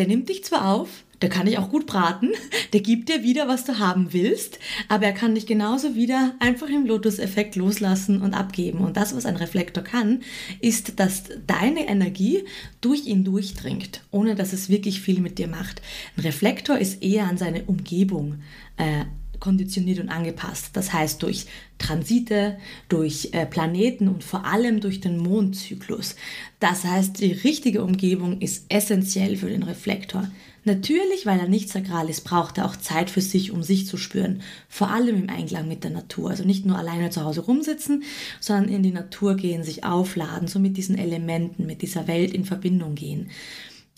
Der 0.00 0.08
nimmt 0.08 0.30
dich 0.30 0.42
zwar 0.44 0.66
auf, 0.72 1.04
der 1.20 1.28
kann 1.28 1.44
dich 1.44 1.58
auch 1.58 1.68
gut 1.68 1.84
braten, 1.84 2.30
der 2.72 2.80
gibt 2.80 3.10
dir 3.10 3.22
wieder, 3.22 3.48
was 3.48 3.66
du 3.66 3.78
haben 3.78 4.14
willst, 4.14 4.58
aber 4.88 5.04
er 5.04 5.12
kann 5.12 5.34
dich 5.34 5.44
genauso 5.44 5.94
wieder 5.94 6.34
einfach 6.38 6.70
im 6.70 6.86
Lotus-Effekt 6.86 7.54
loslassen 7.54 8.22
und 8.22 8.32
abgeben. 8.32 8.78
Und 8.78 8.96
das, 8.96 9.14
was 9.14 9.26
ein 9.26 9.36
Reflektor 9.36 9.84
kann, 9.84 10.22
ist, 10.62 10.98
dass 10.98 11.24
deine 11.46 11.86
Energie 11.86 12.44
durch 12.80 13.04
ihn 13.04 13.24
durchdringt, 13.24 14.00
ohne 14.10 14.36
dass 14.36 14.54
es 14.54 14.70
wirklich 14.70 15.02
viel 15.02 15.20
mit 15.20 15.36
dir 15.36 15.48
macht. 15.48 15.82
Ein 16.16 16.22
Reflektor 16.22 16.78
ist 16.78 17.02
eher 17.02 17.26
an 17.26 17.36
seine 17.36 17.64
Umgebung 17.64 18.36
äh, 18.78 19.04
konditioniert 19.40 19.98
und 19.98 20.10
angepasst. 20.10 20.70
Das 20.74 20.92
heißt 20.92 21.22
durch 21.22 21.46
Transite, 21.78 22.58
durch 22.88 23.30
äh, 23.32 23.46
Planeten 23.46 24.08
und 24.08 24.22
vor 24.22 24.44
allem 24.44 24.80
durch 24.80 25.00
den 25.00 25.18
Mondzyklus. 25.18 26.14
Das 26.60 26.84
heißt, 26.84 27.20
die 27.20 27.32
richtige 27.32 27.82
Umgebung 27.82 28.40
ist 28.40 28.66
essentiell 28.68 29.36
für 29.36 29.48
den 29.48 29.62
Reflektor. 29.62 30.30
Natürlich, 30.64 31.24
weil 31.24 31.40
er 31.40 31.48
nicht 31.48 31.70
sakral 31.70 32.10
ist, 32.10 32.22
braucht 32.22 32.58
er 32.58 32.66
auch 32.66 32.76
Zeit 32.76 33.08
für 33.08 33.22
sich, 33.22 33.50
um 33.50 33.62
sich 33.62 33.86
zu 33.86 33.96
spüren. 33.96 34.42
Vor 34.68 34.90
allem 34.90 35.22
im 35.22 35.30
Einklang 35.30 35.66
mit 35.66 35.84
der 35.84 35.90
Natur. 35.90 36.30
Also 36.30 36.44
nicht 36.44 36.66
nur 36.66 36.78
alleine 36.78 37.08
zu 37.08 37.24
Hause 37.24 37.40
rumsitzen, 37.40 38.02
sondern 38.40 38.68
in 38.68 38.82
die 38.82 38.92
Natur 38.92 39.36
gehen, 39.36 39.64
sich 39.64 39.84
aufladen, 39.84 40.48
so 40.48 40.58
mit 40.58 40.76
diesen 40.76 40.98
Elementen, 40.98 41.64
mit 41.64 41.80
dieser 41.80 42.06
Welt 42.06 42.34
in 42.34 42.44
Verbindung 42.44 42.94
gehen. 42.94 43.30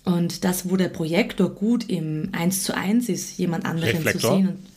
Und 0.04 0.44
das, 0.44 0.70
wo 0.70 0.76
der 0.76 0.88
Projektor 0.88 1.50
gut 1.50 1.88
im 1.88 2.28
1 2.32 2.62
zu 2.62 2.76
1 2.76 3.08
ist, 3.08 3.38
jemand 3.38 3.64
anderen 3.66 3.96
Reflektor. 3.96 4.30
zu 4.30 4.36
sehen. 4.36 4.71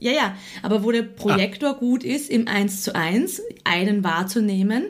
Ja, 0.00 0.12
ja, 0.12 0.36
aber 0.62 0.84
wo 0.84 0.90
der 0.90 1.02
Projektor 1.02 1.70
ah. 1.70 1.78
gut 1.78 2.04
ist, 2.04 2.30
im 2.30 2.48
1 2.48 2.82
zu 2.82 2.94
1 2.94 3.42
einen 3.64 4.04
wahrzunehmen 4.04 4.84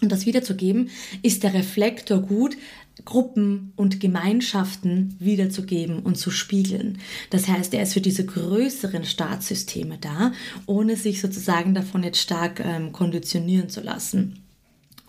und 0.00 0.10
das 0.10 0.26
wiederzugeben, 0.26 0.90
ist 1.22 1.42
der 1.44 1.54
Reflektor 1.54 2.20
gut, 2.20 2.56
Gruppen 3.04 3.72
und 3.76 4.00
Gemeinschaften 4.00 5.16
wiederzugeben 5.18 6.00
und 6.00 6.18
zu 6.18 6.30
spiegeln. 6.30 6.98
Das 7.30 7.48
heißt, 7.48 7.72
er 7.74 7.82
ist 7.82 7.94
für 7.94 8.00
diese 8.00 8.24
größeren 8.24 9.04
Staatssysteme 9.04 9.98
da, 9.98 10.32
ohne 10.66 10.96
sich 10.96 11.20
sozusagen 11.20 11.74
davon 11.74 12.02
jetzt 12.02 12.20
stark 12.20 12.60
ähm, 12.60 12.92
konditionieren 12.92 13.70
zu 13.70 13.80
lassen. 13.80 14.42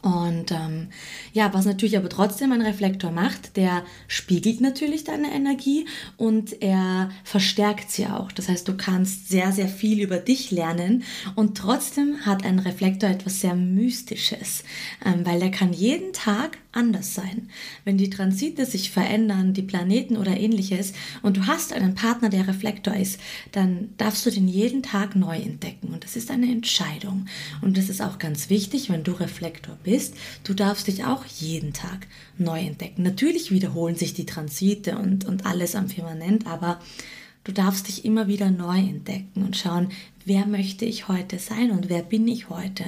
Und 0.03 0.51
ähm, 0.51 0.89
ja, 1.31 1.53
was 1.53 1.65
natürlich 1.65 1.95
aber 1.95 2.09
trotzdem 2.09 2.51
ein 2.51 2.61
Reflektor 2.61 3.09
macht, 3.09 3.55
der 3.55 3.85
spiegelt 4.09 4.59
natürlich 4.59 5.05
deine 5.05 5.33
Energie 5.33 5.85
und 6.17 6.61
er 6.61 7.09
verstärkt 7.23 7.89
sie 7.89 8.07
auch. 8.07 8.33
Das 8.33 8.49
heißt, 8.49 8.67
du 8.67 8.75
kannst 8.75 9.29
sehr, 9.29 9.53
sehr 9.53 9.69
viel 9.69 10.01
über 10.01 10.17
dich 10.17 10.51
lernen 10.51 11.03
und 11.35 11.57
trotzdem 11.57 12.25
hat 12.25 12.43
ein 12.43 12.59
Reflektor 12.59 13.09
etwas 13.09 13.39
sehr 13.39 13.55
Mystisches, 13.55 14.65
ähm, 15.05 15.25
weil 15.25 15.41
er 15.41 15.51
kann 15.51 15.71
jeden 15.71 16.11
Tag 16.11 16.57
anders 16.73 17.13
sein. 17.13 17.49
Wenn 17.85 17.97
die 17.97 18.09
Transite 18.09 18.65
sich 18.65 18.91
verändern, 18.91 19.53
die 19.53 19.61
Planeten 19.61 20.17
oder 20.17 20.37
ähnliches, 20.37 20.93
und 21.21 21.37
du 21.37 21.47
hast 21.47 21.73
einen 21.73 21.95
Partner, 21.95 22.29
der 22.29 22.47
Reflektor 22.47 22.95
ist, 22.95 23.19
dann 23.51 23.89
darfst 23.97 24.25
du 24.25 24.31
den 24.31 24.47
jeden 24.47 24.83
Tag 24.83 25.15
neu 25.15 25.37
entdecken. 25.37 25.87
Und 25.93 26.03
das 26.03 26.15
ist 26.15 26.31
eine 26.31 26.51
Entscheidung. 26.51 27.27
Und 27.61 27.77
das 27.77 27.89
ist 27.89 28.01
auch 28.01 28.19
ganz 28.19 28.49
wichtig, 28.49 28.89
wenn 28.89 29.03
du 29.03 29.13
Reflektor 29.13 29.77
bist. 29.83 30.15
Du 30.43 30.53
darfst 30.53 30.87
dich 30.87 31.05
auch 31.05 31.25
jeden 31.25 31.73
Tag 31.73 32.07
neu 32.37 32.59
entdecken. 32.59 33.03
Natürlich 33.03 33.51
wiederholen 33.51 33.95
sich 33.95 34.13
die 34.13 34.25
Transite 34.25 34.97
und, 34.97 35.25
und 35.25 35.45
alles 35.45 35.75
am 35.75 35.89
Firmament, 35.89 36.47
aber 36.47 36.79
Du 37.45 37.51
darfst 37.51 37.89
dich 37.89 38.05
immer 38.05 38.27
wieder 38.27 38.51
neu 38.51 38.77
entdecken 38.77 39.43
und 39.43 39.57
schauen, 39.57 39.89
wer 40.25 40.45
möchte 40.45 40.85
ich 40.85 41.07
heute 41.07 41.39
sein 41.39 41.71
und 41.71 41.89
wer 41.89 42.01
bin 42.01 42.27
ich 42.27 42.49
heute. 42.49 42.83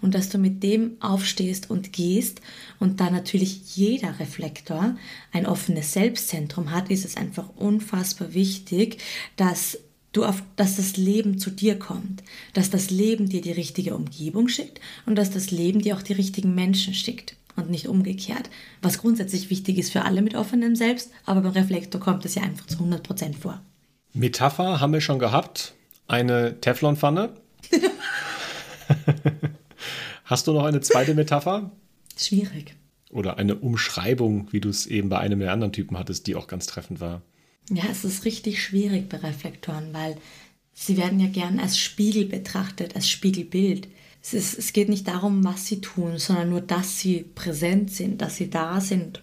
Und 0.00 0.14
dass 0.14 0.28
du 0.28 0.38
mit 0.38 0.62
dem 0.62 0.96
aufstehst 1.00 1.70
und 1.70 1.92
gehst 1.92 2.40
und 2.78 3.00
da 3.00 3.10
natürlich 3.10 3.76
jeder 3.76 4.18
Reflektor 4.20 4.96
ein 5.32 5.46
offenes 5.46 5.92
Selbstzentrum 5.92 6.70
hat, 6.70 6.90
ist 6.90 7.04
es 7.04 7.16
einfach 7.16 7.48
unfassbar 7.56 8.34
wichtig, 8.34 8.98
dass 9.36 9.78
du 10.12 10.24
auf, 10.24 10.42
dass 10.56 10.76
das 10.76 10.96
Leben 10.96 11.38
zu 11.38 11.50
dir 11.50 11.78
kommt, 11.78 12.22
dass 12.52 12.70
das 12.70 12.90
Leben 12.90 13.28
dir 13.28 13.40
die 13.40 13.52
richtige 13.52 13.94
Umgebung 13.94 14.48
schickt 14.48 14.80
und 15.06 15.16
dass 15.16 15.30
das 15.30 15.50
Leben 15.50 15.80
dir 15.80 15.96
auch 15.96 16.02
die 16.02 16.14
richtigen 16.14 16.54
Menschen 16.54 16.94
schickt 16.94 17.36
und 17.56 17.70
nicht 17.70 17.88
umgekehrt. 17.88 18.50
Was 18.82 18.98
grundsätzlich 18.98 19.50
wichtig 19.50 19.78
ist 19.78 19.92
für 19.92 20.04
alle 20.04 20.22
mit 20.22 20.34
offenem 20.34 20.74
Selbst, 20.76 21.10
aber 21.24 21.42
beim 21.42 21.52
Reflektor 21.52 22.00
kommt 22.00 22.24
es 22.24 22.34
ja 22.34 22.42
einfach 22.42 22.66
zu 22.66 22.78
100 22.78 23.02
Prozent 23.02 23.36
vor. 23.36 23.60
Metapher 24.12 24.80
haben 24.80 24.92
wir 24.92 25.00
schon 25.00 25.18
gehabt. 25.18 25.74
Eine 26.10 26.60
Teflonpfanne. 26.60 27.36
Hast 30.24 30.48
du 30.48 30.52
noch 30.52 30.64
eine 30.64 30.80
zweite 30.80 31.14
Metapher? 31.14 31.70
Schwierig. 32.16 32.74
Oder 33.10 33.38
eine 33.38 33.54
Umschreibung, 33.54 34.52
wie 34.52 34.60
du 34.60 34.70
es 34.70 34.86
eben 34.86 35.08
bei 35.08 35.20
einem 35.20 35.38
der 35.38 35.52
anderen 35.52 35.72
Typen 35.72 35.96
hattest, 35.96 36.26
die 36.26 36.34
auch 36.34 36.48
ganz 36.48 36.66
treffend 36.66 36.98
war. 36.98 37.22
Ja, 37.70 37.84
es 37.92 38.04
ist 38.04 38.24
richtig 38.24 38.60
schwierig 38.60 39.08
bei 39.08 39.18
Reflektoren, 39.18 39.90
weil 39.92 40.16
sie 40.72 40.96
werden 40.96 41.20
ja 41.20 41.28
gern 41.28 41.60
als 41.60 41.78
Spiegel 41.78 42.24
betrachtet, 42.24 42.96
als 42.96 43.08
Spiegelbild. 43.08 43.86
Es, 44.20 44.34
ist, 44.34 44.58
es 44.58 44.72
geht 44.72 44.88
nicht 44.88 45.06
darum, 45.06 45.44
was 45.44 45.68
sie 45.68 45.80
tun, 45.80 46.18
sondern 46.18 46.50
nur, 46.50 46.60
dass 46.60 46.98
sie 46.98 47.24
präsent 47.36 47.92
sind, 47.92 48.20
dass 48.20 48.34
sie 48.34 48.50
da 48.50 48.80
sind 48.80 49.22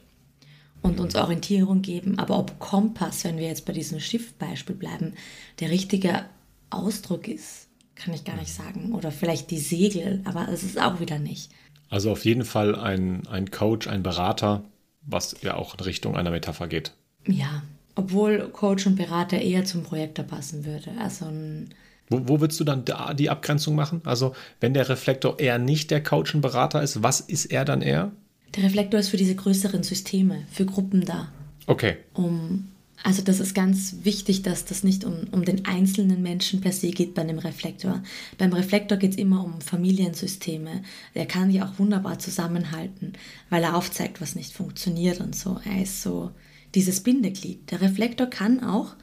und 0.81 1.01
uns 1.01 1.15
Orientierung 1.15 1.81
geben. 1.81 2.17
Aber 2.17 2.39
ob 2.39 2.59
Kompass, 2.59 3.25
wenn 3.25 3.37
wir 3.37 3.47
jetzt 3.47 3.65
bei 3.65 3.73
diesem 3.73 3.99
Schiffbeispiel 3.99 4.75
bleiben, 4.75 5.15
der 5.59 5.69
richtige 5.69 6.23
Ausdruck 6.69 7.27
ist, 7.27 7.67
kann 7.95 8.13
ich 8.13 8.23
gar 8.23 8.35
nicht 8.35 8.53
sagen. 8.53 8.93
Oder 8.93 9.11
vielleicht 9.11 9.51
die 9.51 9.59
Segel, 9.59 10.21
aber 10.25 10.47
es 10.49 10.63
ist 10.63 10.79
auch 10.79 10.99
wieder 10.99 11.19
nicht. 11.19 11.51
Also 11.89 12.11
auf 12.11 12.25
jeden 12.25 12.45
Fall 12.45 12.75
ein, 12.75 13.25
ein 13.27 13.49
Coach, 13.51 13.87
ein 13.87 14.03
Berater, 14.03 14.63
was 15.01 15.35
ja 15.41 15.55
auch 15.55 15.73
in 15.75 15.79
Richtung 15.81 16.17
einer 16.17 16.31
Metapher 16.31 16.67
geht. 16.67 16.91
Ja, 17.25 17.63
obwohl 17.95 18.49
Coach 18.49 18.85
und 18.87 18.95
Berater 18.95 19.39
eher 19.39 19.65
zum 19.65 19.83
Projektor 19.83 20.25
passen 20.25 20.65
würde. 20.65 20.91
Also 20.99 21.25
ein 21.25 21.73
wo, 22.09 22.21
wo 22.27 22.39
würdest 22.39 22.59
du 22.59 22.63
dann 22.63 22.85
die 23.17 23.29
Abgrenzung 23.29 23.75
machen? 23.75 24.01
Also, 24.05 24.33
wenn 24.59 24.73
der 24.73 24.87
Reflektor 24.89 25.39
eher 25.39 25.59
nicht 25.59 25.91
der 25.91 26.01
Coach 26.01 26.33
und 26.33 26.41
Berater 26.41 26.81
ist, 26.81 27.03
was 27.03 27.19
ist 27.19 27.45
er 27.45 27.65
dann 27.65 27.81
eher? 27.81 28.11
Der 28.55 28.63
Reflektor 28.63 28.99
ist 28.99 29.09
für 29.09 29.17
diese 29.17 29.35
größeren 29.35 29.83
Systeme, 29.83 30.43
für 30.49 30.65
Gruppen 30.65 31.05
da. 31.05 31.29
Okay. 31.65 31.97
Um, 32.13 32.69
also 33.03 33.21
das 33.21 33.39
ist 33.39 33.53
ganz 33.53 33.97
wichtig, 34.03 34.41
dass 34.41 34.65
das 34.65 34.83
nicht 34.83 35.05
um, 35.05 35.27
um 35.31 35.45
den 35.45 35.65
einzelnen 35.65 36.21
Menschen 36.21 36.61
per 36.61 36.71
se 36.71 36.91
geht 36.91 37.13
bei 37.13 37.21
einem 37.21 37.39
Reflektor. 37.39 38.01
Beim 38.37 38.53
Reflektor 38.53 38.97
geht 38.97 39.11
es 39.11 39.17
immer 39.17 39.43
um 39.43 39.61
Familiensysteme. 39.61 40.81
Er 41.13 41.25
kann 41.25 41.49
die 41.49 41.61
auch 41.61 41.77
wunderbar 41.77 42.19
zusammenhalten, 42.19 43.13
weil 43.49 43.63
er 43.63 43.75
aufzeigt, 43.75 44.19
was 44.19 44.35
nicht 44.35 44.53
funktioniert 44.53 45.19
und 45.19 45.35
so. 45.35 45.59
Er 45.63 45.83
ist 45.83 46.01
so 46.01 46.31
dieses 46.75 47.01
Bindeglied. 47.01 47.71
Der 47.71 47.81
Reflektor 47.81 48.27
kann 48.27 48.63
auch 48.63 48.95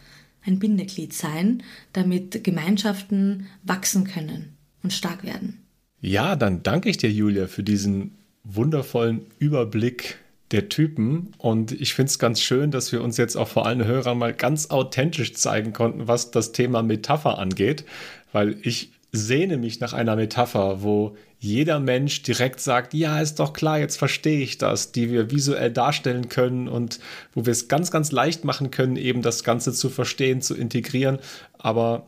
ein 0.43 0.59
Bindeglied 0.59 1.13
sein, 1.15 1.63
damit 1.93 2.45
Gemeinschaften 2.45 3.47
wachsen 3.63 4.05
können 4.05 4.57
und 4.83 4.93
stark 4.93 5.25
werden. 5.25 5.61
Ja, 6.01 6.37
dann 6.37 6.63
danke 6.63 6.91
ich 6.91 6.99
dir, 6.99 7.11
Julia, 7.11 7.47
für 7.47 7.63
diesen 7.63 8.19
wundervollen 8.43 9.23
Überblick 9.39 10.19
der 10.55 10.69
Typen. 10.69 11.33
Und 11.39 11.73
ich 11.73 11.95
finde 11.95 12.11
es 12.11 12.19
ganz 12.19 12.41
schön, 12.41 12.71
dass 12.71 12.93
wir 12.93 13.03
uns 13.03 13.17
jetzt 13.17 13.37
auch 13.37 13.49
vor 13.49 13.67
allen 13.67 13.85
Hörern 13.85 14.17
mal 14.17 14.33
ganz 14.33 14.71
authentisch 14.71 15.35
zeigen 15.35 15.73
konnten, 15.73 16.07
was 16.07 16.31
das 16.31 16.53
Thema 16.53 16.83
Metapher 16.83 17.39
angeht, 17.39 17.85
weil 18.33 18.57
ich 18.63 18.91
sehne 19.11 19.59
mich 19.59 19.81
nach 19.81 19.93
einer 19.93 20.17
Metapher, 20.17 20.83
wo 20.83 21.17
jeder 21.39 21.79
Mensch 21.79 22.23
direkt 22.23 22.61
sagt, 22.61 22.95
ja, 22.95 23.21
ist 23.21 23.39
doch 23.39 23.53
klar, 23.53 23.79
jetzt 23.79 23.97
verstehe 23.97 24.41
ich 24.41 24.59
das, 24.59 24.93
die 24.93 25.11
wir 25.11 25.31
visuell 25.31 25.71
darstellen 25.71 26.29
können 26.29 26.69
und 26.69 27.01
wo 27.35 27.45
wir 27.45 27.53
es 27.53 27.69
ganz, 27.69 27.91
ganz 27.91 28.13
leicht 28.13 28.45
machen 28.45 28.71
können, 28.71 28.97
eben 28.97 29.23
das 29.23 29.45
Ganze 29.45 29.73
zu 29.73 29.91
verstehen, 29.91 30.41
zu 30.41 30.55
integrieren. 30.55 31.19
Aber 31.59 32.07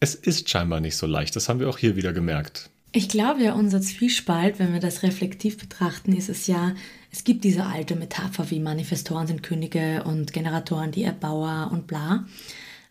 es 0.00 0.14
ist 0.14 0.48
scheinbar 0.48 0.80
nicht 0.80 0.96
so 0.96 1.06
leicht. 1.06 1.36
Das 1.36 1.48
haben 1.48 1.60
wir 1.60 1.68
auch 1.68 1.78
hier 1.78 1.96
wieder 1.96 2.12
gemerkt. 2.12 2.70
Ich 2.92 3.08
glaube 3.08 3.42
ja, 3.42 3.52
unser 3.52 3.80
Zwiespalt, 3.80 4.58
wenn 4.58 4.72
wir 4.72 4.80
das 4.80 5.02
reflektiv 5.02 5.58
betrachten, 5.58 6.16
ist 6.16 6.28
es 6.28 6.46
ja, 6.46 6.74
es 7.10 7.24
gibt 7.24 7.44
diese 7.44 7.64
alte 7.64 7.96
Metapher 7.96 8.50
wie 8.50 8.60
Manifestoren 8.60 9.26
sind 9.26 9.42
Könige 9.42 10.04
und 10.04 10.32
Generatoren 10.32 10.92
die 10.92 11.04
Erbauer 11.04 11.70
und 11.72 11.86
bla. 11.86 12.26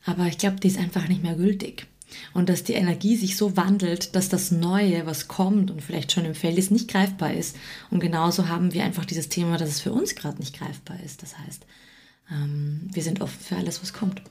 Aber 0.05 0.25
ich 0.25 0.37
glaube, 0.37 0.59
die 0.59 0.67
ist 0.67 0.79
einfach 0.79 1.07
nicht 1.07 1.21
mehr 1.21 1.35
gültig. 1.35 1.85
Und 2.33 2.47
dass 2.49 2.63
die 2.63 2.73
Energie 2.73 3.17
sich 3.17 3.35
so 3.35 3.57
wandelt, 3.57 4.15
dass 4.15 4.29
das 4.29 4.49
Neue, 4.51 5.05
was 5.05 5.27
kommt 5.27 5.69
und 5.69 5.83
vielleicht 5.83 6.11
schon 6.11 6.25
im 6.25 6.35
Feld 6.35 6.57
ist, 6.57 6.71
nicht 6.71 6.89
greifbar 6.89 7.33
ist. 7.33 7.57
Und 7.91 7.99
genauso 7.99 8.47
haben 8.47 8.73
wir 8.73 8.83
einfach 8.83 9.05
dieses 9.05 9.27
Thema, 9.27 9.57
dass 9.57 9.69
es 9.69 9.81
für 9.81 9.91
uns 9.91 10.15
gerade 10.15 10.39
nicht 10.39 10.57
greifbar 10.57 10.97
ist. 11.03 11.21
Das 11.21 11.37
heißt, 11.37 11.65
wir 12.29 13.03
sind 13.03 13.21
offen 13.21 13.39
für 13.39 13.55
alles, 13.55 13.81
was 13.81 13.93
kommt. 13.93 14.21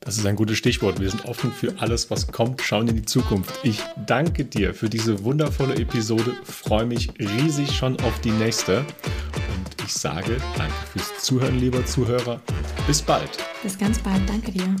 Das 0.00 0.16
ist 0.16 0.26
ein 0.26 0.34
gutes 0.34 0.58
Stichwort. 0.58 0.98
Wir 0.98 1.10
sind 1.10 1.26
offen 1.26 1.52
für 1.52 1.78
alles, 1.78 2.10
was 2.10 2.26
kommt, 2.28 2.62
schauen 2.62 2.88
in 2.88 2.96
die 2.96 3.04
Zukunft. 3.04 3.54
Ich 3.62 3.80
danke 4.06 4.44
dir 4.44 4.74
für 4.74 4.88
diese 4.88 5.22
wundervolle 5.22 5.76
Episode, 5.76 6.34
freue 6.42 6.86
mich 6.86 7.10
riesig 7.18 7.70
schon 7.72 8.00
auf 8.00 8.20
die 8.20 8.32
nächste. 8.32 8.78
Und 8.78 9.82
ich 9.84 9.92
sage 9.92 10.38
danke 10.56 10.74
fürs 10.92 11.22
Zuhören, 11.22 11.60
lieber 11.60 11.84
Zuhörer. 11.86 12.40
Bis 12.86 13.00
bald. 13.02 13.30
Bis 13.62 13.78
ganz 13.78 13.98
bald. 13.98 14.28
Danke 14.28 14.50
dir. 14.52 14.74